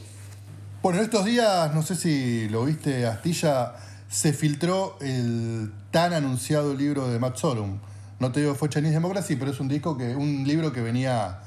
Bueno, 0.82 1.00
en 1.00 1.04
estos 1.04 1.24
días, 1.24 1.74
no 1.74 1.82
sé 1.82 1.96
si 1.96 2.48
lo 2.48 2.64
viste, 2.64 3.06
Astilla, 3.06 3.74
se 4.08 4.32
filtró 4.32 4.96
el 5.00 5.72
tan 5.90 6.12
anunciado 6.12 6.74
libro 6.74 7.08
de 7.08 7.18
Matt 7.18 7.36
Sorum. 7.36 7.78
No 8.18 8.32
te 8.32 8.40
digo 8.40 8.54
fue 8.54 8.68
Chinese 8.68 8.94
Democracy, 8.94 9.36
pero 9.36 9.50
es 9.50 9.60
un 9.60 9.68
disco 9.68 9.96
que, 9.96 10.16
un 10.16 10.44
libro 10.46 10.72
que 10.72 10.80
venía 10.80 11.40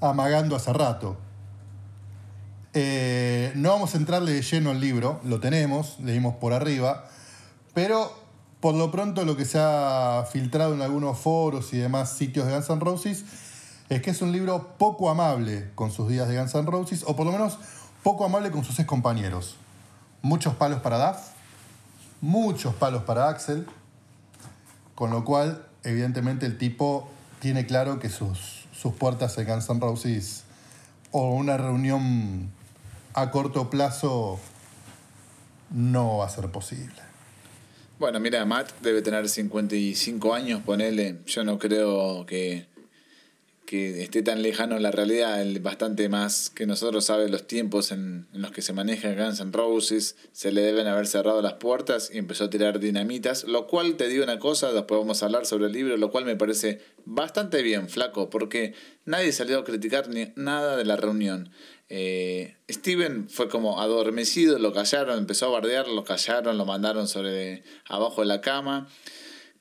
amagando 0.00 0.56
hace 0.56 0.72
rato. 0.72 1.16
Eh, 2.74 3.52
no 3.54 3.70
vamos 3.70 3.94
a 3.94 3.98
entrarle 3.98 4.32
de 4.32 4.42
lleno 4.42 4.70
al 4.70 4.80
libro, 4.80 5.20
lo 5.24 5.40
tenemos, 5.40 5.98
leímos 6.00 6.34
por 6.34 6.52
arriba, 6.52 7.06
pero 7.72 8.12
por 8.60 8.74
lo 8.74 8.90
pronto 8.90 9.24
lo 9.24 9.36
que 9.36 9.44
se 9.44 9.58
ha 9.60 10.26
filtrado 10.30 10.74
en 10.74 10.82
algunos 10.82 11.18
foros 11.18 11.72
y 11.72 11.78
demás 11.78 12.12
sitios 12.12 12.46
de 12.46 12.52
Guns 12.52 12.68
N' 12.68 12.80
Roses 12.80 13.24
es 13.88 14.02
que 14.02 14.10
es 14.10 14.20
un 14.20 14.32
libro 14.32 14.76
poco 14.76 15.08
amable 15.08 15.70
con 15.74 15.90
sus 15.90 16.08
días 16.08 16.28
de 16.28 16.36
Guns 16.36 16.54
N' 16.54 16.66
Roses, 16.66 17.04
o 17.06 17.16
por 17.16 17.24
lo 17.24 17.32
menos 17.32 17.58
poco 18.02 18.24
amable 18.24 18.50
con 18.50 18.64
sus 18.64 18.78
ex 18.78 18.86
compañeros. 18.86 19.56
Muchos 20.20 20.54
palos 20.54 20.80
para 20.80 20.98
Duff, 20.98 21.18
muchos 22.20 22.74
palos 22.74 23.02
para 23.04 23.28
Axel, 23.28 23.66
con 24.94 25.10
lo 25.10 25.24
cual, 25.24 25.66
evidentemente, 25.84 26.46
el 26.46 26.58
tipo 26.58 27.08
tiene 27.40 27.66
claro 27.66 28.00
que 28.00 28.08
sus, 28.08 28.66
sus 28.72 28.94
puertas 28.94 29.38
en 29.38 29.46
Guns 29.46 29.68
N' 29.70 30.20
o 31.10 31.30
una 31.34 31.56
reunión 31.56 32.50
a 33.14 33.30
corto 33.30 33.70
plazo 33.70 34.38
no 35.70 36.18
va 36.18 36.26
a 36.26 36.28
ser 36.28 36.50
posible. 36.50 37.08
Bueno, 37.98 38.20
mira, 38.20 38.44
Matt 38.44 38.70
debe 38.80 39.02
tener 39.02 39.28
55 39.28 40.34
años, 40.34 40.62
ponele. 40.62 41.18
Yo 41.26 41.42
no 41.42 41.58
creo 41.58 42.26
que, 42.26 42.66
que 43.68 44.02
esté 44.02 44.22
tan 44.22 44.40
lejano 44.40 44.76
a 44.76 44.80
la 44.80 44.90
realidad. 44.90 45.42
Él 45.42 45.60
bastante 45.60 46.08
más 46.08 46.48
que 46.48 46.64
nosotros 46.64 47.04
sabe 47.04 47.28
los 47.28 47.46
tiempos 47.46 47.92
en, 47.92 48.26
en 48.32 48.40
los 48.40 48.50
que 48.50 48.62
se 48.62 48.72
maneja 48.72 49.12
Guns 49.12 49.40
N' 49.40 49.52
Roses. 49.52 50.16
Se 50.32 50.52
le 50.52 50.62
deben 50.62 50.86
haber 50.86 51.06
cerrado 51.06 51.42
las 51.42 51.52
puertas 51.54 52.10
y 52.10 52.16
empezó 52.16 52.44
a 52.44 52.50
tirar 52.50 52.80
dinamitas. 52.80 53.44
Lo 53.44 53.66
cual 53.66 53.96
te 53.96 54.08
digo 54.08 54.24
una 54.24 54.38
cosa, 54.38 54.72
después 54.72 54.98
vamos 54.98 55.22
a 55.22 55.26
hablar 55.26 55.44
sobre 55.44 55.66
el 55.66 55.72
libro, 55.72 55.98
lo 55.98 56.10
cual 56.10 56.24
me 56.24 56.34
parece 56.34 56.80
bastante 57.04 57.60
bien, 57.60 57.90
flaco, 57.90 58.30
porque 58.30 58.72
nadie 59.04 59.32
salió 59.32 59.58
a 59.58 59.64
criticar 59.64 60.08
ni 60.08 60.32
nada 60.34 60.78
de 60.78 60.86
la 60.86 60.96
reunión. 60.96 61.50
Eh, 61.90 62.56
Steven 62.70 63.28
fue 63.28 63.50
como 63.50 63.82
adormecido, 63.82 64.58
lo 64.58 64.72
callaron, 64.72 65.18
empezó 65.18 65.44
a 65.44 65.50
bardear, 65.50 65.88
lo 65.88 66.04
callaron, 66.04 66.56
lo 66.56 66.64
mandaron 66.64 67.06
sobre 67.06 67.64
abajo 67.84 68.22
de 68.22 68.28
la 68.28 68.40
cama. 68.40 68.88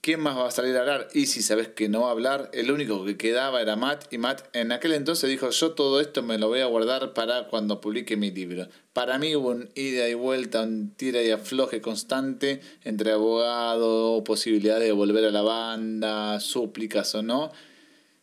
¿Quién 0.02 0.22
más 0.22 0.38
va 0.38 0.48
a 0.48 0.52
salir 0.52 0.76
a 0.78 0.82
hablar? 0.82 1.08
Y 1.14 1.26
si 1.26 1.42
sabes 1.42 1.68
que 1.68 1.90
no 1.90 2.02
va 2.02 2.10
a 2.10 2.12
hablar, 2.12 2.50
el 2.54 2.72
único 2.72 3.04
que 3.04 3.18
quedaba 3.18 3.62
era 3.62 3.76
Matt. 3.76 4.12
Y 4.14 4.18
Matt 4.18 4.48
en 4.54 4.72
aquel 4.72 4.94
entonces 4.94 5.30
dijo, 5.30 5.50
yo 5.50 5.72
todo 5.72 6.00
esto 6.00 6.24
me 6.24 6.38
lo 6.38 6.48
voy 6.48 6.62
a 6.62 6.66
guardar 6.66 7.14
para 7.14 7.48
cuando 7.48 7.82
publique 7.82 8.16
mi 8.16 8.32
libro. 8.32 8.68
Para 8.94 9.18
mí 9.18 9.36
hubo 9.36 9.50
un 9.50 9.70
ida 9.76 10.08
y 10.08 10.14
vuelta, 10.14 10.62
un 10.62 10.92
tira 10.96 11.22
y 11.24 11.32
afloje 11.32 11.82
constante 11.82 12.62
entre 12.84 13.12
abogado, 13.12 14.24
posibilidad 14.24 14.80
de 14.80 14.92
volver 14.92 15.26
a 15.26 15.32
la 15.32 15.42
banda, 15.42 16.40
súplicas 16.40 17.14
o 17.16 17.22
no. 17.22 17.52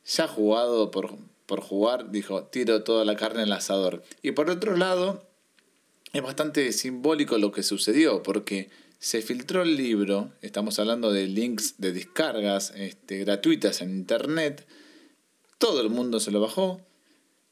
Ya 0.06 0.26
jugado 0.26 0.90
por, 0.90 1.16
por 1.46 1.60
jugar, 1.60 2.10
dijo, 2.10 2.44
tiro 2.44 2.82
toda 2.82 3.04
la 3.04 3.16
carne 3.16 3.42
al 3.42 3.52
asador. 3.52 4.02
Y 4.22 4.32
por 4.32 4.48
otro 4.48 4.76
lado, 4.76 5.26
es 6.14 6.22
bastante 6.22 6.72
simbólico 6.72 7.38
lo 7.38 7.52
que 7.52 7.62
sucedió, 7.62 8.22
porque 8.22 8.70
se 9.04 9.20
filtró 9.20 9.60
el 9.60 9.76
libro, 9.76 10.32
estamos 10.40 10.78
hablando 10.78 11.12
de 11.12 11.26
links 11.26 11.74
de 11.76 11.92
descargas 11.92 12.72
este, 12.74 13.18
gratuitas 13.18 13.82
en 13.82 13.90
internet, 13.90 14.66
todo 15.58 15.82
el 15.82 15.90
mundo 15.90 16.20
se 16.20 16.30
lo 16.30 16.40
bajó, 16.40 16.80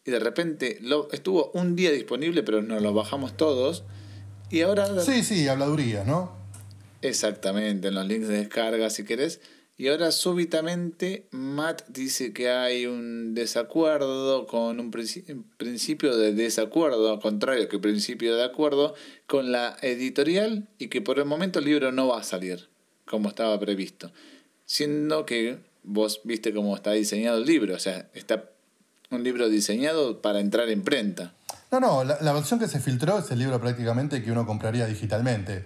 y 0.06 0.12
de 0.12 0.18
repente 0.18 0.78
lo, 0.80 1.10
estuvo 1.12 1.50
un 1.52 1.76
día 1.76 1.90
disponible, 1.90 2.42
pero 2.42 2.62
nos 2.62 2.80
lo 2.80 2.94
bajamos 2.94 3.36
todos, 3.36 3.84
y 4.48 4.62
ahora... 4.62 4.98
Sí, 5.02 5.22
sí, 5.22 5.46
habladuría, 5.46 6.04
¿no? 6.04 6.34
Exactamente, 7.02 7.88
en 7.88 7.96
los 7.96 8.06
links 8.06 8.28
de 8.28 8.38
descarga 8.38 8.88
si 8.88 9.04
querés. 9.04 9.42
Y 9.82 9.88
ahora 9.88 10.12
súbitamente 10.12 11.26
Matt 11.32 11.82
dice 11.88 12.32
que 12.32 12.48
hay 12.50 12.86
un 12.86 13.34
desacuerdo 13.34 14.46
con 14.46 14.78
un 14.78 14.92
princi- 14.92 15.42
principio 15.56 16.16
de 16.16 16.32
desacuerdo, 16.32 17.10
al 17.10 17.18
contrario 17.18 17.68
que 17.68 17.80
principio 17.80 18.36
de 18.36 18.44
acuerdo, 18.44 18.94
con 19.26 19.50
la 19.50 19.76
editorial 19.82 20.68
y 20.78 20.86
que 20.86 21.00
por 21.00 21.18
el 21.18 21.24
momento 21.24 21.58
el 21.58 21.64
libro 21.64 21.90
no 21.90 22.06
va 22.06 22.20
a 22.20 22.22
salir 22.22 22.68
como 23.06 23.28
estaba 23.28 23.58
previsto. 23.58 24.12
Siendo 24.66 25.26
que 25.26 25.58
vos 25.82 26.20
viste 26.22 26.54
cómo 26.54 26.76
está 26.76 26.92
diseñado 26.92 27.38
el 27.38 27.46
libro, 27.46 27.74
o 27.74 27.80
sea, 27.80 28.08
está 28.14 28.50
un 29.10 29.24
libro 29.24 29.48
diseñado 29.48 30.22
para 30.22 30.38
entrar 30.38 30.68
en 30.68 30.82
prenta. 30.82 31.34
No, 31.72 31.80
no, 31.80 32.04
la, 32.04 32.18
la 32.20 32.32
versión 32.32 32.60
que 32.60 32.68
se 32.68 32.78
filtró 32.78 33.18
es 33.18 33.28
el 33.32 33.40
libro 33.40 33.60
prácticamente 33.60 34.22
que 34.22 34.30
uno 34.30 34.46
compraría 34.46 34.86
digitalmente. 34.86 35.64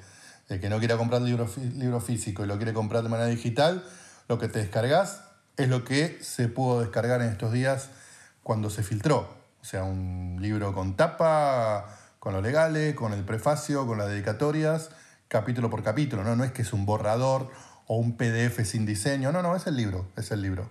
El 0.48 0.58
que 0.58 0.70
no 0.70 0.78
quiera 0.78 0.96
comprar 0.96 1.20
libro, 1.20 1.50
libro 1.74 2.00
físico 2.00 2.44
y 2.44 2.46
lo 2.46 2.56
quiere 2.56 2.72
comprar 2.72 3.02
de 3.02 3.10
manera 3.10 3.28
digital, 3.28 3.84
lo 4.28 4.38
que 4.38 4.48
te 4.48 4.58
descargas 4.58 5.22
es 5.56 5.68
lo 5.68 5.84
que 5.84 6.18
se 6.20 6.48
pudo 6.48 6.80
descargar 6.80 7.22
en 7.22 7.28
estos 7.28 7.52
días 7.52 7.90
cuando 8.42 8.70
se 8.70 8.82
filtró. 8.82 9.34
O 9.60 9.64
sea, 9.64 9.84
un 9.84 10.38
libro 10.40 10.72
con 10.74 10.96
tapa, 10.96 11.98
con 12.18 12.32
los 12.34 12.42
legales, 12.42 12.94
con 12.94 13.12
el 13.12 13.24
prefacio, 13.24 13.86
con 13.86 13.98
las 13.98 14.08
dedicatorias, 14.08 14.90
capítulo 15.28 15.70
por 15.70 15.82
capítulo. 15.82 16.24
No, 16.24 16.36
no 16.36 16.44
es 16.44 16.52
que 16.52 16.62
es 16.62 16.72
un 16.72 16.86
borrador 16.86 17.50
o 17.86 17.96
un 17.96 18.16
PDF 18.16 18.64
sin 18.64 18.86
diseño. 18.86 19.32
No, 19.32 19.42
no, 19.42 19.56
es 19.56 19.66
el 19.66 19.76
libro, 19.76 20.06
es 20.16 20.30
el 20.30 20.42
libro. 20.42 20.70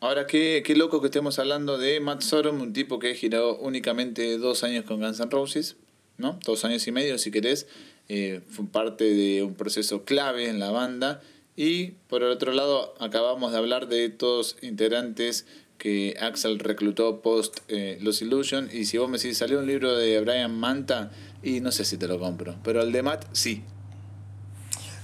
Ahora, 0.00 0.26
qué, 0.26 0.62
qué 0.64 0.76
loco 0.76 1.00
que 1.00 1.06
estemos 1.06 1.38
hablando 1.38 1.78
de 1.78 2.00
Matt 2.00 2.20
Sorum, 2.20 2.60
un 2.60 2.72
tipo 2.72 2.98
que 2.98 3.14
giró 3.14 3.56
únicamente 3.56 4.36
dos 4.38 4.62
años 4.62 4.84
con 4.84 5.00
Guns 5.00 5.18
N' 5.20 5.30
Roses, 5.30 5.76
¿no? 6.18 6.38
Dos 6.44 6.64
años 6.64 6.86
y 6.86 6.92
medio, 6.92 7.18
si 7.18 7.30
querés. 7.30 7.66
Eh, 8.08 8.42
fue 8.48 8.66
parte 8.66 9.04
de 9.04 9.42
un 9.42 9.54
proceso 9.54 10.04
clave 10.04 10.48
en 10.48 10.60
la 10.60 10.70
banda. 10.70 11.22
Y 11.56 11.92
por 12.08 12.22
el 12.22 12.30
otro 12.30 12.52
lado, 12.52 12.94
acabamos 13.00 13.52
de 13.52 13.58
hablar 13.58 13.88
de 13.88 14.10
todos 14.10 14.56
integrantes 14.62 15.46
que 15.78 16.16
Axel 16.20 16.58
reclutó 16.58 17.22
post 17.22 17.58
eh, 17.68 17.98
Los 18.00 18.20
Illusion. 18.22 18.68
Y 18.72 18.84
si 18.84 18.98
vos 18.98 19.08
me 19.08 19.18
decís, 19.18 19.38
salió 19.38 19.58
un 19.58 19.66
libro 19.66 19.96
de 19.96 20.20
Brian 20.20 20.54
Manta, 20.54 21.10
y 21.42 21.60
no 21.60 21.72
sé 21.72 21.84
si 21.84 21.96
te 21.96 22.08
lo 22.08 22.18
compro. 22.18 22.56
Pero 22.62 22.82
el 22.82 22.92
de 22.92 23.02
Matt, 23.02 23.24
sí. 23.32 23.62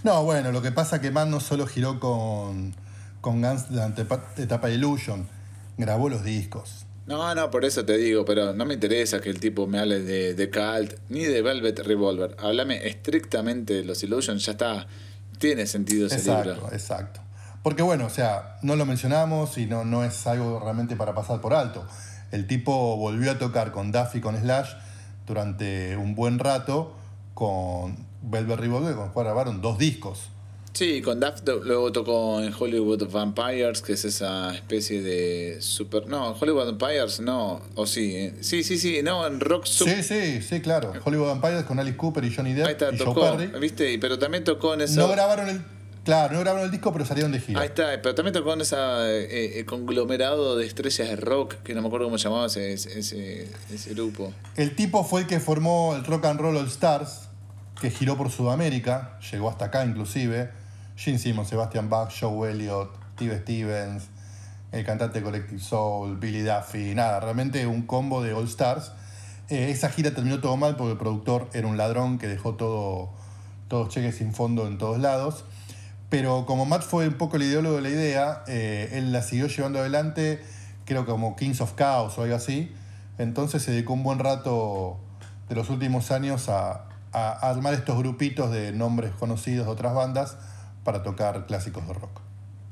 No, 0.05 0.25
bueno, 0.25 0.51
lo 0.53 0.61
que 0.63 0.73
pasa 0.73 0.97
es 0.97 1.03
que 1.03 1.11
Matt 1.11 1.29
no 1.29 1.41
solo 1.41 1.67
giró 1.67 2.01
con, 2.01 2.75
con 3.21 3.41
Guns 3.41 3.71
antepa- 3.71 4.33
etapa 4.37 4.69
de 4.69 4.75
Illusion, 4.75 5.29
grabó 5.79 6.09
los 6.09 6.25
discos. 6.25 6.87
No, 7.07 7.35
no, 7.35 7.51
por 7.51 7.65
eso 7.65 7.85
te 7.85 7.97
digo, 7.97 8.25
pero 8.25 8.53
no 8.53 8.65
me 8.65 8.75
interesa 8.75 9.21
que 9.21 9.29
el 9.31 9.41
tipo 9.41 9.67
me 9.67 9.79
hable 9.79 10.01
de, 10.01 10.35
de 10.35 10.51
Cult 10.51 10.95
ni 11.09 11.25
de 11.25 11.43
Velvet 11.43 11.79
Revolver. 11.81 12.37
Háblame 12.39 12.87
estrictamente 12.87 13.75
de 13.75 13.85
los 13.85 14.03
Illusions, 14.03 14.45
ya 14.45 14.53
está. 14.53 14.87
Tiene 15.43 15.67
sentido 15.67 16.07
ese 16.07 16.17
Exacto, 16.17 16.55
libro. 16.55 16.73
exacto. 16.73 17.21
Porque 17.63 17.83
bueno, 17.83 18.07
o 18.07 18.11
sea, 18.11 18.57
no 18.63 18.75
lo 18.77 18.87
mencionamos 18.87 19.59
y 19.59 19.67
no, 19.67 19.85
no 19.85 20.03
es 20.05 20.27
algo 20.27 20.59
realmente 20.61 20.97
para 20.97 21.15
pasar 21.15 21.41
por 21.41 21.53
alto. 21.55 21.87
El 22.31 22.47
tipo 22.47 22.97
volvió 22.97 23.31
a 23.31 23.39
tocar 23.39 23.71
con 23.73 23.93
Duffy 23.93 24.21
con 24.21 24.37
Slash 24.37 24.71
durante 25.27 25.97
un 25.97 26.15
buen 26.15 26.39
rato 26.39 26.97
con 27.35 27.97
Velvet 28.23 28.59
Revolver, 28.59 28.95
con 28.95 29.07
el 29.07 29.13
cual 29.13 29.27
grabaron 29.27 29.61
dos 29.61 29.79
discos. 29.79 30.31
Sí, 30.75 31.03
con 31.03 31.21
Daft 31.21 31.47
luego 31.47 31.93
tocó 31.93 32.41
en 32.41 32.53
Hollywood 32.59 33.07
Vampires, 33.11 33.83
que 33.83 33.93
es 33.93 34.05
esa 34.07 34.55
especie 34.55 35.03
de 35.03 35.59
super. 35.61 36.07
No, 36.07 36.31
Hollywood 36.33 36.65
Vampires 36.67 37.21
no. 37.21 37.61
O 37.75 37.87
sí, 37.87 38.17
eh. 38.17 38.35
sí, 38.41 38.65
sí, 38.65 38.79
sí, 38.79 39.01
no, 39.03 39.27
en 39.27 39.39
Rock 39.41 39.67
Sup- 39.67 39.87
Sí, 39.95 40.03
sí, 40.03 40.41
sí, 40.41 40.61
claro. 40.63 40.93
Hollywood 41.05 41.27
Vampires 41.29 41.65
con 41.65 41.79
Alice 41.79 41.97
Cooper 41.99 42.25
y 42.25 42.35
Johnny 42.35 42.55
Depp 42.55 42.67
Ahí 42.67 42.73
está, 42.73 42.87
y 42.93 42.97
Joe 42.97 43.05
tocó, 43.07 43.37
Perry. 43.37 43.61
¿viste? 43.61 43.99
Pero 43.99 44.19
también 44.19 44.45
tocó 44.45 44.73
en 44.73 44.81
esa. 44.81 44.99
No 45.01 45.09
grabaron 45.09 45.49
el, 45.51 45.63
Claro, 46.05 46.33
no 46.35 46.41
grabaron 46.41 46.65
el 46.65 46.71
disco, 46.73 46.91
pero 46.93 47.05
salieron 47.05 47.31
de 47.33 47.39
gira. 47.41 47.61
Ahí 47.61 47.69
está, 47.69 48.01
pero 48.03 48.15
también 48.15 48.33
tocó 48.33 48.55
en 48.55 48.63
ese 48.63 49.65
conglomerado 49.67 50.57
de 50.57 50.67
estrellas 50.67 51.07
de 51.09 51.17
rock, 51.17 51.57
que 51.63 51.75
no 51.75 51.83
me 51.83 51.87
acuerdo 51.89 52.07
cómo 52.07 52.19
se 52.19 52.25
llamaba 52.25 52.47
ese, 52.47 52.73
ese, 52.73 53.47
ese 53.73 53.91
grupo. 53.95 54.33
El 54.57 54.75
tipo 54.75 55.05
fue 55.05 55.21
el 55.21 55.27
que 55.27 55.39
formó 55.39 55.95
el 55.95 56.05
Rock 56.05 56.25
and 56.25 56.41
Roll 56.41 56.57
All 56.57 56.67
Stars, 56.67 57.29
que 57.81 57.91
giró 57.91 58.17
por 58.17 58.31
Sudamérica, 58.31 59.19
llegó 59.31 59.49
hasta 59.51 59.67
acá 59.67 59.85
inclusive. 59.85 60.51
Gene 60.97 61.19
Simmons, 61.19 61.49
Sebastian 61.49 61.89
Bach, 61.89 62.11
Joe 62.11 62.51
Elliott, 62.51 62.91
Steve 63.15 63.41
Stevens, 63.41 64.09
el 64.73 64.85
cantante 64.85 65.23
Collective 65.23 65.61
Soul, 65.61 66.17
Billy 66.17 66.41
Duffy, 66.43 66.95
nada, 66.95 67.21
realmente 67.21 67.67
un 67.67 67.83
combo 67.83 68.23
de 68.23 68.33
All 68.33 68.47
Stars. 68.47 68.93
Eh, 69.49 69.71
esa 69.71 69.91
gira 69.91 70.13
terminó 70.13 70.41
todo 70.41 70.57
mal 70.57 70.77
porque 70.77 70.93
el 70.93 70.99
productor 70.99 71.49
era 71.53 71.67
un 71.67 71.77
ladrón 71.77 72.19
que 72.19 72.27
dejó 72.27 72.55
todo, 72.55 73.11
todos 73.69 73.89
cheques 73.91 74.17
sin 74.17 74.33
fondo 74.33 74.67
en 74.67 74.79
todos 74.79 74.99
lados. 74.99 75.45
Pero 76.09 76.47
como 76.47 76.65
Matt 76.67 76.83
fue 76.83 77.09
un 77.09 77.15
poco 77.15 77.37
el 77.37 77.43
ideólogo 77.43 77.77
de 77.77 77.83
la 77.83 77.89
idea, 77.89 78.45
eh, 78.47 78.91
él 78.93 79.13
la 79.13 79.23
siguió 79.23 79.47
llevando 79.47 79.79
adelante, 79.79 80.43
creo 80.85 81.05
que 81.05 81.11
como 81.11 81.37
Kings 81.37 81.61
of 81.61 81.75
Chaos 81.77 82.19
o 82.19 82.23
algo 82.23 82.37
así. 82.37 82.75
Entonces 83.19 83.63
se 83.63 83.73
dedicó 83.73 83.93
un 83.93 84.03
buen 84.03 84.19
rato 84.19 84.99
de 85.49 85.55
los 85.55 85.69
últimos 85.71 86.11
años 86.11 86.49
a, 86.49 86.87
a 87.13 87.33
armar 87.51 87.75
estos 87.75 87.99
grupitos 87.99 88.51
de 88.51 88.73
nombres 88.73 89.13
conocidos 89.13 89.67
de 89.67 89.73
otras 89.73 89.95
bandas 89.95 90.37
para 90.85 91.03
tocar 91.03 91.47
clásicos 91.47 91.87
de 91.87 91.95
rock. 91.95 92.21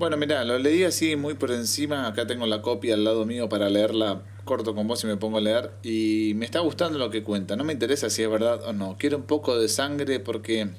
Bueno, 0.00 0.16
mira, 0.16 0.44
lo 0.44 0.58
leí 0.58 0.84
así 0.84 1.14
muy 1.14 1.34
por 1.34 1.50
encima. 1.50 2.06
Acá 2.06 2.26
tengo 2.26 2.46
la 2.46 2.62
copia 2.62 2.94
al 2.94 3.04
lado 3.04 3.26
mío 3.26 3.50
para 3.50 3.68
leerla 3.68 4.22
corto 4.44 4.74
con 4.74 4.88
vos 4.88 5.04
y 5.04 5.06
me 5.06 5.18
pongo 5.18 5.36
a 5.36 5.40
leer. 5.42 5.72
Y 5.82 6.32
me 6.36 6.46
está 6.46 6.60
gustando 6.60 6.98
lo 6.98 7.10
que 7.10 7.22
cuenta. 7.22 7.54
No 7.54 7.64
me 7.64 7.74
interesa 7.74 8.08
si 8.08 8.22
es 8.22 8.30
verdad 8.30 8.62
o 8.64 8.72
no. 8.72 8.96
Quiero 8.98 9.18
un 9.18 9.24
poco 9.24 9.58
de 9.58 9.68
sangre 9.68 10.18
porque 10.18 10.70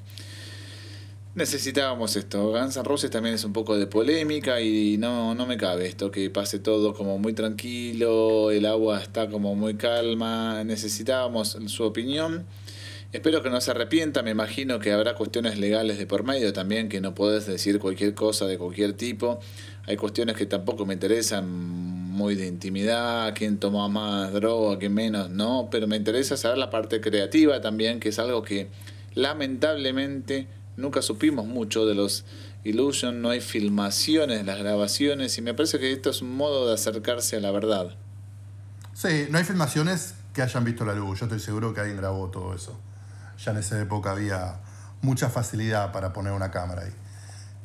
necesitábamos 1.36 2.16
esto. 2.16 2.50
Guns 2.50 2.76
N' 2.76 2.82
Roses 2.82 3.10
también 3.12 3.36
es 3.36 3.44
un 3.44 3.52
poco 3.52 3.78
de 3.78 3.86
polémica 3.86 4.60
y 4.60 4.98
no, 4.98 5.36
no 5.36 5.46
me 5.46 5.56
cabe 5.56 5.86
esto 5.86 6.10
que 6.10 6.28
pase 6.28 6.58
todo 6.58 6.92
como 6.92 7.18
muy 7.18 7.32
tranquilo. 7.32 8.50
El 8.50 8.66
agua 8.66 9.00
está 9.00 9.30
como 9.30 9.54
muy 9.54 9.74
calma. 9.76 10.64
Necesitábamos 10.64 11.56
su 11.66 11.84
opinión. 11.84 12.44
Espero 13.12 13.42
que 13.42 13.50
no 13.50 13.60
se 13.60 13.70
arrepienta, 13.70 14.22
me 14.22 14.30
imagino 14.30 14.78
que 14.78 14.90
habrá 14.90 15.14
cuestiones 15.14 15.58
legales 15.58 15.98
de 15.98 16.06
por 16.06 16.24
medio 16.24 16.54
también, 16.54 16.88
que 16.88 17.02
no 17.02 17.14
podés 17.14 17.44
decir 17.44 17.78
cualquier 17.78 18.14
cosa 18.14 18.46
de 18.46 18.56
cualquier 18.56 18.94
tipo. 18.94 19.38
Hay 19.86 19.98
cuestiones 19.98 20.34
que 20.34 20.46
tampoco 20.46 20.86
me 20.86 20.94
interesan 20.94 21.46
muy 21.46 22.36
de 22.36 22.46
intimidad, 22.46 23.34
quién 23.34 23.58
toma 23.58 23.86
más 23.88 24.32
droga, 24.32 24.78
quién 24.78 24.94
menos, 24.94 25.28
no, 25.28 25.68
pero 25.70 25.86
me 25.86 25.96
interesa 25.96 26.38
saber 26.38 26.56
la 26.56 26.70
parte 26.70 27.02
creativa 27.02 27.60
también, 27.60 28.00
que 28.00 28.08
es 28.08 28.18
algo 28.18 28.42
que 28.42 28.70
lamentablemente 29.12 30.48
nunca 30.78 31.02
supimos 31.02 31.44
mucho 31.44 31.84
de 31.84 31.94
los 31.94 32.24
Illusion, 32.64 33.20
no 33.20 33.28
hay 33.28 33.42
filmaciones 33.42 34.38
de 34.38 34.44
las 34.44 34.58
grabaciones 34.58 35.36
y 35.36 35.42
me 35.42 35.52
parece 35.52 35.78
que 35.78 35.92
esto 35.92 36.08
es 36.08 36.22
un 36.22 36.34
modo 36.34 36.66
de 36.66 36.74
acercarse 36.74 37.36
a 37.36 37.40
la 37.40 37.50
verdad. 37.50 37.94
Sí, 38.94 39.26
no 39.28 39.36
hay 39.36 39.44
filmaciones 39.44 40.14
que 40.32 40.40
hayan 40.40 40.64
visto 40.64 40.86
la 40.86 40.94
luz, 40.94 41.20
yo 41.20 41.26
estoy 41.26 41.40
seguro 41.40 41.74
que 41.74 41.80
alguien 41.80 41.98
grabó 41.98 42.30
todo 42.30 42.54
eso 42.54 42.80
ya 43.44 43.52
en 43.52 43.58
esa 43.58 43.80
época 43.80 44.12
había 44.12 44.60
mucha 45.00 45.28
facilidad 45.28 45.92
para 45.92 46.12
poner 46.12 46.32
una 46.32 46.50
cámara 46.50 46.82
ahí. 46.82 46.92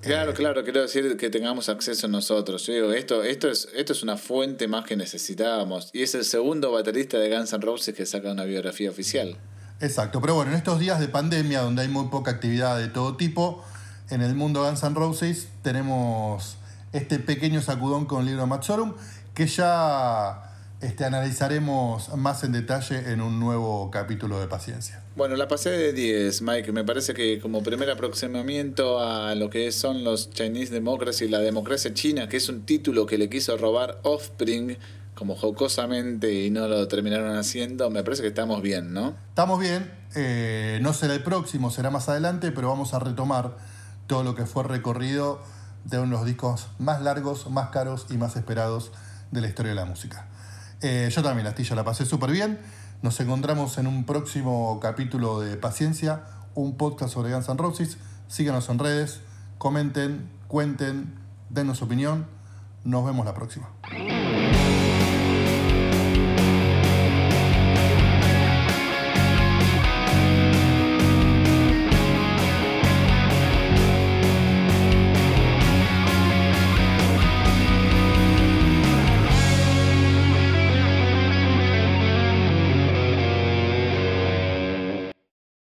Claro, 0.01 0.31
eh, 0.31 0.33
claro, 0.33 0.63
quiero 0.63 0.81
decir 0.81 1.17
que 1.17 1.29
tengamos 1.29 1.69
acceso 1.69 2.07
nosotros. 2.07 2.65
Yo 2.65 2.73
digo, 2.73 2.93
esto, 2.93 3.23
esto, 3.23 3.49
es, 3.49 3.67
esto 3.75 3.93
es 3.93 4.03
una 4.03 4.17
fuente 4.17 4.67
más 4.67 4.85
que 4.85 4.95
necesitábamos. 4.95 5.89
Y 5.93 6.03
es 6.03 6.13
el 6.15 6.23
segundo 6.23 6.71
baterista 6.71 7.17
de 7.17 7.35
Guns 7.35 7.53
N' 7.53 7.65
Roses 7.65 7.95
que 7.95 8.05
saca 8.05 8.31
una 8.31 8.43
biografía 8.43 8.89
oficial. 8.89 9.37
Exacto, 9.79 10.21
pero 10.21 10.35
bueno, 10.35 10.51
en 10.51 10.57
estos 10.57 10.79
días 10.79 10.99
de 10.99 11.07
pandemia 11.07 11.61
donde 11.61 11.83
hay 11.83 11.87
muy 11.87 12.07
poca 12.07 12.31
actividad 12.31 12.77
de 12.79 12.87
todo 12.87 13.15
tipo, 13.15 13.63
en 14.09 14.21
el 14.21 14.33
mundo 14.35 14.63
Guns 14.63 14.83
N' 14.83 14.95
Roses 14.95 15.49
tenemos 15.61 16.57
este 16.93 17.19
pequeño 17.19 17.61
sacudón 17.61 18.05
con 18.05 18.21
el 18.21 18.27
libro 18.27 18.47
Matsorum 18.47 18.95
que 19.33 19.45
ya 19.45 20.46
este, 20.79 21.05
analizaremos 21.05 22.15
más 22.15 22.43
en 22.43 22.51
detalle 22.51 23.11
en 23.11 23.21
un 23.21 23.39
nuevo 23.39 23.89
capítulo 23.89 24.39
de 24.39 24.47
Paciencia. 24.47 25.01
Bueno, 25.15 25.35
la 25.35 25.47
pasé 25.47 25.71
de 25.71 25.93
10, 25.93 26.41
Mike. 26.43 26.71
Me 26.71 26.83
parece 26.83 27.13
que 27.13 27.39
como 27.39 27.63
primer 27.63 27.89
aproximamiento 27.89 28.99
a 28.99 29.33
lo 29.35 29.49
que 29.49 29.71
son 29.71 30.03
los 30.03 30.29
Chinese 30.29 30.71
Democracy, 30.71 31.27
la 31.27 31.39
democracia 31.39 31.93
china, 31.93 32.29
que 32.29 32.37
es 32.37 32.47
un 32.49 32.65
título 32.65 33.07
que 33.07 33.17
le 33.17 33.27
quiso 33.29 33.57
robar 33.57 33.99
Offspring 34.03 34.77
como 35.15 35.35
jocosamente 35.35 36.45
y 36.45 36.51
no 36.51 36.67
lo 36.67 36.87
terminaron 36.87 37.35
haciendo, 37.35 37.89
me 37.89 38.03
parece 38.03 38.21
que 38.21 38.27
estamos 38.27 38.61
bien, 38.61 38.93
¿no? 38.93 39.15
Estamos 39.29 39.59
bien. 39.59 39.91
Eh, 40.15 40.77
no 40.83 40.93
será 40.93 41.15
el 41.15 41.23
próximo, 41.23 41.71
será 41.71 41.89
más 41.89 42.07
adelante, 42.07 42.51
pero 42.51 42.69
vamos 42.69 42.93
a 42.93 42.99
retomar 42.99 43.57
todo 44.05 44.23
lo 44.23 44.35
que 44.35 44.45
fue 44.45 44.63
recorrido 44.63 45.41
de 45.85 45.97
uno 45.97 46.11
de 46.11 46.17
los 46.17 46.25
discos 46.25 46.67
más 46.77 47.01
largos, 47.01 47.49
más 47.49 47.69
caros 47.69 48.05
y 48.11 48.17
más 48.17 48.35
esperados 48.35 48.91
de 49.31 49.41
la 49.41 49.47
historia 49.47 49.71
de 49.71 49.75
la 49.75 49.85
música. 49.85 50.27
Eh, 50.81 51.09
yo 51.11 51.23
también, 51.23 51.47
Astilla, 51.47 51.75
la 51.75 51.83
pasé 51.83 52.05
súper 52.05 52.31
bien. 52.31 52.59
Nos 53.01 53.19
encontramos 53.19 53.77
en 53.77 53.87
un 53.87 54.05
próximo 54.05 54.79
capítulo 54.79 55.39
de 55.39 55.57
Paciencia, 55.57 56.23
un 56.55 56.77
podcast 56.77 57.13
sobre 57.13 57.31
Guns 57.31 57.49
N' 57.49 57.57
Roses. 57.57 57.97
Síganos 58.27 58.69
en 58.69 58.79
redes, 58.79 59.21
comenten, 59.57 60.29
cuenten, 60.47 61.13
denos 61.49 61.81
opinión. 61.81 62.27
Nos 62.83 63.05
vemos 63.05 63.25
la 63.25 63.33
próxima. 63.33 63.69